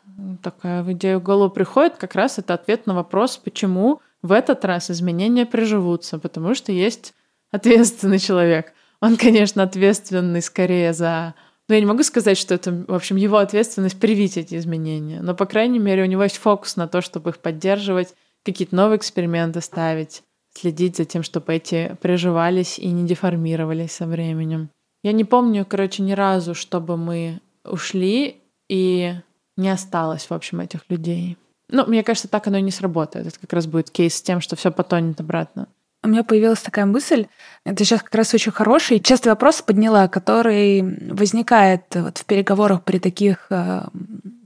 такая 0.43 0.83
идея 0.93 1.19
в 1.19 1.23
голову 1.23 1.51
приходит. 1.51 1.97
Как 1.97 2.17
раз 2.17 2.39
это 2.39 2.55
ответ 2.55 2.87
на 2.87 2.95
вопрос, 2.95 3.37
почему 3.37 4.01
в 4.21 4.33
этот 4.33 4.65
раз 4.65 4.91
изменения 4.91 5.47
приживутся. 5.47 6.19
Потому 6.19 6.57
что 6.57 6.73
есть 6.73 7.15
ответственный 7.53 8.19
человек. 8.19 8.73
Он, 9.01 9.17
конечно, 9.17 9.63
ответственный 9.63 10.43
скорее 10.43 10.93
за... 10.93 11.35
Ну, 11.69 11.75
я 11.75 11.81
не 11.81 11.87
могу 11.87 12.03
сказать, 12.03 12.39
что 12.39 12.55
это, 12.55 12.85
в 12.87 12.95
общем, 12.95 13.17
его 13.17 13.39
ответственность 13.39 13.99
привить 13.99 14.37
эти 14.37 14.55
изменения. 14.57 15.21
Но, 15.21 15.35
по 15.35 15.47
крайней 15.47 15.79
мере, 15.79 16.05
у 16.05 16.07
него 16.07 16.23
есть 16.23 16.39
фокус 16.39 16.77
на 16.77 16.87
то, 16.87 17.01
чтобы 17.01 17.31
их 17.31 17.39
поддерживать, 17.39 18.15
какие-то 18.45 18.77
новые 18.77 18.99
эксперименты 18.99 19.61
ставить, 19.61 20.23
следить 20.55 20.97
за 20.97 21.05
тем, 21.05 21.23
чтобы 21.23 21.55
эти 21.55 21.97
приживались 22.01 22.79
и 22.79 22.87
не 22.87 23.07
деформировались 23.07 23.93
со 23.93 24.07
временем. 24.07 24.71
Я 25.03 25.13
не 25.13 25.25
помню, 25.25 25.67
короче, 25.69 26.03
ни 26.03 26.13
разу, 26.13 26.55
чтобы 26.55 26.97
мы 26.97 27.41
ушли 27.65 28.41
и 28.69 29.15
не 29.57 29.69
осталось, 29.69 30.31
в 30.31 30.33
общем, 30.33 30.61
этих 30.61 30.81
людей. 30.89 31.37
Ну, 31.69 31.85
мне 31.87 32.03
кажется, 32.05 32.29
так 32.29 32.47
оно 32.47 32.59
и 32.59 32.63
не 32.63 32.71
сработает. 32.71 33.27
Это 33.27 33.41
как 33.41 33.53
раз 33.53 33.67
будет 33.67 33.91
кейс 33.91 34.15
с 34.15 34.23
тем, 34.23 34.41
что 34.41 34.55
все 34.57 34.71
потонет 34.71 35.21
обратно. 35.21 35.69
У 36.07 36.09
меня 36.09 36.23
появилась 36.23 36.61
такая 36.61 36.87
мысль, 36.87 37.27
это 37.65 37.85
сейчас 37.85 38.01
как 38.01 38.15
раз 38.15 38.33
очень 38.33 38.53
хороший, 38.53 39.01
частый 39.01 39.33
вопрос 39.33 39.61
подняла, 39.61 40.07
который 40.07 40.81
возникает 41.11 41.83
вот 41.97 42.19
в 42.19 42.25
переговорах 42.25 42.85
при 42.85 43.01
таких 43.01 43.49
э, 43.51 43.83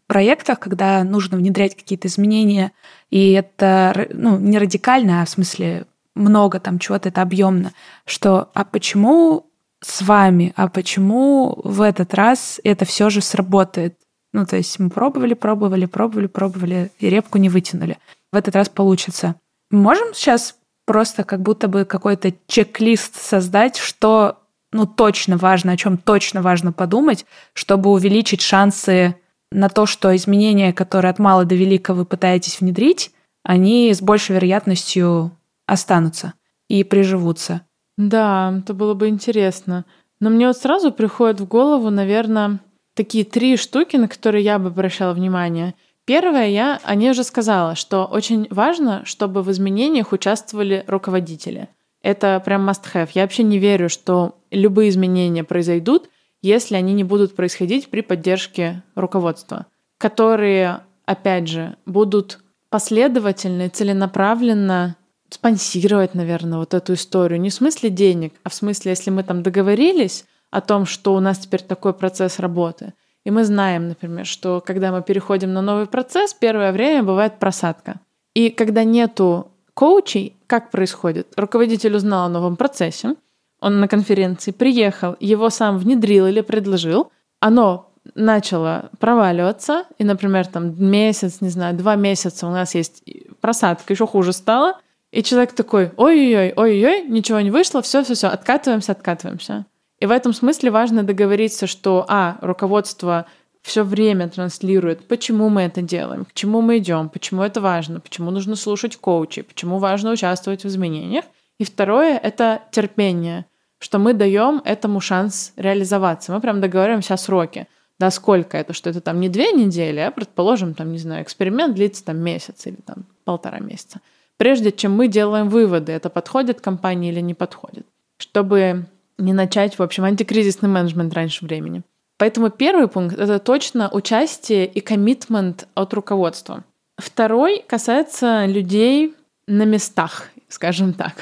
проектах, 0.07 0.59
когда 0.59 1.05
нужно 1.05 1.37
внедрять 1.37 1.77
какие-то 1.77 2.09
изменения, 2.09 2.73
и 3.11 3.33
это 3.33 4.09
ну, 4.11 4.39
не 4.39 4.57
радикально, 4.57 5.21
а 5.21 5.27
в 5.27 5.29
смысле 5.29 5.85
много 6.15 6.61
там 6.61 6.79
чего-то, 6.79 7.11
это 7.11 7.21
объемно, 7.21 7.73
что 8.07 8.49
а 8.55 8.65
почему 8.65 9.45
с 9.83 10.01
вами, 10.01 10.55
а 10.57 10.69
почему 10.69 11.61
в 11.63 11.83
этот 11.83 12.15
раз 12.15 12.59
это 12.65 12.87
все 12.87 13.11
же 13.11 13.21
сработает? 13.21 13.99
Ну, 14.33 14.47
то 14.47 14.57
есть 14.57 14.79
мы 14.79 14.89
пробовали, 14.89 15.35
пробовали, 15.35 15.85
пробовали, 15.85 16.27
пробовали, 16.27 16.91
и 17.01 17.11
репку 17.11 17.37
не 17.37 17.51
вытянули. 17.51 17.99
В 18.33 18.37
этот 18.37 18.57
раз 18.57 18.71
получится. 18.71 19.35
Можем 19.71 20.15
сейчас 20.15 20.55
просто 20.91 21.23
как 21.23 21.41
будто 21.41 21.69
бы 21.69 21.85
какой-то 21.85 22.35
чек-лист 22.49 23.15
создать, 23.15 23.77
что 23.77 24.41
ну, 24.73 24.87
точно 24.87 25.37
важно, 25.37 25.71
о 25.71 25.77
чем 25.77 25.97
точно 25.97 26.43
важно 26.43 26.73
подумать, 26.73 27.27
чтобы 27.53 27.91
увеличить 27.91 28.41
шансы 28.41 29.15
на 29.53 29.69
то, 29.69 29.87
что 29.87 30.17
изменения, 30.17 30.73
которые 30.73 31.11
от 31.11 31.21
мала 31.21 31.45
до 31.45 31.55
велика 31.55 31.95
вы 31.95 32.05
пытаетесь 32.05 32.61
внедрить, 32.61 33.13
они 33.45 33.95
с 33.95 34.03
большей 34.03 34.35
вероятностью 34.35 35.31
останутся 35.65 36.35
и 36.69 36.83
приживутся. 36.83 37.61
Да, 37.97 38.53
это 38.59 38.75
было 38.75 38.95
бы 38.95 39.07
интересно. 39.07 39.85
Но 40.19 40.29
мне 40.29 40.49
вот 40.49 40.57
сразу 40.57 40.91
приходит 40.91 41.41
в 41.41 41.47
голову, 41.47 41.91
наверное, 41.91 42.59
такие 42.97 43.25
три 43.25 43.57
штуки, 43.57 43.95
на 43.95 44.09
которые 44.09 44.43
я 44.43 44.59
бы 44.59 44.71
обращала 44.71 45.15
внимание. 45.15 45.77
Первое, 46.11 46.49
я 46.49 46.81
о 46.83 46.97
ней 46.97 47.13
уже 47.13 47.23
сказала, 47.23 47.77
что 47.77 48.05
очень 48.05 48.49
важно, 48.51 49.05
чтобы 49.05 49.45
в 49.45 49.51
изменениях 49.53 50.11
участвовали 50.11 50.83
руководители. 50.89 51.69
Это 52.03 52.43
прям 52.45 52.69
must-have. 52.69 53.11
Я 53.15 53.23
вообще 53.23 53.45
не 53.45 53.61
верю, 53.61 53.89
что 53.89 54.35
любые 54.51 54.89
изменения 54.89 55.45
произойдут, 55.45 56.11
если 56.43 56.75
они 56.75 56.95
не 56.95 57.05
будут 57.05 57.37
происходить 57.37 57.91
при 57.91 58.01
поддержке 58.01 58.83
руководства, 58.97 59.67
которые, 59.99 60.81
опять 61.05 61.47
же, 61.47 61.77
будут 61.87 62.41
последовательно 62.71 63.67
и 63.67 63.69
целенаправленно 63.69 64.97
спонсировать, 65.29 66.17
наверное, 66.17 66.59
вот 66.59 66.75
эту 66.75 66.95
историю. 66.95 67.41
Не 67.41 67.51
в 67.51 67.55
смысле 67.55 67.89
денег, 67.89 68.35
а 68.43 68.49
в 68.49 68.55
смысле, 68.55 68.91
если 68.91 69.11
мы 69.11 69.23
там 69.23 69.45
договорились 69.45 70.25
о 70.51 70.61
том, 70.61 70.87
что 70.87 71.15
у 71.15 71.21
нас 71.21 71.39
теперь 71.39 71.63
такой 71.63 71.95
процесс 71.95 72.41
работы, 72.41 72.95
и 73.31 73.33
мы 73.33 73.45
знаем, 73.45 73.87
например, 73.87 74.27
что 74.27 74.61
когда 74.61 74.91
мы 74.91 75.03
переходим 75.03 75.53
на 75.53 75.63
новый 75.63 75.87
процесс, 75.87 76.35
первое 76.35 76.73
время 76.73 77.05
бывает 77.05 77.39
просадка. 77.39 78.01
И 78.35 78.51
когда 78.51 78.83
нету 78.83 79.53
коучей, 79.75 80.35
как 80.49 80.73
происходит? 80.73 81.33
Руководитель 81.37 81.95
узнал 81.95 82.27
о 82.27 82.29
новом 82.29 82.57
процессе, 82.57 83.15
он 83.61 83.79
на 83.79 83.87
конференции 83.87 84.51
приехал, 84.51 85.17
его 85.21 85.49
сам 85.49 85.79
внедрил 85.79 86.27
или 86.27 86.41
предложил, 86.41 87.13
оно 87.39 87.93
начало 88.17 88.91
проваливаться, 88.99 89.85
и, 89.99 90.03
например, 90.03 90.49
там 90.49 90.75
месяц, 90.83 91.41
не 91.41 91.51
знаю, 91.51 91.77
два 91.77 91.95
месяца 91.95 92.49
у 92.49 92.51
нас 92.51 92.75
есть 92.75 93.05
просадка, 93.41 93.93
еще 93.93 94.09
хуже 94.09 94.33
стало— 94.33 94.81
и 95.13 95.25
человек 95.25 95.53
такой, 95.53 95.91
ой-ой-ой, 95.97 96.53
ой-ой, 96.57 97.03
ничего 97.09 97.41
не 97.41 97.51
вышло, 97.51 97.83
все-все-все, 97.83 98.29
откатываемся, 98.29 98.93
откатываемся. 98.93 99.67
И 100.01 100.07
в 100.07 100.11
этом 100.11 100.33
смысле 100.33 100.71
важно 100.71 101.03
договориться, 101.03 101.67
что, 101.67 102.05
а, 102.09 102.39
руководство 102.41 103.27
все 103.63 103.85
время 103.85 104.29
транслирует, 104.29 105.07
почему 105.07 105.51
мы 105.51 105.63
это 105.63 105.83
делаем, 105.83 106.25
к 106.25 106.33
чему 106.33 106.63
мы 106.63 106.79
идем, 106.79 107.11
почему 107.11 107.43
это 107.43 107.61
важно, 107.61 108.01
почему 108.01 108.31
нужно 108.31 108.57
слушать 108.57 108.97
коучей, 108.97 109.43
почему 109.43 109.79
важно 109.79 110.13
участвовать 110.13 110.65
в 110.65 110.67
изменениях. 110.67 111.25
И 111.59 111.65
второе— 111.65 112.17
это 112.23 112.63
терпение, 112.71 113.45
что 113.79 113.99
мы 113.99 114.15
даем 114.15 114.63
этому 114.65 115.01
шанс 115.01 115.53
реализоваться. 115.57 116.33
Мы 116.33 116.41
прям 116.41 116.61
договариваемся 116.61 117.15
о 117.15 117.19
сроке. 117.19 117.67
Да 117.99 118.11
сколько 118.11 118.57
это, 118.57 118.73
что 118.73 118.89
это 118.89 119.03
там 119.03 119.21
не 119.21 119.29
две 119.29 119.53
недели, 119.53 120.01
а, 120.01 120.11
предположим, 120.11 120.73
там, 120.73 120.91
не 120.91 120.99
знаю, 120.99 121.23
эксперимент 121.23 121.75
длится 121.75 122.03
там 122.03 122.17
месяц 122.17 122.67
или 122.67 122.77
там 122.77 123.05
полтора 123.25 123.59
месяца 123.59 124.01
прежде 124.41 124.73
чем 124.73 124.97
мы 124.97 125.07
делаем 125.07 125.51
выводы, 125.51 125.93
это 125.93 126.09
подходит 126.09 126.63
компании 126.63 127.13
или 127.13 127.21
не 127.21 127.35
подходит, 127.35 127.85
чтобы 128.17 128.87
не 129.21 129.33
начать, 129.33 129.79
в 129.79 129.83
общем, 129.83 130.05
антикризисный 130.05 130.69
менеджмент 130.69 131.15
раньше 131.15 131.45
времени. 131.45 131.83
Поэтому 132.19 132.51
первый 132.51 132.89
пункт— 132.89 133.19
это 133.19 133.39
точно 133.39 133.89
участие 133.91 134.67
и 134.67 134.81
коммитмент 134.81 135.69
от 135.75 135.95
руководства. 135.95 136.65
Второй 136.97 137.65
касается 137.67 138.45
людей 138.47 139.15
на 139.47 139.65
местах, 139.65 140.29
скажем 140.49 140.93
так. 140.93 141.15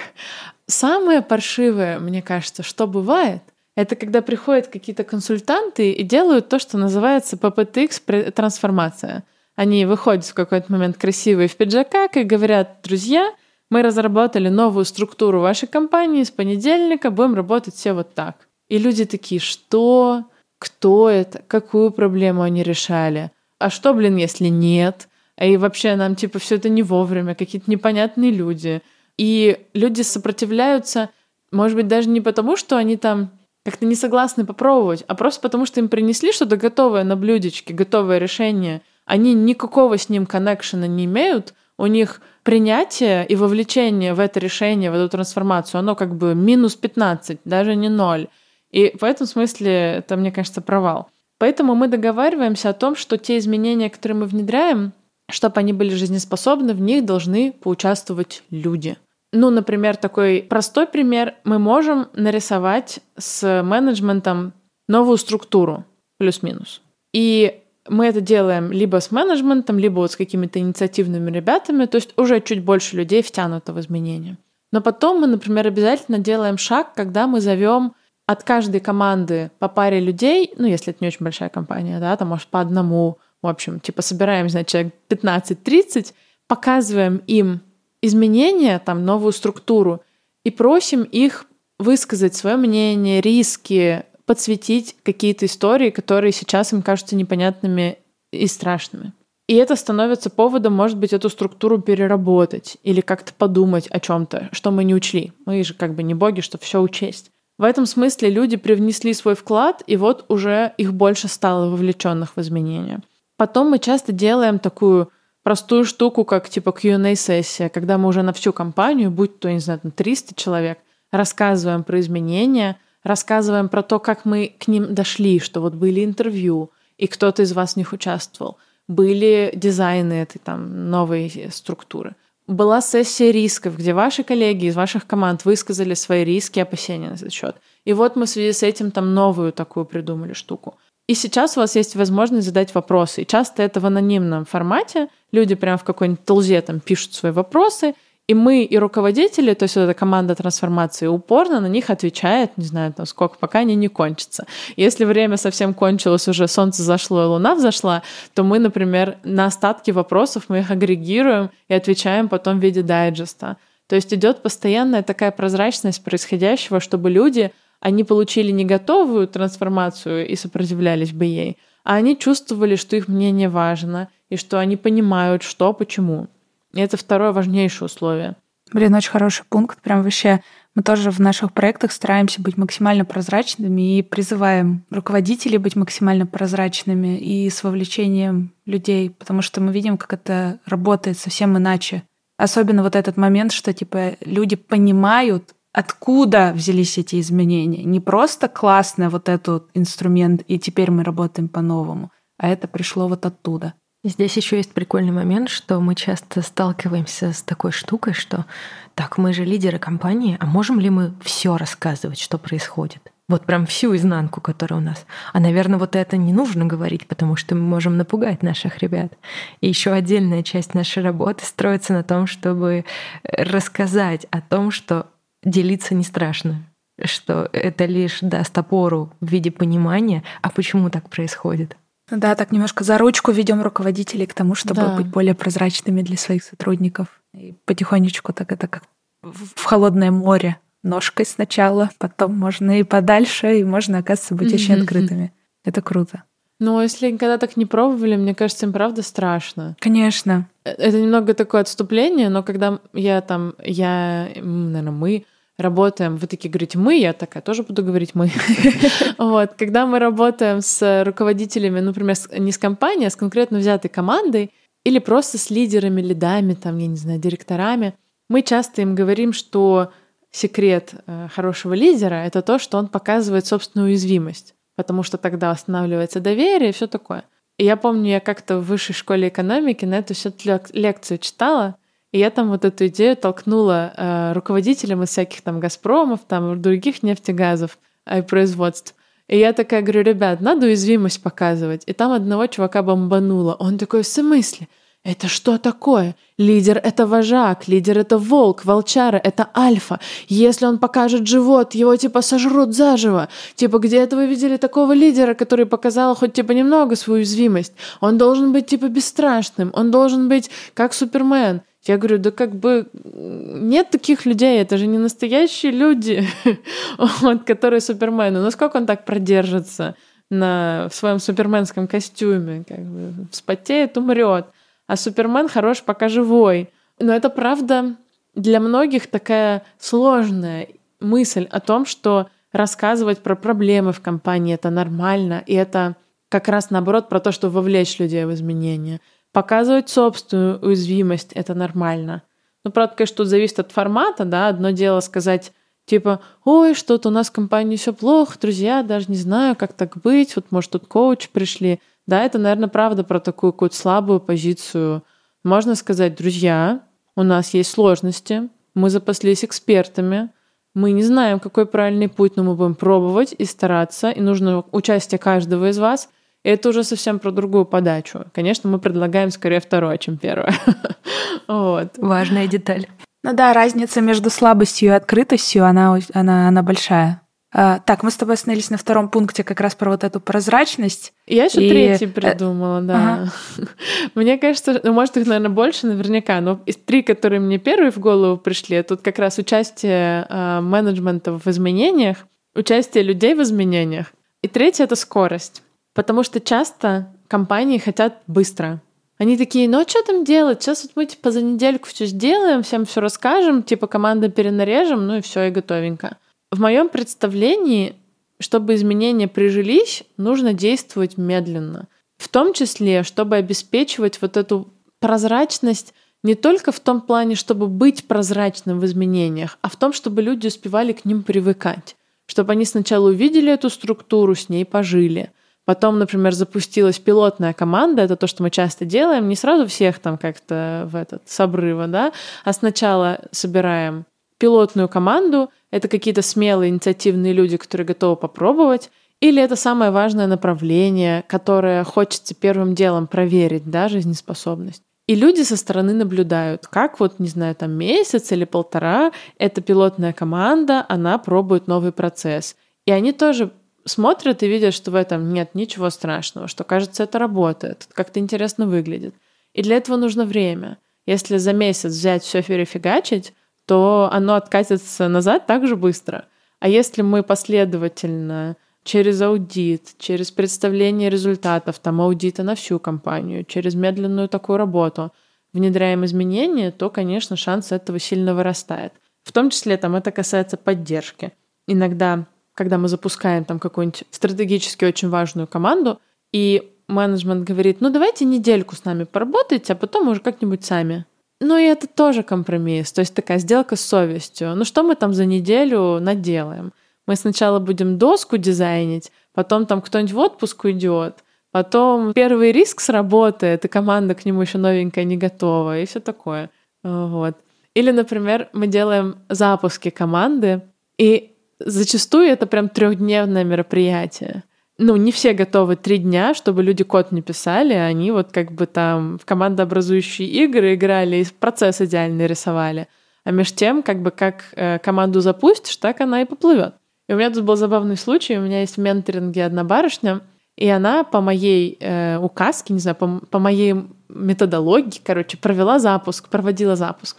Самое 0.66 1.22
паршивое, 1.22 1.99
мне 1.99 2.20
кажется, 2.20 2.62
что 2.62 2.86
бывает, 2.86 3.42
это 3.76 3.94
когда 3.94 4.22
приходят 4.22 4.66
какие-то 4.66 5.05
консультанты 5.05 5.92
и 5.92 6.03
делают 6.03 6.49
то, 6.49 6.59
что 6.59 6.78
называется 6.78 7.36
PPTX 7.36 8.32
трансформация— 8.32 9.24
они 9.59 9.86
выходят 9.86 10.24
в 10.24 10.34
какой-то 10.34 10.70
момент 10.70 10.99
красивые 10.99 11.49
в 11.49 11.57
пиджаках 11.57 12.16
и 12.16 12.22
говорят, 12.22 12.76
друзья, 12.84 13.34
мы 13.70 13.82
разработали 13.82 14.48
новую 14.48 14.84
структуру 14.84 15.40
вашей 15.40 15.68
компании, 15.68 16.24
с 16.24 16.30
понедельника 16.30 17.10
будем 17.10 17.34
работать 17.34 17.74
все 17.74 17.92
вот 17.92 18.14
так. 18.14 18.48
И 18.68 18.78
люди 18.78 19.04
такие, 19.04 19.40
что? 19.40 20.24
Кто 20.58 21.08
это? 21.08 21.42
Какую 21.46 21.90
проблему 21.90 22.42
они 22.42 22.62
решали? 22.62 23.30
А 23.58 23.70
что, 23.70 23.94
блин, 23.94 24.16
если 24.16 24.48
нет? 24.48 25.08
И 25.40 25.56
вообще 25.56 25.96
нам 25.96 26.16
типа 26.16 26.38
все 26.38 26.56
это 26.56 26.68
не 26.68 26.82
вовремя, 26.82 27.34
какие-то 27.34 27.70
непонятные 27.70 28.30
люди. 28.30 28.82
И 29.16 29.66
люди 29.74 30.02
сопротивляются, 30.02 31.10
может 31.52 31.76
быть, 31.76 31.88
даже 31.88 32.08
не 32.08 32.20
потому, 32.20 32.56
что 32.56 32.76
они 32.76 32.96
там 32.96 33.30
как-то 33.64 33.84
не 33.84 33.94
согласны 33.94 34.46
попробовать, 34.46 35.04
а 35.08 35.14
просто 35.14 35.40
потому, 35.40 35.66
что 35.66 35.80
им 35.80 35.88
принесли 35.88 36.32
что-то 36.32 36.56
готовое 36.56 37.04
на 37.04 37.16
блюдечке, 37.16 37.74
готовое 37.74 38.18
решение— 38.18 38.82
они 39.08 39.32
никакого 39.32 39.96
с 39.96 40.10
ним 40.10 40.26
коннекшена 40.26 40.86
не 40.86 41.06
имеют, 41.06 41.54
у 41.79 41.87
них 41.87 42.20
принятие 42.43 43.26
и 43.26 43.37
вовлечение 43.37 44.12
в 44.12 44.20
это 44.20 44.41
решение, 44.41 44.91
в 44.91 44.95
эту 44.95 45.09
трансформацию, 45.09 45.79
оно 45.79 45.95
как 45.95 46.14
бы 46.14 46.35
минус 46.35 46.74
15, 46.74 47.41
даже 47.45 47.74
не 47.76 47.89
ноль. 47.89 48.26
И 48.70 48.95
в 48.99 49.05
этом 49.05 49.26
смысле 49.26 49.70
это, 49.99 50.16
мне 50.16 50.31
кажется, 50.33 50.61
провал. 50.61 51.09
Поэтому 51.39 51.74
мы 51.74 51.89
договариваемся 51.89 52.70
о 52.70 52.74
том, 52.74 52.97
что 52.97 53.16
те 53.16 53.39
изменения, 53.39 53.89
которые 53.89 54.18
мы 54.18 54.26
внедряем, 54.26 54.93
чтобы 55.31 55.61
они 55.61 55.72
были 55.72 55.95
жизнеспособны, 55.95 56.74
в 56.74 56.81
них 56.81 57.05
должны 57.05 57.53
поучаствовать 57.53 58.43
люди. 58.51 58.97
Ну, 59.33 59.51
например, 59.51 59.97
такой 59.97 60.43
простой 60.43 60.87
пример. 60.87 61.35
Мы 61.45 61.59
можем 61.59 62.09
нарисовать 62.14 63.01
с 63.16 63.62
менеджментом 63.62 64.53
новую 64.89 65.18
структуру, 65.18 65.85
плюс-минус. 66.18 66.81
И 67.12 67.61
мы 67.89 68.07
это 68.07 68.20
делаем 68.20 68.72
либо 68.72 69.01
с 69.01 69.11
менеджментом, 69.11 69.78
либо 69.78 70.01
вот 70.01 70.12
с 70.12 70.16
какими-то 70.16 70.59
инициативными 70.59 71.30
ребятами, 71.30 71.86
то 71.86 71.97
есть 71.97 72.12
уже 72.16 72.41
чуть 72.41 72.64
больше 72.64 72.97
людей 72.97 73.22
втянуто 73.22 73.72
в 73.72 73.80
изменения. 73.80 74.36
Но 74.72 74.80
потом 74.80 75.20
мы, 75.20 75.26
например, 75.26 75.66
обязательно 75.66 76.18
делаем 76.18 76.59
шаг, 76.59 76.95
когда 76.95 77.26
мы 77.26 77.41
зовем 77.41 77.95
от 78.26 78.43
каждой 78.45 78.80
команды 78.80 79.51
по 79.59 79.68
паре 79.68 80.01
людей, 80.01 80.53
ну, 80.59 80.66
если 80.66 80.93
это 80.93 80.99
не 81.01 81.09
очень 81.09 81.24
большая 81.24 81.49
компания, 81.49 81.99
да, 81.99 82.14
там, 82.16 82.28
может, 82.28 82.49
по 82.49 82.61
одному, 82.61 83.18
в 83.41 83.47
общем, 83.47 83.80
типа 83.80 84.03
собираем, 84.03 84.51
значит, 84.51 84.68
человек 84.68 84.93
15-30, 85.09 86.12
показываем 86.47 87.22
им 87.26 87.62
изменения, 88.03 88.78
там, 88.78 89.05
новую 89.05 89.32
структуру, 89.32 90.03
и 90.45 90.51
просим 90.51 91.05
их 91.05 91.47
высказать 91.78 92.34
свое 92.34 92.57
мнение, 92.57 93.20
риски, 93.20 94.05
подсветить 94.29 94.95
какие-то 95.03 95.47
истории, 95.47 95.89
которые 95.89 96.33
сейчас 96.33 96.74
им 96.74 96.83
кажутся 96.83 97.16
непонятными 97.16 97.97
и 98.31 98.47
страшными. 98.47 99.14
И 99.47 99.55
это 99.55 99.74
становится 99.74 100.29
поводом, 100.29 100.74
может 100.74 100.99
быть, 100.99 101.14
эту 101.14 101.31
структуру 101.31 101.81
переработать 101.81 102.76
или 102.83 103.01
как-то 103.01 103.33
подумать 103.33 103.87
о 103.87 103.99
чем-то, 104.01 104.51
что 104.53 104.70
мы 104.70 104.85
не 104.85 104.95
учли. 104.95 105.33
Мы 105.47 105.64
же 105.64 105.72
как 105.72 105.95
бы 105.95 106.03
не 106.03 106.12
боги, 106.12 106.43
чтобы 106.43 106.62
все 106.62 106.83
учесть. 106.83 107.31
В 107.57 107.64
этом 107.64 107.87
смысле 107.87 108.29
люди 108.29 108.59
привнесли 108.59 109.14
свой 109.14 109.35
вклад, 109.35 109.83
и 109.87 109.97
вот 109.97 110.26
уже 110.29 110.74
их 110.76 110.93
больше 110.93 111.26
стало 111.26 111.70
вовлеченных 111.70 112.37
в 112.37 112.41
изменения. 112.43 113.01
Потом 113.39 113.70
мы 113.70 113.79
часто 113.79 114.12
делаем 114.12 114.59
такую 114.59 115.09
простую 115.43 115.87
штуку, 115.87 116.26
как 116.26 116.51
типа 116.51 116.72
Q&A-сессия, 116.72 117.70
когда 117.70 117.97
мы 117.97 118.11
уже 118.11 118.22
на 118.22 118.35
всю 118.35 118.53
компанию, 118.53 119.11
будь 119.11 119.41
то, 119.41 119.51
не 119.51 119.59
знаю, 119.59 119.81
300 119.81 120.35
человек, 120.35 120.79
рассказываем 121.11 121.83
про 121.83 121.99
изменения, 122.01 122.76
рассказываем 123.09 123.68
про 123.68 123.82
то, 123.82 123.98
как 123.98 124.24
мы 124.24 124.54
к 124.59 124.68
ним 124.68 124.94
дошли, 124.94 125.40
что 125.40 125.61
вот 125.61 125.74
были 125.74 126.04
интервью, 126.04 126.70
и 126.98 127.06
кто-то 127.06 127.42
из 127.42 127.52
вас 127.52 127.72
в 127.72 127.76
них 127.76 127.92
участвовал, 127.92 128.59
были 128.86 129.50
дизайны 129.54 130.12
этой 130.12 130.38
там 130.38 130.90
новой 130.90 131.48
структуры. 131.50 132.14
Была 132.46 132.80
сессия 132.80 133.32
рисков, 133.32 133.76
где 133.76 133.92
ваши 133.92 134.22
коллеги 134.22 134.66
из 134.66 134.76
ваших 134.76 135.06
команд 135.06 135.44
высказали 135.44 135.94
свои 135.94 136.24
риски 136.24 136.59
и 136.59 136.62
опасения 136.62 137.11
на 137.11 137.14
этот 137.14 137.32
счет. 137.32 137.56
И 137.84 137.92
вот 137.92 138.16
мы 138.16 138.24
в 138.24 138.28
связи 138.28 138.52
с 138.52 138.62
этим 138.62 138.90
там 138.90 139.14
новую 139.14 139.52
такую 139.52 139.84
придумали 139.84 140.32
штуку. 140.32 140.74
И 141.09 141.14
сейчас 141.14 141.56
у 141.56 141.61
вас 141.61 141.76
есть 141.76 141.96
возможность 141.96 142.46
задать 142.46 142.74
вопросы. 142.74 143.22
И 143.22 143.26
часто 143.26 143.62
это 143.62 143.80
в 143.80 143.86
анонимном 143.86 144.44
формате. 144.44 145.09
Люди 145.32 145.54
прямо 145.54 145.78
в 145.78 145.84
какой-нибудь 145.84 146.24
толзе 146.24 146.61
там 146.61 146.80
пишут 146.80 147.14
свои 147.14 147.32
вопросы, 147.32 147.94
и 148.29 148.35
мы, 148.35 148.62
и 148.62 148.79
руководители, 148.79 149.55
то 149.55 149.62
есть 149.62 149.76
вот 149.76 149.83
эта 149.83 149.95
команда 149.95 150.35
трансформации, 150.35 151.07
упорно 151.07 151.61
на 151.61 151.66
них 151.66 151.89
отвечает, 151.89 152.59
не 152.59 152.64
знаю, 152.64 152.93
там 152.93 153.07
сколько, 153.07 153.39
пока 153.39 153.61
они 153.61 153.74
не 153.74 153.89
кончатся. 153.89 154.47
Если 154.76 155.07
время 155.07 155.39
совсем 155.39 155.72
кончилось, 155.72 156.29
уже 156.29 156.47
солнце 156.47 156.83
зашло 156.83 157.22
и 157.24 157.26
луна 157.26 157.55
взошла, 157.55 158.03
то 158.35 158.45
мы, 158.45 158.59
например, 158.59 159.16
на 159.24 159.47
остатки 159.47 159.91
вопросов 159.93 160.45
мы 160.49 160.59
их 160.59 160.70
агрегируем 160.70 161.51
и 161.68 161.74
отвечаем 161.74 162.29
потом 162.29 162.61
в 162.61 162.62
виде 162.62 162.83
дайджеста. 162.83 163.57
То 163.87 163.97
есть 163.97 164.12
идет 164.12 164.43
постоянная 164.43 165.03
такая 165.03 165.31
прозрачность 165.31 166.05
происходящего, 166.05 166.81
чтобы 166.81 167.09
люди 167.09 167.51
они 167.81 168.05
получили 168.05 168.51
не 168.51 168.66
готовую 168.66 169.26
трансформацию 169.26 170.29
и 170.29 170.37
сопротивлялись 170.37 171.12
бы 171.12 171.24
ей, 171.24 171.57
а 171.83 171.95
они 171.95 172.18
чувствовали, 172.18 172.76
что 172.76 172.97
их 172.97 173.09
мнение 173.09 173.49
важно, 173.49 174.09
и 174.29 174.37
что 174.37 174.59
они 174.59 174.76
понимают, 174.76 175.43
что, 175.43 175.72
почему. 175.72 176.29
И 176.74 176.80
это 176.80 176.96
второе 176.96 177.32
важнейшее 177.32 177.86
условие. 177.86 178.36
Блин, 178.72 178.94
очень 178.94 179.10
хороший 179.10 179.44
пункт. 179.48 179.80
Прям 179.80 180.02
вообще 180.02 180.42
мы 180.74 180.82
тоже 180.82 181.10
в 181.10 181.18
наших 181.18 181.52
проектах 181.52 181.90
стараемся 181.92 182.42
быть 182.42 182.56
максимально 182.56 183.04
прозрачными 183.04 183.98
и 183.98 184.02
призываем 184.02 184.84
руководителей 184.90 185.58
быть 185.58 185.74
максимально 185.74 186.26
прозрачными 186.26 187.18
и 187.18 187.48
с 187.48 187.64
вовлечением 187.64 188.52
людей, 188.66 189.10
потому 189.10 189.42
что 189.42 189.60
мы 189.60 189.72
видим, 189.72 189.96
как 189.96 190.12
это 190.12 190.60
работает 190.66 191.18
совсем 191.18 191.56
иначе. 191.56 192.04
Особенно 192.36 192.82
вот 192.82 192.94
этот 192.94 193.16
момент, 193.16 193.52
что 193.52 193.72
типа 193.72 194.16
люди 194.20 194.54
понимают, 194.54 195.54
откуда 195.72 196.52
взялись 196.54 196.98
эти 196.98 197.18
изменения. 197.20 197.82
Не 197.84 198.00
просто 198.00 198.48
классно 198.48 199.10
вот 199.10 199.28
этот 199.28 199.68
инструмент, 199.74 200.42
и 200.46 200.58
теперь 200.58 200.90
мы 200.90 201.02
работаем 201.02 201.48
по-новому, 201.48 202.12
а 202.36 202.48
это 202.48 202.68
пришло 202.68 203.08
вот 203.08 203.26
оттуда. 203.26 203.74
Здесь 204.09 204.38
еще 204.38 204.56
есть 204.56 204.72
прикольный 204.72 205.12
момент, 205.12 205.50
что 205.50 205.80
мы 205.80 205.94
часто 205.94 206.40
сталкиваемся 206.40 207.34
с 207.34 207.42
такой 207.42 207.72
штукой, 207.72 208.14
что 208.14 208.46
так, 208.94 209.18
мы 209.18 209.34
же 209.34 209.44
лидеры 209.44 209.78
компании, 209.78 210.38
а 210.40 210.46
можем 210.46 210.80
ли 210.80 210.88
мы 210.88 211.12
все 211.22 211.59
рассказывать, 211.59 212.18
что 212.18 212.38
происходит? 212.38 213.12
Вот 213.28 213.44
прям 213.44 213.66
всю 213.66 213.94
изнанку, 213.94 214.40
которая 214.40 214.80
у 214.80 214.82
нас. 214.82 215.04
А, 215.34 215.40
наверное, 215.40 215.78
вот 215.78 215.94
это 215.94 216.16
не 216.16 216.32
нужно 216.32 216.64
говорить, 216.64 217.06
потому 217.06 217.36
что 217.36 217.54
мы 217.54 217.61
можем 217.61 217.98
напугать 217.98 218.42
наших 218.42 218.78
ребят. 218.78 219.12
И 219.61 219.68
еще 219.68 219.92
отдельная 219.92 220.42
часть 220.42 220.72
нашей 220.72 221.02
работы 221.02 221.44
строится 221.44 221.92
на 221.92 222.02
том, 222.02 222.26
чтобы 222.26 222.86
рассказать 223.24 224.26
о 224.30 224.40
том, 224.40 224.70
что 224.70 225.09
делиться 225.44 225.94
не 225.94 226.04
страшно, 226.04 226.62
что 227.04 227.50
это 227.52 227.84
лишь 227.84 228.20
даст 228.22 228.56
опору 228.56 229.12
в 229.20 229.26
виде 229.26 229.50
понимания, 229.50 230.24
а 230.40 230.48
почему 230.48 230.88
так 230.88 231.11
происходит. 231.11 231.76
Да, 232.11 232.34
так 232.34 232.52
немножко 232.52 232.84
за 232.84 232.98
ручку 232.98 233.32
ведем 233.32 233.62
руководителей 233.62 234.26
к 234.26 234.34
тому, 234.34 234.54
чтобы 234.54 234.80
да. 234.80 234.96
быть 234.96 235.06
более 235.06 235.34
прозрачными 235.34 236.02
для 236.02 236.16
своих 236.16 236.42
сотрудников. 236.42 237.20
И 237.34 237.54
потихонечку 237.64 238.32
так 238.32 238.52
это 238.52 238.66
как 238.66 238.84
в 239.22 239.64
холодное 239.64 240.11
море 240.11 240.59
ножкой 240.82 241.26
сначала, 241.26 241.90
потом 241.98 242.36
можно 242.38 242.80
и 242.80 242.82
подальше, 242.82 243.59
и 243.59 243.64
можно, 243.64 243.98
оказывается, 243.98 244.34
быть 244.34 244.54
очень 244.54 244.80
открытыми. 244.80 245.32
Это 245.64 245.82
круто. 245.82 246.22
Но 246.61 246.82
если 246.82 247.11
никогда 247.11 247.38
так 247.38 247.56
не 247.56 247.66
пробовали, 247.66 248.16
мне 248.16 248.34
кажется, 248.34 248.66
им 248.66 248.72
правда 248.72 249.02
страшно. 249.02 249.76
Конечно. 249.78 250.48
Э, 250.64 250.70
это 250.70 251.00
немного 251.00 251.34
такое 251.34 251.61
отступление, 251.61 252.30
но 252.30 252.42
когда 252.42 252.80
я 252.92 253.20
там, 253.20 253.54
я, 253.62 254.28
наверное, 254.34 254.90
мы 254.90 255.24
работаем, 255.59 256.16
вы 256.16 256.26
такие 256.26 256.48
говорите 256.50 256.78
«мы», 256.78 256.98
я 256.98 257.12
такая 257.12 257.42
тоже 257.42 257.62
буду 257.62 257.82
говорить 257.84 258.14
«мы». 258.14 258.30
Вот, 259.18 259.54
когда 259.54 259.86
мы 259.86 259.98
работаем 259.98 260.61
с 260.61 261.04
руководителями, 261.04 261.80
например, 261.80 262.16
не 262.38 262.52
с 262.52 262.59
компанией, 262.59 263.06
а 263.06 263.11
с 263.11 263.16
конкретно 263.16 263.59
взятой 263.59 263.90
командой, 263.90 264.52
или 264.84 265.00
просто 265.00 265.36
с 265.38 265.50
лидерами, 265.50 266.00
лидами, 266.00 266.54
там, 266.54 266.78
я 266.78 266.86
не 266.86 266.96
знаю, 266.96 267.18
директорами, 267.18 267.94
мы 268.28 268.42
часто 268.42 268.82
им 268.82 268.94
говорим, 268.94 269.32
что 269.32 269.90
секрет 270.30 270.94
э, 271.06 271.28
хорошего 271.34 271.74
лидера— 271.74 272.14
это 272.26 272.42
то, 272.42 272.59
что 272.59 272.78
он 272.78 272.88
показывает 272.88 273.46
собственную 273.46 273.88
уязвимость, 273.88 274.54
потому 274.76 275.02
что 275.02 275.18
тогда 275.18 275.50
останавливается 275.50 276.20
доверие 276.20 276.70
и 276.70 276.72
все 276.72 276.86
такое. 276.86 277.24
И 277.56 277.64
я 277.64 277.76
помню, 277.76 278.11
я 278.11 278.20
как-то 278.20 278.59
в 278.59 278.66
высшей 278.66 278.94
школе 278.94 279.28
экономики 279.28 279.84
на 279.84 279.98
эту 279.98 280.14
всю 280.14 280.32
лекцию 280.72 281.18
читала, 281.18 281.76
и 282.12 282.18
я 282.18 282.30
там 282.30 282.48
вот 282.48 282.64
эту 282.64 282.86
идею 282.86 283.16
толкнула 283.16 283.92
э, 283.96 284.32
руководителям 284.32 285.02
из 285.02 285.11
всяких 285.11 285.42
там 285.42 285.61
«Газпромов», 285.61 286.20
там 286.26 286.61
других 286.61 287.02
нефтегазов 287.02 287.78
э, 288.06 288.20
и 288.20 288.22
производств. 288.22 288.94
И 289.28 289.38
я 289.38 289.52
такая 289.52 289.82
говорю, 289.82 290.02
ребят, 290.02 290.40
надо 290.40 290.66
уязвимость 290.66 291.22
показывать. 291.22 291.82
И 291.86 291.92
там 291.92 292.12
одного 292.12 292.46
чувака 292.46 292.82
бомбануло. 292.82 293.54
Он 293.59 293.76
такой, 293.76 294.02
в 294.02 294.06
смысле? 294.06 294.68
Это 295.04 295.28
что 295.28 295.59
такое? 295.59 296.16
Лидер— 296.38 296.80
это 296.84 297.06
вожак, 297.06 297.68
лидер— 297.68 297.98
это 298.00 298.18
волк, 298.18 298.64
волчара— 298.64 299.16
это 299.24 299.48
альфа. 299.56 300.00
Если 300.28 300.66
он 300.66 300.78
покажет 300.78 301.26
живот, 301.26 301.74
его 301.74 301.96
типа 301.96 302.20
сожрут 302.20 302.74
заживо. 302.74 303.28
Типа, 303.54 303.78
где 303.78 303.98
это 303.98 304.16
вы 304.16 304.26
видели 304.26 304.56
такого 304.56 304.92
лидера, 304.92 305.34
который 305.34 305.66
показал 305.66 306.14
хоть 306.14 306.32
типа 306.32 306.52
немного 306.52 306.96
свою 306.96 307.18
уязвимость? 307.18 307.74
Он 308.00 308.18
должен 308.18 308.52
быть 308.52 308.66
типа 308.66 308.88
бесстрашным, 308.88 309.70
он 309.72 309.90
должен 309.90 310.28
быть 310.28 310.50
как 310.74 310.92
Супермен. 310.92 311.62
Я 311.85 311.97
говорю, 311.97 312.18
да 312.18 312.31
как 312.31 312.55
бы 312.55 312.89
нет 312.93 313.91
таких 313.91 314.26
людей, 314.26 314.61
это 314.61 314.76
же 314.76 314.87
не 314.87 314.99
настоящие 314.99 315.72
люди, 315.72 316.26
вот, 316.99 317.45
которые 317.45 317.81
супермены. 317.81 318.41
Ну 318.41 318.51
сколько 318.51 318.76
он 318.76 318.87
так 318.87 319.05
продержится 319.05 319.95
на, 320.31 320.89
в 320.91 320.95
своем 320.95 321.18
суперменском 321.18 321.87
костюме? 321.87 322.64
Как 322.68 322.81
бы 322.81 323.26
вспотеет, 323.31 323.97
умрет. 323.97 324.47
А 324.87 324.97
супермен 324.97 325.49
хорош, 325.49 325.83
пока 325.83 326.09
живой. 326.09 326.70
Но 326.99 327.12
это 327.14 327.31
правда 327.31 327.97
для 328.35 328.61
многих 328.61 329.07
такая 329.07 329.62
сложная 329.79 330.68
мысль 331.01 331.47
о 331.51 331.61
том, 331.61 331.87
что 331.87 332.29
рассказывать 332.53 333.18
про 333.18 333.37
проблемы 333.37 333.93
в 333.93 334.01
компании 334.01 334.55
это 334.55 334.70
нормально, 334.70 335.43
и 335.47 335.55
это 335.55 335.97
как 336.29 336.49
раз 336.49 336.70
наоборот 336.70 337.09
про 337.09 337.20
то, 337.20 337.33
что 337.33 337.51
вовлечь 337.51 337.99
людей 337.99 338.24
в 338.24 338.33
изменения. 338.33 339.01
Показывать 339.33 339.89
собственную 339.89 340.59
уязвимость— 340.61 341.33
это 341.35 341.55
нормально. 341.55 342.22
Ну, 342.64 342.70
правда, 342.70 342.95
конечно, 342.97 343.16
тут 343.16 343.29
зависит 343.29 343.59
от 343.59 343.72
формата, 343.72 344.24
да. 344.24 344.49
Одно 344.49 344.70
дело 344.70 345.01
сказать, 345.01 345.53
типа, 345.87 346.20
ой, 346.45 346.74
что-то 346.74 347.09
у 347.09 347.12
нас 347.12 347.29
в 347.29 347.33
компании 347.33 347.76
все 347.76 347.93
плохо, 347.93 348.39
друзья, 348.41 348.83
даже 348.83 349.07
не 349.09 349.16
знаю, 349.16 349.57
как 349.57 349.72
так 349.72 349.99
быть, 349.99 350.37
вот, 350.37 350.47
может, 350.51 350.70
тут 350.70 350.87
коуч 350.87 351.29
пришли. 351.29 351.81
Да, 352.07 352.22
это, 352.24 352.39
наверное, 352.39 352.68
правда 352.68 353.05
про 353.05 353.20
такую 353.20 353.53
какую-то 353.53 353.76
слабую 353.76 354.20
позицию. 354.20 355.03
Можно 355.45 355.74
сказать, 355.74 356.16
друзья, 356.16 356.83
у 357.16 357.22
нас 357.22 357.55
есть 357.55 357.70
сложности, 357.70 358.49
мы 358.74 358.91
запаслись 358.91 359.45
экспертами, 359.45 360.31
мы 360.74 360.93
не 360.93 361.03
знаем, 361.03 361.41
какой 361.41 361.66
правильный 361.66 362.09
путь, 362.09 362.37
но 362.37 362.45
мы 362.45 362.55
будем 362.55 362.74
пробовать 362.74 363.35
и 363.37 363.45
стараться, 363.45 364.11
и 364.11 364.20
нужно 364.20 364.64
участие 364.70 365.18
каждого 365.18 365.70
из 365.70 365.79
вас. 365.79 366.09
И 366.49 366.51
это 366.51 366.70
уже 366.70 366.82
совсем 366.82 367.18
про 367.18 367.30
другую 367.30 367.66
подачу. 367.66 368.24
Конечно, 368.32 368.70
мы 368.70 368.78
предлагаем 368.78 369.30
скорее 369.30 369.61
второе, 369.61 369.99
чем 369.99 370.16
первое. 370.16 370.55
вот. 371.46 371.99
Важная 371.99 372.46
деталь. 372.46 372.86
Ну 373.22 373.34
да, 373.34 373.53
разница 373.53 374.01
между 374.01 374.30
слабостью 374.30 374.88
и 374.88 374.92
открытостью, 374.92 375.66
она, 375.66 375.99
она, 376.14 376.49
она 376.49 376.62
большая. 376.62 377.20
А, 377.53 377.80
так, 377.80 378.03
мы 378.03 378.11
с 378.11 378.16
тобой 378.16 378.36
остановились 378.36 378.70
на 378.70 378.78
втором 378.78 379.11
пункте 379.11 379.44
как 379.44 379.61
раз 379.61 379.74
про 379.74 379.90
вот 379.90 380.05
эту 380.05 380.20
прозрачность. 380.20 381.12
Я 381.26 381.44
еще 381.44 381.66
и... 381.66 381.68
третий 381.68 382.07
э, 382.07 382.09
придумала, 382.09 382.80
да. 382.80 383.28
Ага. 383.59 383.68
Мне 384.14 384.38
кажется, 384.38 384.80
ну, 384.82 384.94
может, 384.94 385.18
их, 385.18 385.26
наверное, 385.26 385.51
больше 385.51 385.86
наверняка, 385.86 386.40
но 386.40 386.62
из 386.64 386.76
три, 386.76 387.03
которые 387.03 387.40
мне 387.40 387.59
первые 387.59 387.90
в 387.90 387.99
голову 387.99 388.38
пришли, 388.38 388.82
тут 388.82 389.03
как 389.03 389.18
раз 389.18 389.36
участие 389.36 390.26
э, 390.26 390.61
менеджмента 390.62 391.38
в 391.38 391.46
изменениях, 391.46 392.26
участие 392.55 393.05
людей 393.05 393.34
в 393.34 393.42
изменениях. 393.42 394.07
И 394.40 394.49
третье— 394.49 394.84
это 394.84 394.96
скорость. 394.96 395.62
Потому 395.99 396.22
что 396.22 396.38
часто 396.38 397.12
компании 397.26 397.78
хотят 397.78 398.22
быстро. 398.28 398.80
Они 399.18 399.36
такие, 399.36 399.68
ну 399.68 399.80
а 399.80 399.88
что 399.88 400.01
там 400.05 400.24
делать? 400.24 400.62
Сейчас 400.62 400.84
вот 400.84 400.92
мы 400.94 401.07
типа 401.07 401.32
за 401.32 401.42
недельку 401.42 401.88
все 401.88 402.07
сделаем, 402.07 402.62
всем 402.62 402.84
все 402.84 403.01
расскажем, 403.01 403.64
типа 403.64 403.88
команда 403.88 404.28
перенарежем, 404.28 405.09
ну 405.09 405.16
и 405.16 405.22
все, 405.22 405.49
и 405.49 405.51
готовенько. 405.51 406.18
В 406.53 406.61
моем 406.61 406.88
представлении, 406.88 407.96
чтобы 408.38 408.76
изменения 408.76 409.26
прижились, 409.26 410.05
нужно 410.16 410.53
действовать 410.53 411.18
медленно. 411.18 411.88
В 412.16 412.28
том 412.28 412.53
числе, 412.53 413.03
чтобы 413.03 413.34
обеспечивать 413.34 414.22
вот 414.22 414.36
эту 414.36 414.68
прозрачность 415.01 415.94
не 416.22 416.36
только 416.36 416.70
в 416.70 416.78
том 416.78 417.01
плане, 417.01 417.34
чтобы 417.34 417.66
быть 417.66 418.07
прозрачным 418.07 418.78
в 418.78 418.86
изменениях, 418.86 419.59
а 419.62 419.68
в 419.68 419.74
том, 419.74 419.92
чтобы 419.92 420.22
люди 420.22 420.46
успевали 420.46 420.92
к 420.92 421.05
ним 421.05 421.24
привыкать. 421.24 421.96
Чтобы 422.26 422.53
они 422.53 422.64
сначала 422.66 423.09
увидели 423.09 423.53
эту 423.53 423.68
структуру, 423.68 424.36
с 424.36 424.49
ней 424.49 424.64
пожили. 424.64 425.32
Потом, 425.68 425.98
например, 425.98 426.32
запустилась 426.32 426.98
пилотная 426.98 427.52
команда, 427.52 428.00
это 428.00 428.16
то, 428.16 428.26
что 428.26 428.42
мы 428.42 428.48
часто 428.48 428.86
делаем, 428.86 429.28
не 429.28 429.36
сразу 429.36 429.66
всех 429.66 429.98
там 429.98 430.16
как-то 430.16 430.88
в 430.90 430.96
этот, 430.96 431.28
с 431.28 431.38
обрыва, 431.40 431.86
да, 431.86 432.12
а 432.42 432.54
сначала 432.54 433.20
собираем 433.32 434.06
пилотную 434.38 434.88
команду, 434.88 435.50
это 435.70 435.88
какие-то 435.88 436.22
смелые, 436.22 436.70
инициативные 436.70 437.34
люди, 437.34 437.58
которые 437.58 437.86
готовы 437.86 438.16
попробовать, 438.16 438.90
или 439.20 439.42
это 439.42 439.56
самое 439.56 439.90
важное 439.90 440.26
направление, 440.26 441.22
которое 441.28 441.84
хочется 441.84 442.34
первым 442.34 442.74
делом 442.74 443.06
проверить, 443.06 443.70
да, 443.70 443.88
жизнеспособность. 443.88 444.80
И 445.06 445.14
люди 445.14 445.42
со 445.42 445.58
стороны 445.58 445.92
наблюдают, 445.92 446.66
как 446.66 446.98
вот, 446.98 447.18
не 447.18 447.28
знаю, 447.28 447.54
там 447.54 447.72
месяц 447.72 448.32
или 448.32 448.46
полтора 448.46 449.12
эта 449.36 449.60
пилотная 449.60 450.14
команда, 450.14 450.86
она 450.88 451.18
пробует 451.18 451.66
новый 451.66 451.92
процесс. 451.92 452.56
И 452.86 452.90
они 452.90 453.12
тоже 453.12 453.50
смотрят 453.89 454.43
и 454.43 454.49
видят, 454.49 454.74
что 454.74 454.91
в 454.91 454.95
этом 454.95 455.32
нет 455.32 455.55
ничего 455.55 455.91
страшного, 455.91 456.49
что, 456.49 456.64
кажется, 456.64 457.03
это 457.03 457.18
работает, 457.18 457.89
как-то 457.93 458.20
интересно 458.20 458.66
выглядит. 458.66 459.14
И 459.55 459.62
для 459.62 459.76
этого 459.76 459.97
нужно 459.97 460.24
время. 460.24 460.78
Если 461.07 461.39
за 461.39 461.53
месяц 461.53 461.91
взять 461.91 462.22
все 462.22 462.43
перефигачить, 462.43 463.32
то 463.66 464.09
оно 464.12 464.34
откатится 464.34 465.09
назад 465.09 465.47
так 465.47 465.66
же 465.66 465.76
быстро. 465.76 466.26
А 466.61 466.68
если 466.68 467.03
мы 467.03 467.22
последовательно 467.22 468.57
через 468.84 469.20
аудит, 469.20 469.95
через 469.99 470.30
представление 470.30 471.11
результатов 471.11 471.78
там 471.78 472.01
аудита 472.01 472.43
на 472.43 472.55
всю 472.55 472.78
компанию, 472.78 473.45
через 473.45 473.74
медленную 473.74 474.28
такую 474.28 474.57
работу 474.57 475.12
внедряем 475.53 476.05
изменения, 476.05 476.70
то, 476.70 476.91
конечно, 476.91 477.36
шанс 477.36 477.72
этого 477.72 477.99
сильно 477.99 478.34
вырастает. 478.34 478.93
В 479.22 479.32
том 479.32 479.51
числе 479.51 479.76
там 479.76 479.95
это 479.95 480.11
касается 480.11 480.57
поддержки. 480.57 481.32
Иногда, 481.66 482.26
когда 482.59 482.76
мы 482.76 482.88
запускаем 482.88 483.44
там 483.44 483.61
какую-нибудь 483.61 484.02
стратегически 484.11 484.84
очень 484.84 485.09
важную 485.09 485.46
команду, 485.46 486.00
и 486.32 486.72
менеджмент 486.88 487.44
говорит, 487.44 487.80
ну 487.80 487.88
давайте 487.90 488.24
недельку 488.24 488.74
с 488.74 488.84
нами 488.84 489.04
поработайте, 489.04 489.74
а 489.74 489.76
потом 489.76 490.09
уже 490.09 490.20
как-нибудь 490.20 490.64
сами. 490.64 491.04
Ну 491.40 491.56
и 491.56 491.62
это 491.62 491.86
тоже 491.86 492.24
компромисс, 492.24 492.90
то 492.90 493.00
есть 493.00 493.14
такая 493.14 493.38
сделка 493.38 493.76
с 493.76 493.80
совестью. 493.80 494.56
Ну 494.56 494.64
что 494.64 494.82
мы 494.82 494.96
там 494.96 495.14
за 495.14 495.24
неделю 495.24 496.00
наделаем? 496.00 496.72
Мы 497.06 497.14
сначала 497.14 497.61
будем 497.61 497.96
доску 497.96 498.38
дизайнить, 498.38 499.12
потом 499.32 499.64
там 499.64 499.80
кто-нибудь 499.80 500.12
в 500.12 500.18
отпуск 500.18 500.64
уйдет, 500.64 501.22
потом 501.52 502.12
первый 502.12 502.50
риск 502.50 502.80
сработает, 502.80 503.64
и 503.64 503.68
команда 503.68 504.16
к 504.16 504.24
нему 504.24 504.42
еще 504.42 504.59
новенькая 504.59 505.04
не 505.04 505.16
готова, 505.16 505.78
и 505.78 505.86
все 505.86 506.00
такое. 506.00 506.50
Вот. 506.82 507.36
Или, 507.74 507.92
например, 507.92 508.48
мы 508.52 508.66
делаем 508.66 509.18
запуски 509.28 509.90
команды, 509.90 510.62
и 510.98 511.36
зачастую 511.59 512.26
это 512.26 512.46
прям 512.46 512.68
трехдневное 512.68 513.44
мероприятие 513.44 514.44
ну, 514.78 514.94
не 514.96 515.11
все 515.11 515.32
готовы 515.32 515.74
три 515.76 515.98
дня, 515.98 516.34
чтобы 516.34 516.62
люди 516.62 516.84
код 516.84 517.11
не 517.11 517.20
писали, 517.20 517.74
они 517.74 518.12
вот 518.12 518.30
как 518.30 518.52
бы 518.52 518.66
там 518.66 519.18
в 519.18 519.24
командообразующие 519.24 520.28
игры 520.28 520.74
играли 520.74 521.16
и 521.16 521.26
процесс 521.38 521.80
идеально 521.80 522.26
рисовали. 522.26 522.86
А 523.24 523.32
между 523.32 523.56
тем, 523.56 523.82
как 523.82 524.00
бы 524.00 524.12
как 524.12 524.44
э, 524.52 524.78
команду 524.78 525.20
запустишь, 525.20 525.76
так 525.76 526.00
она 526.00 526.22
и 526.22 526.24
поплывет. 526.24 526.74
И 527.09 527.12
у 527.12 527.16
меня 527.16 527.30
тут 527.30 527.42
был 527.42 527.56
забавный 527.56 527.96
случай. 527.96 528.38
У 528.38 528.40
меня 528.40 528.61
есть 528.61 528.76
в 528.76 528.80
менторинге 528.80 529.44
одна 529.44 529.64
барышня, 529.64 530.20
и 530.56 530.68
она 530.68 531.02
по 531.02 531.20
моей 531.20 531.76
э, 531.80 532.18
указке, 532.18 532.72
не 532.72 532.80
знаю, 532.80 532.94
по, 532.96 533.20
по 533.30 533.38
моей 533.40 533.74
методологии, 534.09 535.00
короче, 535.04 535.36
провела 535.36 535.80
запуск, 535.80 536.28
проводила 536.28 536.76
запуск. 536.76 537.18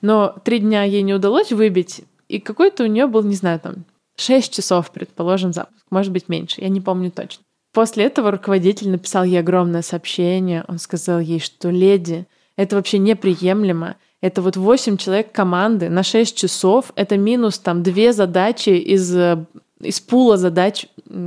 Но 0.00 0.34
три 0.44 0.58
дня 0.58 0.82
ей 0.82 1.02
не 1.02 1.14
удалось 1.14 1.52
выбить, 1.52 2.02
и 2.28 2.38
какой-то 2.40 2.84
у 2.84 2.86
нее 2.86 3.06
был, 3.06 3.22
не 3.22 3.34
знаю, 3.34 3.60
там 3.60 3.84
6 4.16 4.52
часов, 4.52 4.90
предположим, 4.90 5.52
запуск, 5.52 5.84
может 5.90 6.12
быть 6.12 6.28
меньше, 6.28 6.60
я 6.60 6.68
не 6.68 6.80
помню 6.80 7.10
точно. 7.10 7.42
После 7.72 8.04
этого 8.04 8.30
руководитель 8.30 8.88
написал 8.88 9.24
ей 9.24 9.38
огромное 9.38 9.82
сообщение. 9.82 10.64
Он 10.66 10.78
сказал 10.78 11.20
ей, 11.20 11.40
что 11.40 11.68
леди, 11.68 12.26
это 12.56 12.76
вообще 12.76 12.96
неприемлемо. 12.96 13.96
Это 14.22 14.40
вот 14.40 14.56
8 14.56 14.96
человек 14.96 15.30
команды 15.30 15.90
на 15.90 16.02
6 16.02 16.34
часов. 16.34 16.90
Это 16.96 17.18
минус 17.18 17.58
там 17.58 17.82
две 17.82 18.14
задачи 18.14 18.70
из, 18.70 19.14
э, 19.14 19.44
из 19.80 20.00
пула 20.00 20.38
задач 20.38 20.86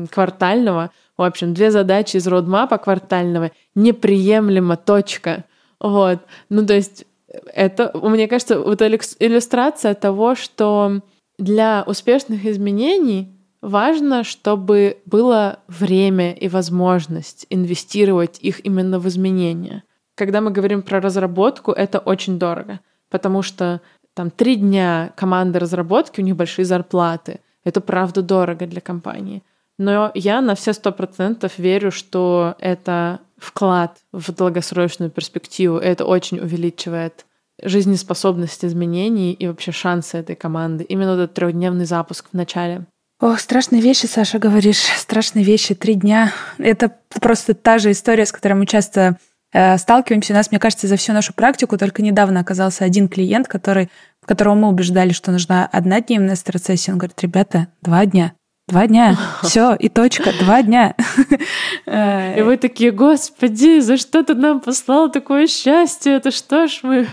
квартального. 0.09 0.89
В 1.17 1.21
общем, 1.21 1.53
две 1.53 1.69
задачи 1.69 2.17
из 2.17 2.25
родмапа 2.25 2.79
квартального. 2.79 3.51
Неприемлемо, 3.75 4.75
точка. 4.75 5.45
Вот. 5.79 6.19
Ну, 6.49 6.65
то 6.65 6.73
есть 6.73 7.05
это, 7.53 7.91
мне 7.93 8.27
кажется, 8.27 8.59
вот 8.59 8.81
иллюстрация 8.81 9.93
того, 9.93 10.35
что 10.35 11.01
для 11.37 11.83
успешных 11.87 12.45
изменений 12.45 13.35
важно, 13.61 14.23
чтобы 14.23 14.97
было 15.05 15.59
время 15.67 16.33
и 16.33 16.47
возможность 16.47 17.45
инвестировать 17.49 18.39
их 18.39 18.65
именно 18.65 18.99
в 18.99 19.07
изменения. 19.07 19.83
Когда 20.15 20.41
мы 20.41 20.51
говорим 20.51 20.81
про 20.81 21.01
разработку, 21.01 21.71
это 21.71 21.99
очень 21.99 22.39
дорого, 22.39 22.79
потому 23.09 23.41
что 23.41 23.81
там 24.13 24.31
три 24.31 24.55
дня 24.55 25.13
команды 25.15 25.59
разработки, 25.59 26.19
у 26.19 26.23
них 26.23 26.35
большие 26.35 26.65
зарплаты. 26.65 27.39
Это 27.63 27.79
правда 27.81 28.21
дорого 28.21 28.65
для 28.67 28.81
компании. 28.81 29.43
Но 29.77 30.11
я 30.13 30.41
на 30.41 30.55
все 30.55 30.73
сто 30.73 30.91
процентов 30.91 31.57
верю, 31.57 31.91
что 31.91 32.55
это 32.59 33.21
вклад 33.37 33.99
в 34.11 34.33
долгосрочную 34.33 35.09
перспективу. 35.09 35.77
Это 35.77 36.03
очень 36.03 36.39
увеличивает 36.39 37.25
жизнеспособность 37.63 38.63
изменений 38.65 39.33
и 39.33 39.47
вообще 39.47 39.71
шансы 39.71 40.17
этой 40.17 40.35
команды. 40.35 40.83
Именно 40.83 41.11
этот 41.11 41.33
трехдневный 41.33 41.85
запуск 41.85 42.29
в 42.31 42.35
начале. 42.35 42.85
Ох, 43.21 43.39
страшные 43.39 43.81
вещи, 43.81 44.05
Саша, 44.05 44.39
говоришь. 44.39 44.77
Страшные 44.97 45.43
вещи. 45.43 45.75
Три 45.75 45.95
дня. 45.95 46.31
Это 46.57 46.95
просто 47.19 47.53
та 47.53 47.77
же 47.77 47.91
история, 47.91 48.25
с 48.25 48.31
которой 48.31 48.53
мы 48.53 48.65
часто 48.65 49.17
э, 49.51 49.77
сталкиваемся. 49.77 50.33
У 50.33 50.35
нас, 50.37 50.51
мне 50.51 50.59
кажется, 50.59 50.87
за 50.87 50.95
всю 50.95 51.11
нашу 51.11 51.33
практику 51.33 51.77
только 51.77 52.01
недавно 52.01 52.39
оказался 52.39 52.85
один 52.85 53.09
клиент, 53.09 53.47
который, 53.47 53.89
которого 54.25 54.55
мы 54.55 54.69
убеждали, 54.69 55.11
что 55.11 55.31
нужна 55.31 55.67
одна 55.71 55.99
дневная 55.99 56.35
стресс-сессия. 56.35 56.93
Он 56.93 56.97
говорит, 56.97 57.21
ребята, 57.21 57.67
два 57.81 58.05
дня. 58.05 58.33
Два 58.69 58.87
дня. 58.87 59.17
Все, 59.43 59.73
и 59.73 59.89
точка. 59.89 60.31
Два 60.39 60.61
дня. 60.61 60.95
И 61.87 62.41
вы 62.41 62.57
такие, 62.57 62.91
господи, 62.91 63.79
за 63.79 63.97
что 63.97 64.23
ты 64.23 64.35
нам 64.35 64.59
послал 64.59 65.11
такое 65.11 65.47
счастье? 65.47 66.13
Это 66.13 66.31
что 66.31 66.67
ж 66.67 66.79
мы 66.83 67.07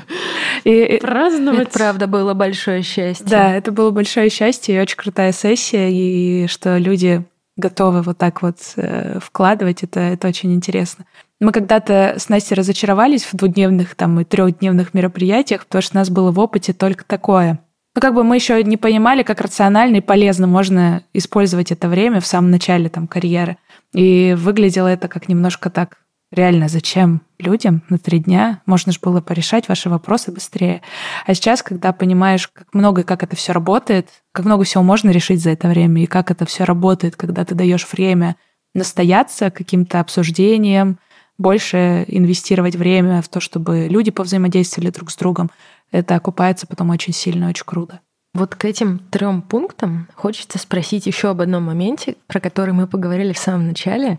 и, 0.65 0.99
праздновать? 1.01 1.69
Это 1.69 1.79
правда 1.79 2.07
было 2.07 2.35
большое 2.35 2.83
счастье. 2.83 3.27
Да, 3.27 3.55
это 3.55 3.73
было 3.73 3.91
большое 3.91 4.29
счастье 4.29 4.77
и 4.77 4.81
очень 4.81 4.97
крутая 4.97 5.33
сессия, 5.33 5.91
и 5.91 6.47
что 6.47 6.77
люди 6.77 7.25
готовы 7.57 8.03
вот 8.03 8.19
так 8.19 8.43
вот 8.43 8.57
э, 8.77 9.19
вкладывать. 9.21 9.83
Это, 9.83 10.01
это 10.01 10.29
очень 10.29 10.53
интересно. 10.55 11.07
Мы 11.41 11.53
когда-то 11.53 12.17
с 12.19 12.29
Настей 12.29 12.55
разочаровались 12.55 13.25
в 13.25 13.35
двудневных 13.35 13.95
там 13.95 14.21
и 14.21 14.25
трехдневных 14.25 14.95
мероприятиях, 14.95 15.67
потому 15.67 15.83
что 15.83 15.97
у 15.97 15.99
нас 15.99 16.11
было 16.11 16.31
в 16.31 16.39
опыте 16.39 16.73
только 16.73 17.05
такое. 17.05 17.61
Ну, 17.97 18.03
как 18.03 18.13
бы 18.13 18.25
мы 18.25 18.35
еще 18.35 18.63
не 18.63 18.77
понимали, 18.77 19.23
как 19.23 19.41
рационально 19.41 19.97
и 19.97 20.01
полезно 20.03 20.47
можно 20.47 21.03
использовать 21.15 21.73
это 21.73 21.89
время 21.89 22.21
в 22.21 22.27
самом 22.27 22.51
начале 22.51 22.91
там 22.91 23.07
карьеры. 23.07 23.57
И 23.95 24.37
выглядело 24.37 24.87
это 24.89 25.09
как 25.09 25.31
немножко 25.31 25.71
так 25.71 25.97
реально 26.31 26.69
зачем 26.69 27.23
людям 27.39 27.83
на 27.89 27.97
три 27.97 28.19
дня? 28.19 28.61
Можно 28.67 28.93
же 28.93 28.99
было 29.01 29.23
порешать 29.23 29.71
ваши 29.71 29.89
вопросы 29.89 30.31
быстрее. 30.31 30.83
А 31.25 31.33
сейчас, 31.33 31.63
когда 31.63 31.95
понимаешь, 31.95 32.49
как 32.49 32.67
много 32.75 33.01
и 33.01 33.05
как 33.05 33.23
это 33.23 33.35
все 33.35 33.53
работает, 33.53 34.11
как 34.33 34.45
много 34.45 34.65
всего 34.65 34.83
можно 34.83 35.09
решить 35.09 35.43
за 35.43 35.49
это 35.49 35.67
время, 35.67 36.03
и 36.03 36.07
как 36.07 36.31
это 36.31 36.45
все 36.45 36.65
работает, 36.65 37.17
когда 37.17 37.47
ты 37.47 37.55
даешь 37.55 37.91
время 37.91 38.37
настояться 38.75 39.51
каким-то 39.51 40.01
обсуждением, 40.01 40.99
больше 41.39 42.05
инвестировать 42.09 42.77
время 42.77 43.23
в 43.23 43.29
то, 43.29 43.41
чтобы 43.41 43.89
люди 43.89 44.11
повзаимодействовали 44.11 44.91
друг 44.91 45.11
с 45.11 45.17
другом, 45.17 45.51
это 45.91 46.15
окупается 46.15 46.67
потом 46.67 46.91
очень 46.91 47.13
сильно, 47.13 47.49
очень 47.49 47.65
круто. 47.65 48.01
Вот 48.35 48.55
к 48.55 48.67
этим 48.67 48.99
трем 48.99 49.41
пунктам 49.41 50.09
хочется 50.15 50.59
спросить 50.59 51.07
еще 51.07 51.31
об 51.31 51.41
одном 51.41 51.63
моменте, 51.65 52.17
про 52.27 52.39
который 52.39 52.75
мы 52.75 52.87
поговорили 52.87 53.33
в 53.33 53.39
самом 53.39 53.67
начале, 53.67 54.19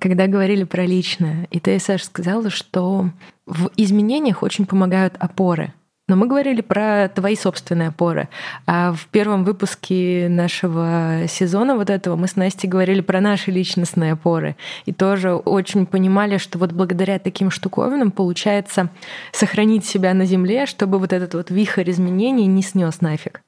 когда 0.00 0.26
говорили 0.26 0.64
про 0.64 0.86
личное. 0.86 1.46
И 1.50 1.60
ты, 1.60 1.78
Саша, 1.78 2.06
сказала, 2.06 2.48
что 2.48 3.10
в 3.44 3.70
изменениях 3.76 4.42
очень 4.42 4.64
помогают 4.64 5.14
опоры. 5.18 5.74
Но 6.10 6.16
мы 6.16 6.26
говорили 6.26 6.60
про 6.60 7.08
твои 7.08 7.36
собственные 7.36 7.90
опоры. 7.90 8.28
А 8.66 8.92
в 8.92 9.06
первом 9.06 9.44
выпуске 9.44 10.26
нашего 10.28 11.28
сезона 11.28 11.76
вот 11.76 11.88
этого 11.88 12.16
мы 12.16 12.26
с 12.26 12.34
Настей 12.34 12.68
говорили 12.68 13.00
про 13.00 13.20
наши 13.20 13.52
личностные 13.52 14.14
опоры. 14.14 14.56
И 14.86 14.92
тоже 14.92 15.34
очень 15.34 15.86
понимали, 15.86 16.38
что 16.38 16.58
вот 16.58 16.72
благодаря 16.72 17.20
таким 17.20 17.52
штуковинам 17.52 18.10
получается 18.10 18.88
сохранить 19.30 19.84
себя 19.84 20.12
на 20.12 20.26
земле, 20.26 20.66
чтобы 20.66 20.98
вот 20.98 21.12
этот 21.12 21.34
вот 21.34 21.52
вихрь 21.52 21.88
изменений 21.88 22.48
не 22.48 22.62
снес 22.62 23.00
нафиг. 23.00 23.42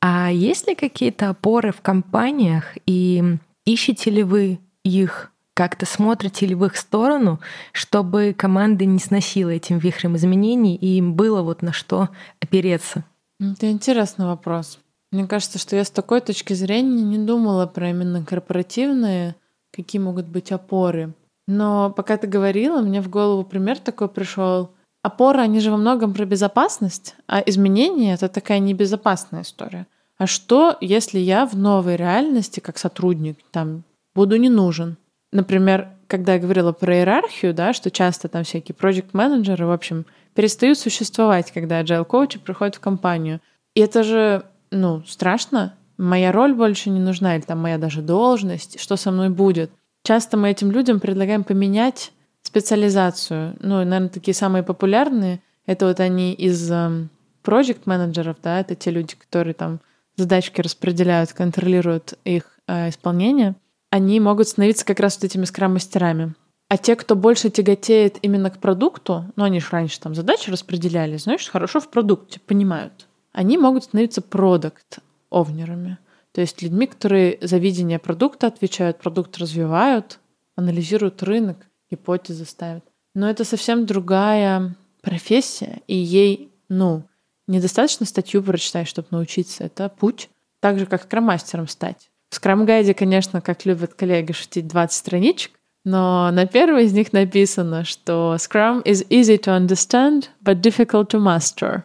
А 0.00 0.30
есть 0.30 0.68
ли 0.68 0.76
какие-то 0.76 1.30
опоры 1.30 1.72
в 1.72 1.80
компаниях 1.80 2.66
и 2.86 3.36
ищете 3.66 4.10
ли 4.12 4.22
вы 4.22 4.60
их 4.84 5.32
как-то 5.54 5.86
смотрите 5.86 6.46
ли 6.46 6.54
в 6.54 6.64
их 6.64 6.76
сторону, 6.76 7.40
чтобы 7.72 8.34
команды 8.36 8.84
не 8.86 8.98
сносила 8.98 9.50
этим 9.50 9.78
вихрем 9.78 10.16
изменений 10.16 10.74
и 10.76 10.98
им 10.98 11.14
было 11.14 11.42
вот 11.42 11.62
на 11.62 11.72
что 11.72 12.08
опереться? 12.40 13.04
Это 13.40 13.70
интересный 13.70 14.26
вопрос. 14.26 14.78
Мне 15.12 15.26
кажется, 15.26 15.58
что 15.58 15.76
я 15.76 15.84
с 15.84 15.90
такой 15.90 16.20
точки 16.20 16.54
зрения 16.54 17.02
не 17.02 17.18
думала 17.18 17.66
про 17.66 17.90
именно 17.90 18.24
корпоративные, 18.24 19.36
какие 19.72 20.00
могут 20.00 20.26
быть 20.26 20.50
опоры. 20.50 21.14
Но 21.46 21.90
пока 21.90 22.16
ты 22.16 22.26
говорила, 22.26 22.80
мне 22.80 23.00
в 23.00 23.08
голову 23.08 23.44
пример 23.44 23.78
такой 23.78 24.08
пришел. 24.08 24.70
Опоры, 25.02 25.40
они 25.40 25.60
же 25.60 25.70
во 25.70 25.76
многом 25.76 26.14
про 26.14 26.24
безопасность, 26.24 27.14
а 27.28 27.40
изменения— 27.40 28.14
это 28.14 28.28
такая 28.28 28.58
небезопасная 28.58 29.42
история. 29.42 29.86
А 30.16 30.26
что, 30.26 30.76
если 30.80 31.18
я 31.18 31.46
в 31.46 31.56
новой 31.56 31.96
реальности, 31.96 32.60
как 32.60 32.78
сотрудник, 32.78 33.38
там, 33.50 33.84
буду 34.14 34.36
не 34.36 34.48
нужен? 34.48 34.96
Например, 35.34 35.88
когда 36.06 36.34
я 36.34 36.38
говорила 36.38 36.70
про 36.70 36.94
иерархию, 36.94 37.52
да, 37.52 37.72
что 37.72 37.90
часто 37.90 38.28
там 38.28 38.44
всякие 38.44 38.76
project 38.76 39.08
менеджеры 39.14 39.66
в 39.66 39.72
общем, 39.72 40.06
перестают 40.32 40.78
существовать, 40.78 41.50
когда 41.50 41.82
agile 41.82 42.04
коучи 42.04 42.38
приходят 42.38 42.76
в 42.76 42.80
компанию. 42.80 43.40
И 43.74 43.80
это 43.80 44.04
же, 44.04 44.44
ну, 44.70 45.02
страшно. 45.04 45.74
Моя 45.98 46.30
роль 46.30 46.54
больше 46.54 46.88
не 46.88 47.00
нужна, 47.00 47.34
или 47.34 47.42
там 47.42 47.58
моя 47.58 47.78
даже 47.78 48.00
должность, 48.00 48.80
что 48.80 48.94
со 48.94 49.10
мной 49.10 49.28
будет. 49.28 49.72
Часто 50.04 50.36
мы 50.36 50.50
этим 50.50 50.70
людям 50.70 51.00
предлагаем 51.00 51.42
поменять 51.42 52.12
специализацию. 52.42 53.56
Ну, 53.58 53.78
наверное, 53.78 54.08
такие 54.08 54.34
самые 54.34 54.62
популярные— 54.62 55.40
это 55.66 55.86
вот 55.86 55.98
они 55.98 56.32
из 56.32 56.70
эм, 56.70 57.10
project 57.42 57.82
менеджеров, 57.86 58.36
да, 58.40 58.60
это 58.60 58.76
те 58.76 58.92
люди, 58.92 59.16
которые 59.16 59.54
там 59.54 59.80
задачки 60.14 60.60
распределяют, 60.60 61.32
контролируют 61.32 62.14
их 62.24 62.60
э, 62.68 62.90
исполнение 62.90 63.56
они 63.94 64.18
могут 64.18 64.48
становиться 64.48 64.84
как 64.84 64.98
раз 64.98 65.14
вот 65.14 65.24
этими 65.24 65.44
скрам-мастерами. 65.44 66.34
А 66.68 66.78
те, 66.78 66.96
кто 66.96 67.14
больше 67.14 67.48
тяготеет 67.48 68.18
именно 68.22 68.50
к 68.50 68.58
продукту, 68.58 69.26
ну 69.36 69.44
они 69.44 69.60
же 69.60 69.68
раньше 69.70 70.00
там 70.00 70.16
задачи 70.16 70.50
распределяли, 70.50 71.16
знаешь, 71.16 71.48
хорошо 71.48 71.78
в 71.78 71.88
продукте, 71.88 72.40
понимают, 72.40 73.06
они 73.30 73.56
могут 73.56 73.84
становиться 73.84 74.20
продукт 74.20 74.98
овнерами. 75.30 75.98
То 76.32 76.40
есть 76.40 76.60
людьми, 76.60 76.88
которые 76.88 77.38
за 77.40 77.58
видение 77.58 78.00
продукта 78.00 78.48
отвечают, 78.48 78.98
продукт 78.98 79.38
развивают, 79.38 80.18
анализируют 80.56 81.22
рынок, 81.22 81.58
гипотезы 81.88 82.46
ставят. 82.46 82.82
Но 83.14 83.30
это 83.30 83.44
совсем 83.44 83.86
другая 83.86 84.74
профессия, 85.02 85.82
и 85.86 85.94
ей, 85.94 86.50
ну, 86.68 87.04
недостаточно 87.46 88.06
статью 88.06 88.42
прочитать, 88.42 88.88
чтобы 88.88 89.06
научиться. 89.12 89.62
Это 89.62 89.88
путь. 89.88 90.30
Так 90.58 90.80
же, 90.80 90.86
как 90.86 91.04
скрам-мастером 91.04 91.68
стать. 91.68 92.10
В 92.34 92.36
скрам-гайде, 92.36 92.94
конечно, 92.94 93.40
как 93.40 93.64
любят 93.64 93.94
коллеги 93.94 94.32
шутить, 94.32 94.66
20 94.66 94.92
страничек, 94.92 95.52
но 95.84 96.32
на 96.32 96.46
первой 96.46 96.86
из 96.86 96.92
них 96.92 97.12
написано, 97.12 97.84
что 97.84 98.34
Scrum 98.40 98.82
is 98.82 99.06
easy 99.08 99.38
to 99.38 99.56
understand, 99.56 100.24
but 100.44 100.60
difficult 100.60 101.10
to 101.10 101.20
master. 101.20 101.82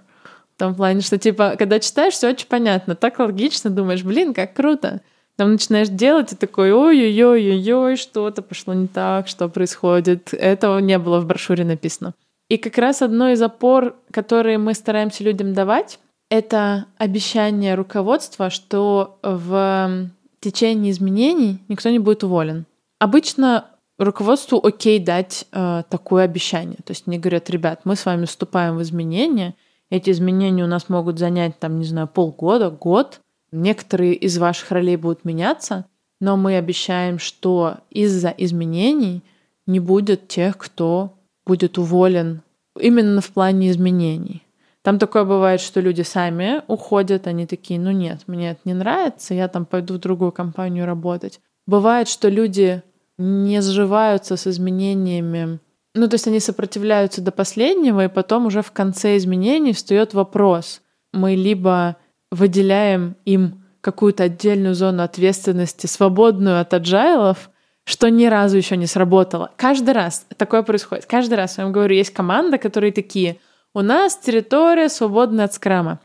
В 0.55 0.57
том 0.57 0.73
плане, 0.73 1.01
что 1.01 1.19
типа, 1.19 1.55
когда 1.55 1.79
читаешь, 1.79 2.13
все 2.13 2.29
очень 2.29 2.47
понятно, 2.47 2.95
так 2.95 3.19
логично, 3.19 3.69
думаешь, 3.69 4.03
блин, 4.03 4.33
как 4.33 4.55
круто. 4.55 5.01
Там 5.35 5.51
начинаешь 5.51 5.89
делать, 5.89 6.33
и 6.33 6.35
такой, 6.35 6.71
ой-ой-ой-ой, 6.71 7.95
что-то 7.95 8.41
пошло 8.41 8.73
не 8.73 8.87
так, 8.87 9.27
что 9.27 9.49
происходит. 9.49 10.33
Этого 10.33 10.79
не 10.79 10.97
было 10.97 11.19
в 11.19 11.27
брошюре 11.27 11.63
написано. 11.63 12.15
И 12.47 12.57
как 12.57 12.75
раз 12.79 13.03
одно 13.03 13.29
из 13.29 13.39
опор, 13.43 13.95
которые 14.09 14.57
мы 14.57 14.73
стараемся 14.73 15.23
людям 15.23 15.53
давать, 15.53 15.99
это 16.31 16.85
обещание 16.97 17.75
руководства, 17.75 18.49
что 18.49 19.19
в 19.21 20.09
течение 20.39 20.91
изменений 20.91 21.59
никто 21.67 21.89
не 21.89 21.99
будет 21.99 22.23
уволен. 22.23 22.65
Обычно 22.99 23.65
руководству 23.97 24.59
окей 24.63 24.99
дать 24.99 25.45
э, 25.51 25.83
такое 25.89 26.23
обещание. 26.23 26.77
То 26.83 26.91
есть 26.91 27.07
мне 27.07 27.19
говорят, 27.19 27.49
ребят, 27.49 27.81
мы 27.83 27.95
с 27.95 28.05
вами 28.05 28.25
вступаем 28.25 28.77
в 28.77 28.81
изменения, 28.81 29.55
эти 29.89 30.11
изменения 30.11 30.63
у 30.63 30.67
нас 30.67 30.87
могут 30.87 31.17
занять, 31.17 31.57
там, 31.59 31.79
не 31.79 31.85
знаю, 31.85 32.07
полгода, 32.07 32.69
год. 32.69 33.21
Некоторые 33.51 34.13
из 34.13 34.37
ваших 34.37 34.71
ролей 34.71 34.95
будут 34.95 35.25
меняться, 35.25 35.85
но 36.21 36.37
мы 36.37 36.57
обещаем, 36.57 37.17
что 37.17 37.77
из-за 37.89 38.29
изменений 38.29 39.23
не 39.65 39.79
будет 39.79 40.27
тех, 40.27 40.57
кто 40.57 41.17
будет 41.45 41.79
уволен 41.79 42.41
именно 42.79 43.21
в 43.21 43.29
плане 43.31 43.71
изменений. 43.71 44.43
Там 44.89 44.97
такое 44.97 45.23
бывает, 45.23 45.61
что 45.61 45.81
люди 45.81 46.01
сами 46.01 46.63
уходят, 46.65 47.27
они 47.27 47.45
такие, 47.45 47.79
ну 47.79 47.91
нет, 47.91 48.21
мне 48.25 48.49
это 48.49 48.61
не 48.65 48.73
нравится, 48.73 49.35
я 49.35 49.47
там 49.47 49.67
пойду 49.67 49.93
в 49.93 49.99
другую 49.99 50.31
компанию 50.31 50.87
работать. 50.87 51.41
Бывает, 51.67 52.07
что 52.07 52.27
люди 52.27 52.81
не 53.19 53.61
сживаются 53.61 54.35
с 54.35 54.47
изменениями, 54.47 55.59
ну 55.93 56.07
то 56.07 56.15
есть 56.15 56.25
они 56.25 56.39
сопротивляются 56.39 57.21
до 57.21 57.29
последнего, 57.29 58.05
и 58.05 58.07
потом 58.07 58.47
уже 58.47 58.63
в 58.63 58.71
конце 58.71 59.15
изменений 59.17 59.73
встает 59.73 60.15
вопрос. 60.15 60.81
Мы 61.13 61.35
либо 61.35 61.97
выделяем 62.31 63.15
им 63.25 63.63
какую-то 63.81 64.23
отдельную 64.23 64.73
зону 64.73 65.03
ответственности, 65.03 65.85
свободную 65.85 66.59
от 66.61 66.73
аджайлов, 66.73 67.51
что 67.83 68.09
ни 68.09 68.25
разу 68.25 68.57
еще 68.57 68.75
не 68.75 68.87
сработало. 68.87 69.51
Каждый 69.55 69.93
раз 69.93 70.25
такое 70.35 70.63
происходит. 70.63 71.05
Каждый 71.05 71.35
раз 71.35 71.59
я 71.59 71.65
вам 71.65 71.73
говорю, 71.73 71.93
есть 71.93 72.11
команда, 72.11 72.57
которые 72.57 72.91
такие— 72.91 73.37
у 73.73 73.81
нас 73.81 74.17
территория 74.17 74.89
свободна 74.89 75.43
от 75.43 75.53
скрама. 75.53 75.99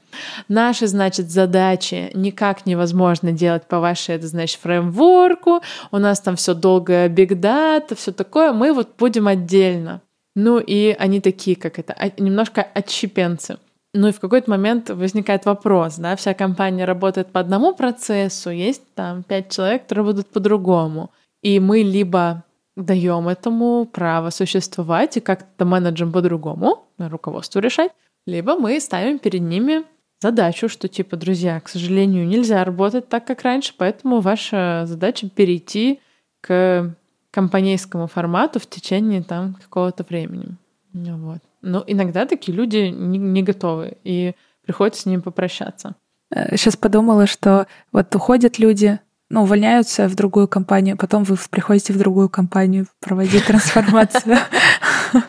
Наши, 0.49 0.87
значит, 0.87 1.31
задачи 1.31 2.11
никак 2.15 2.67
невозможно 2.67 3.33
делать 3.33 3.67
по 3.67 3.81
вашей, 3.81 4.17
это 4.17 4.27
значит, 4.27 4.61
фреймворку. 4.61 5.61
У 5.91 5.99
нас 5.99 6.21
там 6.21 6.37
все 6.37 6.55
долго 6.55 7.07
big 7.07 7.31
data, 7.31 7.95
все 7.97 8.13
такое. 8.13 8.53
Мы 8.53 8.73
вот 8.73 8.91
будем 8.99 9.27
отдельно. 9.27 10.03
Ну 10.37 10.59
и 10.59 10.95
они 10.99 11.21
такие, 11.21 11.57
как 11.57 11.79
это, 11.79 11.97
немножко 12.19 12.63
отщепенцы. 12.63 13.59
Ну 13.95 14.09
и 14.09 14.13
в 14.13 14.19
какой-то 14.19 14.51
момент 14.51 14.91
возникает 14.91 15.47
вопрос, 15.47 15.97
да, 15.97 16.17
вся 16.17 16.35
компания 16.35 16.85
работает 16.85 17.29
по 17.29 17.39
одному 17.39 17.75
процессу, 17.75 18.51
есть 18.51 18.83
там 18.97 19.23
пять 19.23 19.53
человек, 19.53 19.85
которые 19.85 20.07
будут 20.07 20.27
по-другому. 20.27 21.13
И 21.43 21.61
мы 21.61 21.83
либо 21.83 22.43
даем 22.77 23.29
этому 23.29 23.87
право 23.87 24.31
существовать 24.31 25.17
и 25.17 25.21
как-то 25.21 25.65
менеджем 25.65 26.13
по-другому, 26.13 26.85
руководству 26.99 27.61
решать, 27.61 27.93
либо 28.27 28.57
мы 28.57 28.81
ставим 28.81 29.19
перед 29.19 29.43
ними 29.43 29.85
задачу, 30.21 30.69
что 30.69 30.89
типа, 30.89 31.17
друзья, 31.17 31.61
к 31.61 31.69
сожалению, 31.69 32.27
нельзя 32.27 32.65
работать 32.65 33.09
так, 33.09 33.27
как 33.27 33.43
раньше, 33.43 33.75
поэтому 33.77 34.21
ваша 34.21 34.85
задача 34.87 35.29
перейти 35.29 36.01
к 36.41 36.95
компанейскому 37.31 38.07
формату 38.07 38.61
в 38.61 38.67
течение 38.67 39.23
там 39.23 39.55
какого-то 39.55 40.05
времени. 40.05 40.57
Вот. 40.93 41.41
Но 41.63 41.83
иногда 41.87 42.27
такие 42.27 42.57
люди 42.57 42.89
не, 42.89 43.19
не 43.19 43.43
готовы, 43.43 43.97
и 44.05 44.35
приходится 44.65 45.03
с 45.03 45.07
ними 45.07 45.21
попрощаться. 45.21 45.97
Сейчас 46.33 46.75
э, 46.75 46.79
подумала, 46.79 47.27
что 47.27 47.67
вот 47.93 48.15
уходят 48.15 48.59
люди, 48.59 48.99
ну, 49.31 49.43
увольняются 49.43 50.09
в 50.09 50.15
другую 50.15 50.49
компанию, 50.49 50.97
потом 50.97 51.25
вы 51.25 51.37
приходите 51.51 51.93
в 51.93 51.99
другую 51.99 52.29
компанию 52.29 52.87
проводить 53.01 53.45
трансформацию. 53.47 54.39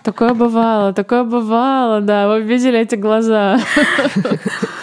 Такое 0.03 0.33
бывало, 0.33 0.93
такое 0.93 1.23
бывало, 1.23 2.01
да. 2.01 2.27
Вы 2.27 2.41
видели 2.41 2.79
эти 2.79 2.95
глаза? 2.95 3.59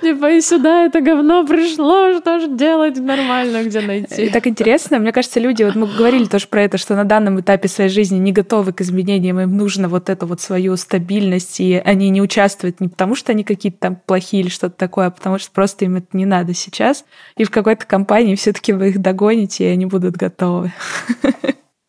Типа, 0.00 0.30
и 0.30 0.40
сюда 0.40 0.86
это 0.86 1.00
говно 1.00 1.46
пришло, 1.46 2.12
что 2.18 2.40
же 2.40 2.48
делать 2.56 2.98
нормально, 2.98 3.64
где 3.64 3.80
найти? 3.80 4.24
И 4.24 4.28
так 4.30 4.46
интересно, 4.46 4.98
мне 4.98 5.12
кажется, 5.12 5.40
люди, 5.40 5.62
вот 5.62 5.74
мы 5.74 5.86
говорили 5.86 6.24
тоже 6.24 6.46
про 6.46 6.62
это, 6.62 6.78
что 6.78 6.96
на 6.96 7.04
данном 7.04 7.40
этапе 7.40 7.68
своей 7.68 7.90
жизни 7.90 8.18
не 8.18 8.32
готовы 8.32 8.72
к 8.72 8.80
изменениям, 8.80 9.40
им 9.40 9.56
нужно 9.56 9.88
вот 9.88 10.08
эту 10.08 10.26
вот 10.26 10.40
свою 10.40 10.76
стабильность, 10.76 11.60
и 11.60 11.74
они 11.84 12.08
не 12.10 12.22
участвуют 12.22 12.80
не 12.80 12.88
потому, 12.88 13.14
что 13.14 13.32
они 13.32 13.44
какие-то 13.44 13.78
там 13.78 13.96
плохие 13.96 14.42
или 14.42 14.50
что-то 14.50 14.76
такое, 14.76 15.06
а 15.06 15.10
потому 15.10 15.38
что 15.38 15.50
просто 15.52 15.84
им 15.84 15.96
это 15.96 16.16
не 16.16 16.24
надо 16.24 16.54
сейчас. 16.54 17.04
И 17.36 17.44
в 17.44 17.50
какой-то 17.50 17.86
компании 17.86 18.34
все 18.36 18.52
таки 18.52 18.72
вы 18.72 18.88
их 18.88 19.00
догоните, 19.00 19.64
и 19.64 19.72
они 19.72 19.86
будут 19.86 20.16
готовы. 20.16 20.72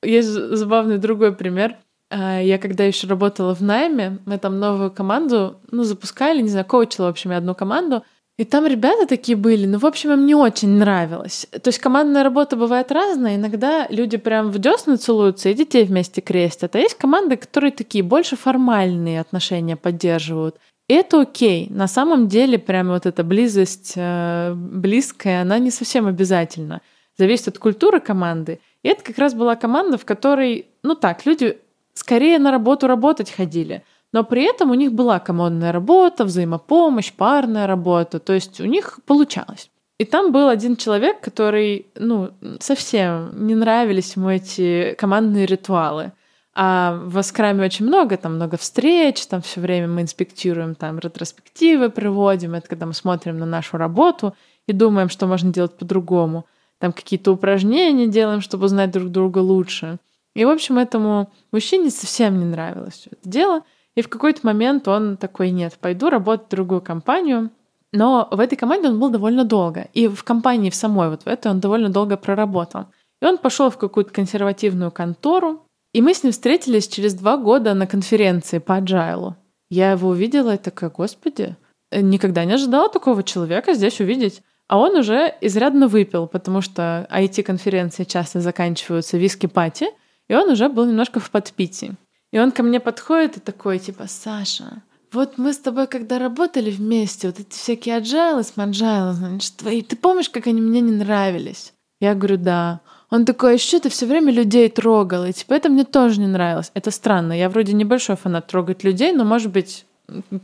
Есть 0.04 0.30
забавный 0.30 0.98
другой 0.98 1.34
пример. 1.34 1.76
А, 2.12 2.42
я 2.42 2.58
когда 2.58 2.84
еще 2.84 3.08
работала 3.08 3.56
в 3.56 3.62
найме, 3.62 4.20
мы 4.26 4.38
там 4.38 4.60
новую 4.60 4.92
команду, 4.92 5.62
ну, 5.72 5.84
запускали, 5.84 6.42
не 6.42 6.50
знаю, 6.50 6.66
коучила, 6.66 7.06
в 7.06 7.10
общем, 7.10 7.32
одну 7.32 7.56
команду. 7.56 8.04
И 8.38 8.44
там 8.44 8.66
ребята 8.66 9.08
такие 9.08 9.38
были, 9.38 9.66
ну, 9.66 9.78
в 9.78 9.86
общем, 9.86 10.12
им 10.12 10.26
не 10.26 10.36
очень 10.36 10.70
нравилось. 10.70 11.48
То 11.52 11.70
есть 11.70 11.80
командная 11.80 12.24
работа 12.24 12.56
бывает 12.56 12.92
разная. 12.92 13.36
Иногда 13.36 13.88
люди 13.90 14.18
прям 14.18 14.52
в 14.52 14.60
десны 14.60 14.98
целуются 14.98 15.50
и 15.50 15.54
детей 15.54 15.86
вместе 15.86 16.22
крестят. 16.22 16.76
А 16.76 16.80
есть 16.80 16.98
команды, 16.98 17.38
которые 17.38 17.72
такие 17.72 18.04
больше 18.04 18.36
формальные 18.36 19.22
отношения 19.22 19.76
поддерживают. 19.76 20.58
И 20.90 20.94
это 20.94 21.22
окей. 21.22 21.68
На 21.70 21.88
самом 21.88 22.28
деле, 22.28 22.58
прям 22.58 22.90
вот 22.90 23.06
эта 23.06 23.24
близость 23.24 23.94
э, 23.96 24.54
близкая, 24.56 25.44
она 25.44 25.60
не 25.60 25.72
совсем 25.72 26.08
обязательна. 26.08 26.82
Зависит 27.18 27.50
от 27.50 27.60
культуры 27.60 28.00
команды. 28.00 28.60
И 28.84 28.90
это 28.90 29.04
как 29.04 29.18
раз 29.18 29.34
была 29.34 29.56
команда, 29.56 29.98
в 29.98 30.06
которой, 30.06 30.66
ну 30.84 30.96
так, 30.96 31.26
люди 31.26 31.60
скорее 32.02 32.40
на 32.40 32.52
работу 32.52 32.88
работать 32.88 33.32
ходили. 33.32 33.84
Но 34.12 34.24
при 34.24 34.44
этом 34.44 34.72
у 34.72 34.74
них 34.74 34.92
была 34.92 35.20
командная 35.20 35.72
работа, 35.72 36.26
взаимопомощь, 36.26 37.14
парная 37.14 37.68
работа. 37.68 38.20
То 38.20 38.34
есть 38.34 38.60
у 38.60 38.66
них 38.66 39.00
получалось. 39.06 39.70
И 40.00 40.06
там 40.06 40.32
был 40.32 40.48
один 40.48 40.76
человек, 40.76 41.22
который, 41.22 41.86
ну, 41.96 42.32
совсем 42.60 43.46
не 43.48 43.54
нравились 43.54 44.16
ему 44.16 44.30
эти 44.30 44.96
командные 44.98 45.46
ритуалы. 45.46 46.12
А 46.56 47.00
в 47.06 47.18
Аскраме 47.20 47.64
очень 47.66 47.86
много, 47.86 48.18
там 48.18 48.36
много 48.36 48.58
встреч, 48.58 49.26
там 49.28 49.42
все 49.42 49.62
время 49.62 49.88
мы 49.88 50.02
инспектируем, 50.02 50.74
там 50.74 50.98
ретроспективы 50.98 51.90
проводим, 51.90 52.56
это 52.56 52.68
когда 52.68 52.88
мы 52.88 52.94
смотрим 52.94 53.38
на 53.38 53.46
нашу 53.46 53.78
работу 53.78 54.34
и 54.68 54.74
думаем, 54.74 55.08
что 55.10 55.28
можно 55.28 55.54
делать 55.54 55.78
по-другому. 55.78 56.46
Там 56.80 56.92
какие-то 56.94 57.32
упражнения 57.32 58.08
делаем, 58.08 58.42
чтобы 58.42 58.66
узнать 58.66 58.92
друг 58.92 59.10
друга 59.10 59.38
лучше. 59.38 60.00
И, 60.36 60.46
в 60.46 60.50
общем, 60.50 60.78
этому 60.78 61.32
мужчине 61.52 61.90
совсем 61.90 62.40
не 62.40 62.46
нравилось 62.46 62.94
все 62.94 63.10
это 63.12 63.30
дело. 63.30 63.62
И 63.96 64.02
в 64.02 64.10
какой-то 64.10 64.46
момент 64.46 64.88
он 64.88 65.18
такой, 65.18 65.52
нет, 65.52 65.78
пойду 65.80 66.10
работать 66.10 66.48
в 66.48 66.52
другую 66.52 66.82
компанию. 66.82 67.50
Но 67.92 68.28
в 68.32 68.40
этой 68.40 68.56
команде 68.56 68.88
он 68.88 69.00
был 69.00 69.10
довольно 69.10 69.44
долго. 69.44 69.88
И 69.94 70.08
в 70.08 70.24
компании 70.24 70.70
в 70.70 70.76
самой, 70.76 71.10
вот 71.10 71.24
в 71.24 71.28
этой, 71.28 71.52
он 71.52 71.60
довольно 71.60 71.90
долго 71.90 72.16
проработал. 72.16 72.86
И 73.22 73.26
он 73.26 73.38
пошел 73.38 73.70
в 73.70 73.78
какую-то 73.78 74.12
консервативную 74.12 74.92
контору. 74.92 75.66
И 75.94 76.02
мы 76.02 76.14
с 76.14 76.24
ним 76.24 76.32
встретились 76.32 76.88
через 76.88 77.14
два 77.14 77.36
года 77.36 77.74
на 77.74 77.86
конференции 77.86 78.60
по 78.60 78.80
agile. 78.80 79.34
Я 79.70 79.92
его 79.92 80.10
увидела 80.10 80.56
и 80.56 80.58
такая, 80.58 80.90
господи, 80.90 81.58
никогда 81.92 82.46
не 82.46 82.54
ожидала 82.54 82.90
такого 82.90 83.24
человека 83.24 83.74
здесь 83.74 84.00
увидеть. 84.00 84.42
А 84.70 84.78
он 84.78 84.96
уже 84.96 85.36
изрядно 85.42 85.90
выпил, 85.90 86.28
потому 86.28 86.62
что 86.62 87.06
IT-конференции 87.12 88.06
часто 88.06 88.40
заканчиваются 88.40 89.18
виски-пати, 89.18 89.90
и 90.32 90.34
он 90.34 90.50
уже 90.50 90.70
был 90.70 90.86
немножко 90.86 91.20
в 91.20 91.30
подпитии. 91.30 91.96
И 92.32 92.40
он 92.40 92.54
ко 92.54 92.64
мне 92.64 92.80
подходит 92.80 93.36
и 93.36 93.40
такой, 93.42 93.80
типа, 93.80 94.06
Саша, 94.08 94.82
вот 95.12 95.38
мы 95.38 95.52
с 95.52 95.58
тобой 95.58 95.88
когда 95.88 96.20
работали 96.20 96.72
вместе, 96.72 97.28
вот 97.28 97.42
эти 97.42 97.54
всякие 97.54 98.00
agile, 98.00 98.42
смаджайлы, 98.42 99.12
значит, 99.12 99.58
твои, 99.58 99.82
ты 99.82 99.98
помнишь, 99.98 100.30
как 100.30 100.48
они 100.48 100.62
мне 100.62 100.80
не 100.80 100.94
нравились? 100.94 101.74
Я 102.00 102.16
говорю, 102.16 102.38
да. 102.38 102.80
Он 103.10 103.26
такой, 103.26 103.52
а 103.52 103.54
еще 103.56 103.82
ты 103.82 103.90
все 103.90 104.06
время 104.06 104.32
людей 104.32 104.70
трогал, 104.70 105.26
и 105.26 105.34
типа 105.34 105.54
это 105.54 105.68
мне 105.68 105.84
тоже 105.84 106.22
не 106.22 106.28
нравилось. 106.28 106.72
Это 106.76 106.92
странно. 106.92 107.38
Я 107.38 107.50
вроде 107.50 107.74
небольшой 107.74 108.16
фанат 108.16 108.48
трогать 108.48 108.86
людей, 108.86 109.12
но, 109.12 109.26
может 109.26 109.52
быть, 109.52 109.86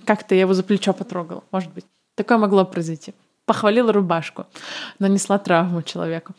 как-то 0.03 0.35
я 0.35 0.41
его 0.41 0.53
за 0.53 0.63
плечо 0.63 0.91
потрогал. 0.91 1.45
Может 1.51 1.73
быть. 1.73 1.85
Такое 2.15 2.37
могло 2.37 2.65
произойти 2.65 3.13
похвалила 3.47 3.93
рубашку, 3.93 4.45
нанесла 4.99 5.37
травму 5.39 5.81
человеку. 5.81 6.33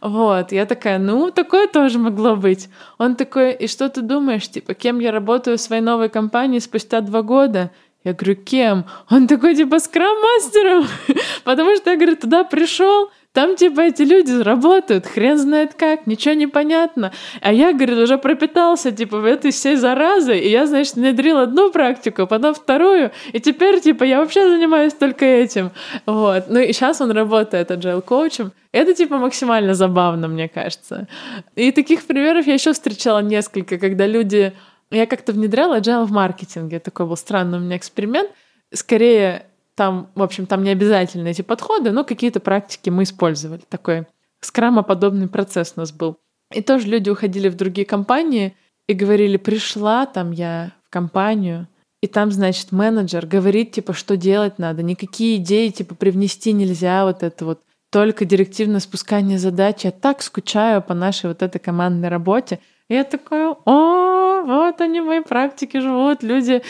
Вот, 0.00 0.52
я 0.52 0.66
такая, 0.66 0.98
ну, 0.98 1.30
такое 1.30 1.66
тоже 1.66 1.98
могло 1.98 2.36
быть. 2.36 2.68
Он 2.96 3.16
такой, 3.16 3.52
и 3.52 3.66
что 3.66 3.88
ты 3.88 4.02
думаешь, 4.02 4.48
типа, 4.48 4.74
кем 4.74 5.00
я 5.00 5.10
работаю 5.10 5.58
в 5.58 5.60
своей 5.60 5.82
новой 5.82 6.08
компании 6.08 6.60
спустя 6.60 7.00
два 7.00 7.22
года? 7.22 7.70
Я 8.04 8.12
говорю, 8.12 8.36
кем? 8.36 8.84
Он 9.10 9.26
такой, 9.26 9.56
типа, 9.56 9.80
скрам-мастером, 9.80 10.86
потому 11.44 11.76
что 11.76 11.90
я, 11.90 11.96
говорю, 11.96 12.16
туда 12.16 12.44
пришел, 12.44 13.10
там 13.34 13.56
типа 13.56 13.80
эти 13.80 14.02
люди 14.02 14.30
работают, 14.30 15.06
хрен 15.06 15.36
знает 15.38 15.74
как, 15.74 16.06
ничего 16.06 16.34
не 16.34 16.46
понятно. 16.46 17.10
А 17.40 17.52
я, 17.52 17.72
говорит, 17.72 17.98
уже 17.98 18.16
пропитался 18.16 18.92
типа 18.92 19.18
в 19.18 19.24
этой 19.24 19.50
всей 19.50 19.74
заразой, 19.74 20.38
и 20.38 20.48
я, 20.48 20.66
значит, 20.66 20.94
внедрил 20.94 21.38
одну 21.38 21.72
практику, 21.72 22.28
потом 22.28 22.54
вторую, 22.54 23.10
и 23.32 23.40
теперь 23.40 23.80
типа 23.80 24.04
я 24.04 24.20
вообще 24.20 24.48
занимаюсь 24.48 24.94
только 24.94 25.24
этим. 25.24 25.72
Вот. 26.06 26.44
Ну 26.48 26.60
и 26.60 26.72
сейчас 26.72 27.00
он 27.00 27.10
работает 27.10 27.72
agile 27.72 28.02
коучем. 28.02 28.52
Это 28.70 28.94
типа 28.94 29.18
максимально 29.18 29.74
забавно, 29.74 30.28
мне 30.28 30.48
кажется. 30.48 31.08
И 31.56 31.72
таких 31.72 32.04
примеров 32.04 32.46
я 32.46 32.54
еще 32.54 32.72
встречала 32.72 33.18
несколько, 33.18 33.78
когда 33.78 34.06
люди... 34.06 34.52
Я 34.92 35.06
как-то 35.06 35.32
внедряла 35.32 35.80
agile 35.80 36.04
в 36.04 36.12
маркетинге. 36.12 36.78
Такой 36.78 37.06
был 37.06 37.16
странный 37.16 37.58
у 37.58 37.60
меня 37.60 37.76
эксперимент. 37.76 38.30
Скорее, 38.72 39.46
там, 39.76 40.10
в 40.14 40.22
общем, 40.22 40.46
там 40.46 40.62
не 40.62 40.70
обязательно 40.70 41.28
эти 41.28 41.42
подходы, 41.42 41.90
но 41.90 42.04
какие-то 42.04 42.40
практики 42.40 42.90
мы 42.90 43.02
использовали. 43.02 43.62
Такой 43.68 44.06
скрамоподобный 44.40 45.28
процесс 45.28 45.74
у 45.76 45.80
нас 45.80 45.92
был. 45.92 46.18
И 46.52 46.60
тоже 46.62 46.86
люди 46.86 47.10
уходили 47.10 47.48
в 47.48 47.56
другие 47.56 47.86
компании 47.86 48.56
и 48.86 48.94
говорили, 48.94 49.36
пришла 49.36 50.06
там 50.06 50.30
я 50.30 50.72
в 50.86 50.90
компанию, 50.90 51.66
и 52.02 52.06
там, 52.06 52.30
значит, 52.30 52.70
менеджер 52.70 53.26
говорит, 53.26 53.72
типа, 53.72 53.94
что 53.94 54.16
делать 54.16 54.58
надо, 54.58 54.82
никакие 54.82 55.38
идеи, 55.38 55.70
типа, 55.70 55.94
привнести 55.94 56.52
нельзя, 56.52 57.04
вот 57.06 57.22
это 57.22 57.46
вот 57.46 57.60
только 57.90 58.24
директивное 58.24 58.80
спускание 58.80 59.38
задач. 59.38 59.84
Я 59.84 59.90
так 59.90 60.20
скучаю 60.20 60.82
по 60.82 60.94
нашей 60.94 61.26
вот 61.26 61.42
этой 61.42 61.60
командной 61.60 62.08
работе. 62.08 62.58
Я 62.88 63.04
такая, 63.04 63.54
о, 63.64 64.42
вот 64.42 64.80
они 64.80 65.00
мои 65.00 65.20
практики 65.20 65.78
живут, 65.78 66.22
люди 66.22 66.62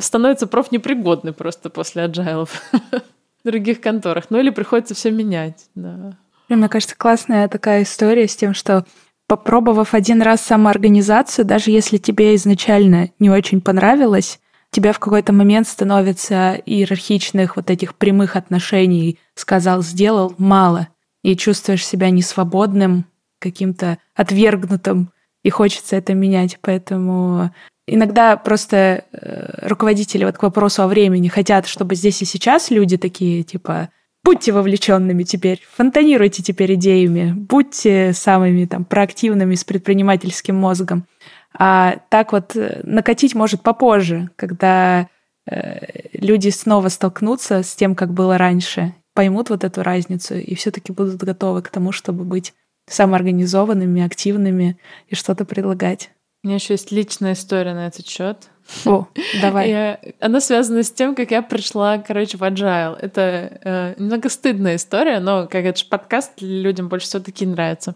становятся 0.00 0.46
профнепригодны 0.46 1.32
просто 1.32 1.68
после 1.68 2.04
аджайлов 2.04 2.62
в 2.72 3.44
других 3.44 3.80
конторах. 3.80 4.26
Ну 4.30 4.38
или 4.38 4.50
приходится 4.50 4.94
все 4.94 5.10
менять, 5.10 5.66
да. 5.74 6.16
Мне 6.48 6.68
кажется, 6.68 6.96
классная 6.96 7.48
такая 7.48 7.82
история 7.82 8.28
с 8.28 8.36
тем, 8.36 8.54
что 8.54 8.84
попробовав 9.26 9.94
один 9.94 10.22
раз 10.22 10.40
самоорганизацию, 10.42 11.44
даже 11.44 11.70
если 11.70 11.96
тебе 11.96 12.34
изначально 12.34 13.10
не 13.18 13.30
очень 13.30 13.60
понравилось, 13.60 14.40
тебя 14.70 14.92
в 14.92 14.98
какой-то 14.98 15.32
момент 15.32 15.68
становится 15.68 16.54
иерархичных 16.54 17.56
вот 17.56 17.70
этих 17.70 17.94
прямых 17.94 18.36
отношений 18.36 19.18
сказал, 19.34 19.82
сделал 19.82 20.34
мало, 20.38 20.88
и 21.22 21.36
чувствуешь 21.36 21.86
себя 21.86 22.10
несвободным, 22.10 23.04
каким-то 23.38 23.98
отвергнутым, 24.14 25.10
и 25.42 25.50
хочется 25.50 25.96
это 25.96 26.14
менять. 26.14 26.58
Поэтому 26.60 27.50
иногда 27.86 28.36
просто 28.36 29.04
э, 29.12 29.66
руководители 29.68 30.24
вот 30.24 30.36
к 30.38 30.42
вопросу 30.42 30.82
о 30.82 30.88
времени 30.88 31.28
хотят, 31.28 31.66
чтобы 31.66 31.94
здесь 31.94 32.22
и 32.22 32.24
сейчас 32.24 32.70
люди 32.70 32.96
такие, 32.96 33.42
типа, 33.42 33.90
будьте 34.24 34.52
вовлеченными 34.52 35.24
теперь, 35.24 35.60
фонтанируйте 35.74 36.42
теперь 36.42 36.74
идеями, 36.74 37.32
будьте 37.32 38.12
самыми 38.12 38.64
там 38.66 38.84
проактивными 38.84 39.54
с 39.54 39.64
предпринимательским 39.64 40.56
мозгом. 40.56 41.06
А 41.54 41.96
так 42.08 42.32
вот 42.32 42.56
э, 42.56 42.80
накатить 42.84 43.34
может 43.34 43.62
попозже, 43.62 44.30
когда 44.36 45.08
э, 45.46 46.08
люди 46.14 46.48
снова 46.48 46.88
столкнутся 46.88 47.62
с 47.62 47.74
тем, 47.74 47.94
как 47.94 48.12
было 48.14 48.38
раньше, 48.38 48.94
поймут 49.14 49.50
вот 49.50 49.64
эту 49.64 49.82
разницу 49.82 50.34
и 50.34 50.54
все-таки 50.54 50.92
будут 50.92 51.22
готовы 51.22 51.62
к 51.62 51.68
тому, 51.68 51.92
чтобы 51.92 52.24
быть 52.24 52.54
самоорганизованными, 52.92 54.02
активными 54.02 54.78
и 55.08 55.14
что-то 55.14 55.44
предлагать. 55.44 56.10
У 56.44 56.48
меня 56.48 56.56
еще 56.56 56.74
есть 56.74 56.90
личная 56.90 57.34
история 57.34 57.72
на 57.72 57.86
этот 57.86 58.06
счет. 58.06 58.48
О, 58.84 59.06
давай. 59.42 59.70
И 59.70 60.14
она 60.20 60.40
связана 60.40 60.82
с 60.82 60.90
тем, 60.90 61.14
как 61.14 61.30
я 61.30 61.42
пришла, 61.42 61.98
короче, 61.98 62.36
в 62.36 62.42
agile. 62.42 62.96
Это 63.00 63.60
э, 63.64 63.94
немного 63.98 64.28
стыдная 64.28 64.76
история, 64.76 65.20
но 65.20 65.46
как 65.46 65.64
это 65.64 65.78
же 65.78 65.86
подкаст 65.86 66.40
людям 66.40 66.88
больше 66.88 67.06
всего 67.06 67.22
таки 67.22 67.46
нравится. 67.46 67.94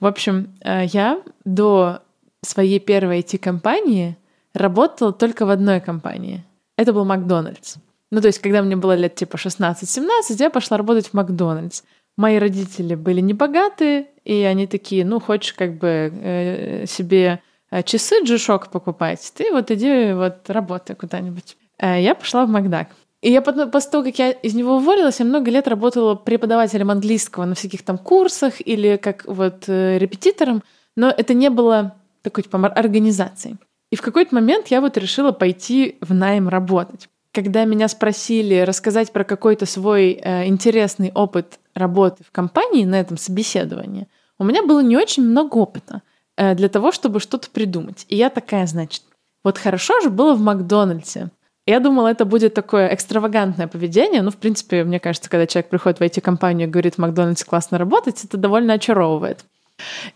В 0.00 0.06
общем, 0.06 0.54
э, 0.62 0.86
я 0.86 1.20
до 1.44 2.00
своей 2.42 2.80
первой 2.80 3.20
IT-компании 3.20 4.16
работала 4.54 5.12
только 5.12 5.46
в 5.46 5.50
одной 5.50 5.80
компании. 5.80 6.44
Это 6.76 6.92
был 6.92 7.04
Макдональдс. 7.04 7.76
Ну, 8.10 8.20
то 8.20 8.26
есть, 8.26 8.40
когда 8.40 8.62
мне 8.62 8.76
было 8.76 8.94
лет 8.94 9.14
типа 9.14 9.36
16-17, 9.36 10.36
я 10.38 10.50
пошла 10.50 10.76
работать 10.76 11.08
в 11.08 11.14
Макдональдс. 11.14 11.82
Мои 12.16 12.38
родители 12.38 12.94
были 12.94 13.20
не 13.20 13.34
богатые, 13.34 14.08
и 14.24 14.42
они 14.42 14.66
такие, 14.66 15.04
ну, 15.04 15.20
хочешь 15.20 15.54
как 15.54 15.78
бы 15.78 16.12
э, 16.12 16.86
себе 16.86 17.40
э, 17.70 17.82
часы 17.82 18.22
G-Shock 18.22 18.70
покупать, 18.70 19.32
ты 19.36 19.50
вот 19.52 19.70
иди 19.70 20.12
вот 20.12 20.48
работай 20.48 20.94
куда-нибудь. 20.96 21.56
Э, 21.78 22.00
я 22.00 22.14
пошла 22.14 22.46
в 22.46 22.48
Макдак. 22.48 22.88
И 23.20 23.30
я 23.30 23.40
потом, 23.40 23.70
после 23.70 23.90
того, 23.90 24.04
как 24.04 24.18
я 24.18 24.30
из 24.30 24.54
него 24.54 24.76
уволилась, 24.76 25.20
я 25.20 25.24
много 25.24 25.50
лет 25.50 25.68
работала 25.68 26.16
преподавателем 26.16 26.90
английского 26.90 27.44
на 27.44 27.54
всяких 27.54 27.82
там 27.84 27.96
курсах 27.96 28.54
или 28.58 28.96
как 28.96 29.24
вот 29.26 29.68
репетитором, 29.68 30.64
но 30.96 31.08
это 31.08 31.32
не 31.32 31.48
было 31.48 31.94
такой 32.22 32.42
типа 32.42 32.66
организацией. 32.66 33.56
И 33.92 33.96
в 33.96 34.02
какой-то 34.02 34.34
момент 34.34 34.68
я 34.68 34.80
вот 34.80 34.96
решила 34.96 35.30
пойти 35.32 35.98
в 36.00 36.12
найм 36.14 36.48
работать. 36.48 37.08
Когда 37.32 37.64
меня 37.64 37.88
спросили 37.88 38.60
рассказать 38.60 39.10
про 39.10 39.24
какой-то 39.24 39.64
свой 39.64 40.12
э, 40.12 40.46
интересный 40.46 41.10
опыт 41.14 41.58
работы 41.74 42.24
в 42.24 42.30
компании 42.30 42.84
на 42.84 43.00
этом 43.00 43.16
собеседовании, 43.16 44.06
у 44.38 44.44
меня 44.44 44.62
было 44.62 44.80
не 44.80 44.98
очень 44.98 45.24
много 45.24 45.56
опыта 45.56 46.02
э, 46.36 46.54
для 46.54 46.68
того, 46.68 46.92
чтобы 46.92 47.20
что-то 47.20 47.48
придумать. 47.48 48.04
И 48.08 48.16
я 48.16 48.28
такая, 48.28 48.66
значит, 48.66 49.02
вот 49.44 49.56
хорошо 49.56 50.00
же 50.02 50.10
было 50.10 50.34
в 50.34 50.40
Макдональдсе. 50.40 51.30
Я 51.64 51.80
думала, 51.80 52.08
это 52.08 52.24
будет 52.26 52.52
такое 52.52 52.92
экстравагантное 52.92 53.68
поведение. 53.68 54.20
Ну, 54.20 54.30
в 54.30 54.36
принципе, 54.36 54.84
мне 54.84 55.00
кажется, 55.00 55.30
когда 55.30 55.46
человек 55.46 55.70
приходит 55.70 56.00
в 56.00 56.02
IT-компанию 56.02 56.68
и 56.68 56.70
говорит, 56.70 56.96
в 56.96 56.98
Макдональдсе 56.98 57.46
классно 57.46 57.78
работать, 57.78 58.22
это 58.24 58.36
довольно 58.36 58.74
очаровывает. 58.74 59.44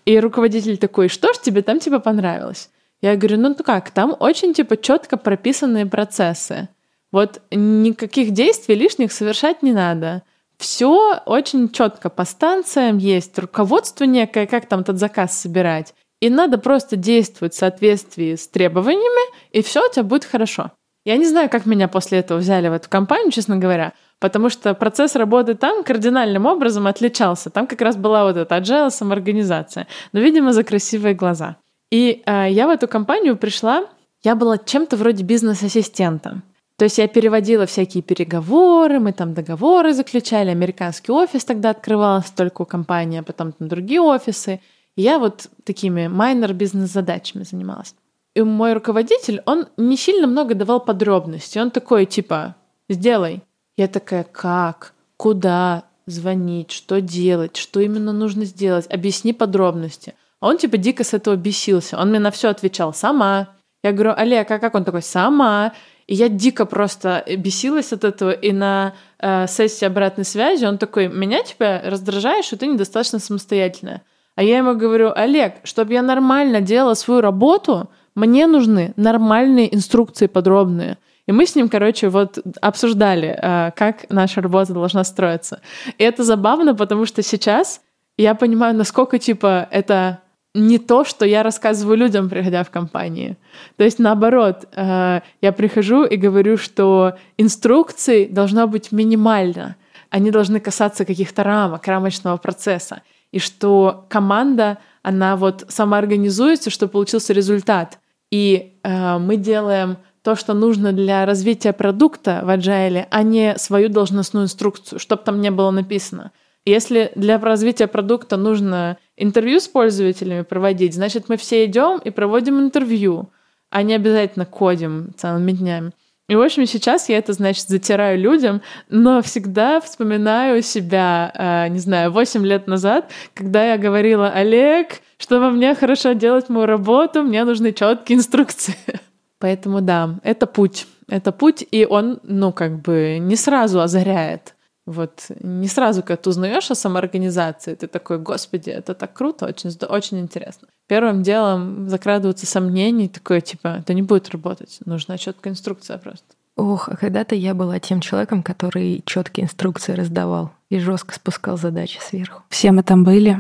И 0.04 0.18
руководитель 0.20 0.76
такой, 0.76 1.08
что 1.08 1.32
ж 1.32 1.38
тебе 1.38 1.62
там 1.62 1.78
типа 1.78 1.98
понравилось? 1.98 2.68
Я 3.00 3.16
говорю, 3.16 3.38
ну 3.38 3.54
как, 3.54 3.90
там 3.90 4.14
очень 4.18 4.54
типа 4.54 4.76
четко 4.76 5.16
прописанные 5.16 5.86
процессы. 5.86 6.68
Вот 7.16 7.40
никаких 7.50 8.32
действий 8.32 8.74
лишних 8.74 9.10
совершать 9.10 9.62
не 9.62 9.72
надо. 9.72 10.22
Все 10.58 11.18
очень 11.24 11.70
четко 11.70 12.10
по 12.10 12.26
станциям 12.26 12.98
есть, 12.98 13.38
руководство 13.38 14.04
некое, 14.04 14.46
как 14.46 14.66
там 14.66 14.80
этот 14.80 14.98
заказ 14.98 15.32
собирать. 15.32 15.94
И 16.20 16.28
надо 16.28 16.58
просто 16.58 16.96
действовать 16.96 17.54
в 17.54 17.56
соответствии 17.56 18.34
с 18.34 18.46
требованиями, 18.48 19.32
и 19.50 19.62
все 19.62 19.88
у 19.88 19.90
тебя 19.90 20.02
будет 20.02 20.26
хорошо. 20.26 20.72
Я 21.06 21.16
не 21.16 21.24
знаю, 21.24 21.48
как 21.48 21.64
меня 21.64 21.88
после 21.88 22.18
этого 22.18 22.36
взяли 22.36 22.68
в 22.68 22.74
эту 22.74 22.90
компанию, 22.90 23.32
честно 23.32 23.56
говоря, 23.56 23.94
потому 24.20 24.50
что 24.50 24.74
процесс 24.74 25.16
работы 25.16 25.54
там 25.54 25.84
кардинальным 25.84 26.44
образом 26.44 26.86
отличался. 26.86 27.48
Там 27.48 27.66
как 27.66 27.80
раз 27.80 27.96
была 27.96 28.24
вот 28.24 28.36
эта 28.36 28.58
agile 28.58 28.90
самоорганизация, 28.90 29.86
но, 30.12 30.20
видимо, 30.20 30.52
за 30.52 30.64
красивые 30.64 31.14
глаза. 31.14 31.56
И 31.90 32.22
э, 32.26 32.48
я 32.50 32.66
в 32.66 32.70
эту 32.70 32.86
компанию 32.86 33.38
пришла, 33.38 33.86
я 34.22 34.34
была 34.34 34.58
чем-то 34.58 34.98
вроде 34.98 35.24
бизнес-ассистента. 35.24 36.42
То 36.76 36.84
есть 36.84 36.98
я 36.98 37.08
переводила 37.08 37.64
всякие 37.64 38.02
переговоры, 38.02 39.00
мы 39.00 39.12
там 39.12 39.32
договоры 39.32 39.94
заключали, 39.94 40.50
американский 40.50 41.10
офис 41.10 41.44
тогда 41.44 41.70
открывался 41.70 42.34
только 42.36 42.62
у 42.62 42.66
компании, 42.66 43.20
а 43.20 43.22
потом 43.22 43.52
там 43.52 43.68
другие 43.68 44.00
офисы. 44.00 44.60
И 44.94 45.02
я 45.02 45.18
вот 45.18 45.48
такими 45.64 46.06
майнер 46.08 46.52
бизнес-задачами 46.52 47.44
занималась. 47.44 47.94
И 48.34 48.42
мой 48.42 48.74
руководитель, 48.74 49.40
он 49.46 49.66
не 49.78 49.96
сильно 49.96 50.26
много 50.26 50.54
давал 50.54 50.80
подробностей. 50.80 51.62
Он 51.62 51.70
такой, 51.70 52.04
типа, 52.04 52.54
сделай. 52.90 53.42
Я 53.78 53.88
такая, 53.88 54.24
как? 54.24 54.92
Куда? 55.16 55.84
Звонить? 56.06 56.70
Что 56.70 57.00
делать? 57.00 57.56
Что 57.56 57.80
именно 57.80 58.12
нужно 58.12 58.44
сделать? 58.44 58.86
Объясни 58.92 59.32
подробности. 59.32 60.14
А 60.40 60.48
он, 60.48 60.58
типа, 60.58 60.76
дико 60.76 61.02
с 61.02 61.14
этого 61.14 61.36
бесился. 61.36 61.98
Он 61.98 62.10
мне 62.10 62.18
на 62.18 62.30
все 62.30 62.48
отвечал. 62.48 62.92
Сама. 62.92 63.48
Я 63.82 63.92
говорю, 63.92 64.12
Олег, 64.14 64.50
а 64.50 64.58
как 64.58 64.74
он 64.74 64.84
такой? 64.84 65.00
Сама. 65.00 65.72
И 66.06 66.14
я 66.14 66.28
дико 66.28 66.66
просто 66.66 67.24
бесилась 67.36 67.92
от 67.92 68.04
этого. 68.04 68.30
И 68.30 68.52
на 68.52 68.94
э, 69.18 69.46
сессии 69.48 69.84
обратной 69.84 70.24
связи 70.24 70.64
он 70.64 70.78
такой, 70.78 71.08
меня, 71.08 71.42
типа, 71.42 71.82
раздражает, 71.84 72.44
что 72.44 72.56
ты 72.56 72.66
недостаточно 72.66 73.18
самостоятельная. 73.18 74.02
А 74.36 74.42
я 74.42 74.58
ему 74.58 74.74
говорю, 74.74 75.12
Олег, 75.14 75.54
чтобы 75.64 75.94
я 75.94 76.02
нормально 76.02 76.60
делала 76.60 76.94
свою 76.94 77.20
работу, 77.20 77.90
мне 78.14 78.46
нужны 78.46 78.92
нормальные 78.96 79.74
инструкции 79.74 80.26
подробные. 80.26 80.98
И 81.26 81.32
мы 81.32 81.44
с 81.44 81.56
ним, 81.56 81.68
короче, 81.68 82.08
вот 82.08 82.38
обсуждали, 82.60 83.36
а, 83.42 83.70
как 83.72 84.08
наша 84.10 84.40
работа 84.40 84.72
должна 84.72 85.02
строиться. 85.02 85.60
И 85.98 86.04
это 86.04 86.22
забавно, 86.22 86.74
потому 86.74 87.04
что 87.04 87.22
сейчас 87.22 87.80
я 88.16 88.34
понимаю, 88.34 88.76
насколько, 88.76 89.18
типа, 89.18 89.66
это 89.70 90.20
не 90.56 90.78
то, 90.78 91.04
что 91.04 91.24
я 91.24 91.42
рассказываю 91.42 91.98
людям, 91.98 92.28
приходя 92.28 92.64
в 92.64 92.70
компании. 92.70 93.36
То 93.76 93.84
есть 93.84 93.98
наоборот, 93.98 94.66
а, 94.74 95.22
я 95.40 95.52
прихожу 95.52 96.04
и 96.04 96.16
говорю, 96.16 96.56
что 96.56 97.16
инструкций 97.36 98.26
должно 98.26 98.66
быть 98.66 98.90
минимально. 98.92 99.76
Они 100.10 100.30
должны 100.30 100.60
касаться 100.60 101.04
каких-то 101.04 101.42
рамок, 101.42 101.86
рамочного 101.86 102.36
процесса. 102.38 103.02
И 103.32 103.38
что 103.38 104.06
команда, 104.08 104.78
она 105.02 105.36
вот 105.36 105.64
самоорганизуется, 105.68 106.70
чтобы 106.70 106.92
получился 106.92 107.32
результат. 107.32 107.98
И 108.30 108.78
э, 108.82 109.18
мы 109.18 109.36
делаем 109.36 109.98
то, 110.22 110.34
что 110.34 110.54
нужно 110.54 110.92
для 110.92 111.26
развития 111.26 111.72
продукта 111.72 112.40
в 112.44 112.48
Agile, 112.48 113.06
а 113.10 113.22
не 113.22 113.56
свою 113.58 113.88
должностную 113.88 114.46
инструкцию, 114.46 114.98
чтобы 114.98 115.22
там 115.22 115.40
не 115.40 115.50
было 115.50 115.70
написано. 115.70 116.32
Если 116.66 117.12
для 117.14 117.38
развития 117.38 117.86
продукта 117.86 118.36
нужно 118.36 118.98
интервью 119.16 119.60
с 119.60 119.68
пользователями 119.68 120.42
проводить, 120.42 120.94
значит, 120.94 121.28
мы 121.28 121.36
все 121.36 121.64
идем 121.64 121.98
и 121.98 122.10
проводим 122.10 122.58
интервью, 122.60 123.30
а 123.70 123.84
не 123.84 123.94
обязательно 123.94 124.46
кодим 124.46 125.12
целыми 125.16 125.52
днями. 125.52 125.92
И, 126.28 126.34
в 126.34 126.40
общем, 126.42 126.66
сейчас 126.66 127.08
я 127.08 127.18
это, 127.18 127.32
значит, 127.32 127.68
затираю 127.68 128.18
людям, 128.18 128.60
но 128.88 129.22
всегда 129.22 129.80
вспоминаю 129.80 130.60
себя, 130.60 131.30
э, 131.34 131.68
не 131.68 131.78
знаю, 131.78 132.10
8 132.10 132.44
лет 132.44 132.66
назад, 132.66 133.12
когда 133.32 133.64
я 133.64 133.78
говорила, 133.78 134.28
Олег, 134.28 135.02
чтобы 135.18 135.52
мне 135.52 135.72
хорошо 135.76 136.14
делать 136.14 136.48
мою 136.48 136.66
работу, 136.66 137.22
мне 137.22 137.44
нужны 137.44 137.72
четкие 137.72 138.18
инструкции. 138.18 138.74
Поэтому 139.38 139.82
да, 139.82 140.18
это 140.24 140.48
путь. 140.48 140.88
Это 141.08 141.30
путь, 141.30 141.64
и 141.70 141.86
он, 141.88 142.18
ну, 142.24 142.52
как 142.52 142.82
бы 142.82 143.18
не 143.20 143.36
сразу 143.36 143.80
озаряет. 143.80 144.55
Вот 144.86 145.26
не 145.40 145.66
сразу, 145.66 146.02
когда 146.02 146.16
ты 146.16 146.30
узнаешь 146.30 146.70
о 146.70 146.76
самоорганизации, 146.76 147.74
ты 147.74 147.88
такой, 147.88 148.18
господи, 148.18 148.70
это 148.70 148.94
так 148.94 149.12
круто, 149.12 149.46
очень, 149.46 149.70
очень 149.88 150.20
интересно. 150.20 150.68
Первым 150.86 151.24
делом 151.24 151.88
закрадываются 151.88 152.46
сомнения, 152.46 153.08
такое, 153.08 153.40
типа, 153.40 153.78
это 153.80 153.94
не 153.94 154.02
будет 154.02 154.30
работать, 154.30 154.78
нужна 154.84 155.18
четкая 155.18 155.52
инструкция 155.52 155.98
просто. 155.98 156.26
Ох, 156.56 156.88
а 156.88 156.96
когда-то 156.96 157.34
я 157.34 157.52
была 157.52 157.80
тем 157.80 158.00
человеком, 158.00 158.42
который 158.42 159.02
четкие 159.04 159.44
инструкции 159.44 159.92
раздавал 159.92 160.52
и 160.70 160.78
жестко 160.78 161.14
спускал 161.14 161.58
задачи 161.58 161.98
сверху. 162.00 162.42
Все 162.48 162.70
мы 162.70 162.82
там 162.82 163.04
были. 163.04 163.38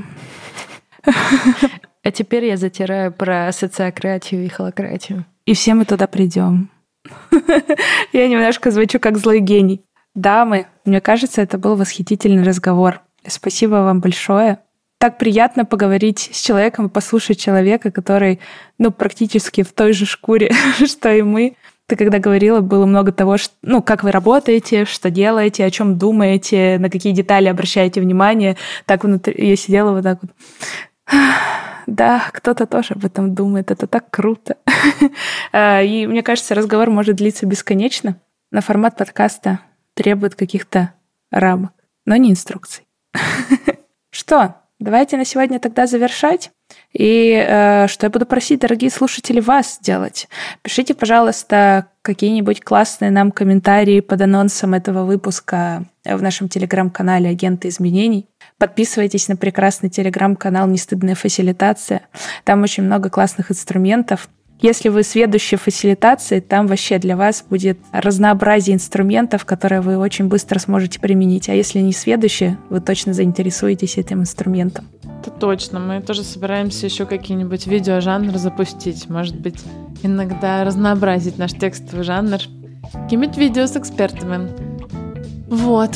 А 2.02 2.12
теперь 2.12 2.44
я 2.44 2.56
затираю 2.56 3.12
про 3.12 3.50
социократию 3.52 4.44
и 4.44 4.48
холократию. 4.48 5.24
И 5.44 5.54
все 5.54 5.74
мы 5.74 5.84
туда 5.84 6.06
придем. 6.06 6.70
Я 8.12 8.28
немножко 8.28 8.70
звучу 8.70 9.00
как 9.00 9.18
злой 9.18 9.40
гений. 9.40 9.82
Дамы, 10.16 10.66
мне 10.86 11.02
кажется, 11.02 11.42
это 11.42 11.58
был 11.58 11.76
восхитительный 11.76 12.42
разговор. 12.42 13.02
Спасибо 13.26 13.76
вам 13.76 14.00
большое. 14.00 14.60
Так 14.98 15.18
приятно 15.18 15.66
поговорить 15.66 16.30
с 16.32 16.40
человеком 16.40 16.88
послушать 16.88 17.38
человека, 17.38 17.90
который, 17.90 18.40
ну, 18.78 18.90
практически 18.90 19.62
в 19.62 19.72
той 19.72 19.92
же 19.92 20.06
шкуре, 20.06 20.52
что 20.86 21.12
и 21.12 21.20
мы. 21.20 21.56
Ты 21.86 21.96
когда 21.96 22.18
говорила, 22.18 22.60
было 22.60 22.86
много 22.86 23.12
того, 23.12 23.36
что, 23.36 23.52
ну, 23.60 23.82
как 23.82 24.02
вы 24.02 24.10
работаете, 24.10 24.86
что 24.86 25.10
делаете, 25.10 25.66
о 25.66 25.70
чем 25.70 25.98
думаете, 25.98 26.78
на 26.80 26.88
какие 26.88 27.12
детали 27.12 27.48
обращаете 27.48 28.00
внимание. 28.00 28.56
Так 28.86 29.04
внутри 29.04 29.34
я 29.50 29.54
сидела 29.54 29.92
вот 29.92 30.02
так 30.02 30.18
вот. 30.22 30.30
Да, 31.86 32.24
кто-то 32.32 32.66
тоже 32.66 32.94
об 32.94 33.04
этом 33.04 33.34
думает. 33.34 33.70
Это 33.70 33.86
так 33.86 34.10
круто. 34.10 34.56
А, 35.52 35.82
и 35.82 36.06
мне 36.06 36.22
кажется, 36.22 36.54
разговор 36.54 36.88
может 36.88 37.16
длиться 37.16 37.44
бесконечно. 37.44 38.16
На 38.50 38.62
формат 38.62 38.96
подкаста 38.96 39.60
требует 39.96 40.34
каких-то 40.34 40.92
рамок, 41.32 41.72
но 42.04 42.14
не 42.16 42.30
инструкций. 42.30 42.86
Что? 44.10 44.56
Давайте 44.78 45.16
на 45.16 45.24
сегодня 45.24 45.58
тогда 45.58 45.86
завершать. 45.86 46.50
И 46.92 47.32
э, 47.32 47.86
что 47.88 48.06
я 48.06 48.10
буду 48.10 48.26
просить, 48.26 48.60
дорогие 48.60 48.90
слушатели, 48.90 49.40
вас 49.40 49.76
сделать? 49.76 50.28
Пишите, 50.60 50.94
пожалуйста, 50.94 51.86
какие-нибудь 52.02 52.60
классные 52.60 53.10
нам 53.10 53.30
комментарии 53.30 54.00
под 54.00 54.20
анонсом 54.20 54.74
этого 54.74 55.04
выпуска 55.04 55.84
в 56.04 56.20
нашем 56.20 56.50
телеграм-канале 56.50 57.30
«Агенты 57.30 57.68
изменений». 57.68 58.28
Подписывайтесь 58.58 59.28
на 59.28 59.36
прекрасный 59.36 59.88
телеграм-канал 59.88 60.66
«Нестыдная 60.66 61.14
фасилитация». 61.14 62.02
Там 62.44 62.62
очень 62.62 62.82
много 62.82 63.08
классных 63.08 63.50
инструментов. 63.50 64.28
Если 64.60 64.88
вы 64.88 65.02
сведущие 65.02 65.58
фасилитации, 65.58 66.40
там 66.40 66.66
вообще 66.66 66.98
для 66.98 67.16
вас 67.16 67.44
будет 67.48 67.78
разнообразие 67.92 68.74
инструментов, 68.74 69.44
которые 69.44 69.82
вы 69.82 69.98
очень 69.98 70.28
быстро 70.28 70.58
сможете 70.58 70.98
применить. 70.98 71.48
А 71.50 71.54
если 71.54 71.80
не 71.80 71.92
сведущие, 71.92 72.56
вы 72.70 72.80
точно 72.80 73.12
заинтересуетесь 73.12 73.98
этим 73.98 74.20
инструментом. 74.20 74.86
Это 75.20 75.30
точно. 75.30 75.78
Мы 75.78 76.00
тоже 76.00 76.24
собираемся 76.24 76.86
еще 76.86 77.04
какие-нибудь 77.04 77.66
видеожанры 77.66 78.38
запустить. 78.38 79.10
Может 79.10 79.38
быть, 79.38 79.60
иногда 80.02 80.64
разнообразить 80.64 81.36
наш 81.36 81.52
текстовый 81.52 82.04
жанр 82.04 82.38
какими-то 82.92 83.38
видео 83.38 83.66
с 83.66 83.76
экспертами. 83.76 84.48
Вот. 85.48 85.90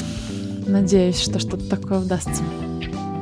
Надеюсь, 0.67 1.21
что 1.21 1.39
что-то 1.39 1.69
такое 1.69 2.01
удастся. 2.01 2.43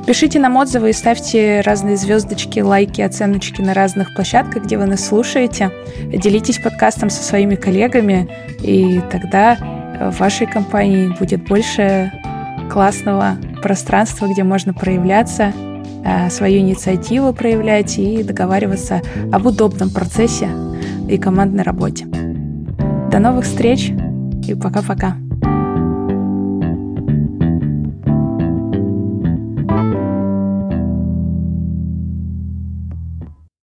Пишите 0.09 0.39
нам 0.39 0.57
отзывы 0.57 0.89
и 0.89 0.93
ставьте 0.93 1.61
разные 1.61 1.95
звездочки, 1.95 2.61
лайки, 2.61 2.99
оценочки 2.99 3.61
на 3.61 3.75
разных 3.75 4.15
площадках, 4.15 4.63
где 4.63 4.75
вы 4.75 4.87
нас 4.87 5.05
слушаете. 5.05 5.69
Делитесь 6.11 6.57
подкастом 6.57 7.11
со 7.11 7.21
своими 7.21 7.53
коллегами, 7.53 8.27
и 8.59 9.01
тогда 9.11 9.55
в 10.09 10.19
вашей 10.19 10.47
компании 10.47 11.15
будет 11.19 11.47
больше 11.47 12.11
классного 12.71 13.37
пространства, 13.61 14.25
где 14.25 14.43
можно 14.43 14.73
проявляться, 14.73 15.53
э, 16.03 16.31
свою 16.31 16.61
инициативу 16.61 17.31
проявлять 17.31 17.99
и 17.99 18.23
договариваться 18.23 19.03
об 19.31 19.45
удобном 19.45 19.91
процессе 19.91 20.49
и 21.07 21.19
командной 21.19 21.61
работе. 21.61 22.05
До 23.11 23.19
новых 23.19 23.45
встреч 23.45 23.91
и 24.47 24.55
пока-пока. 24.55 25.17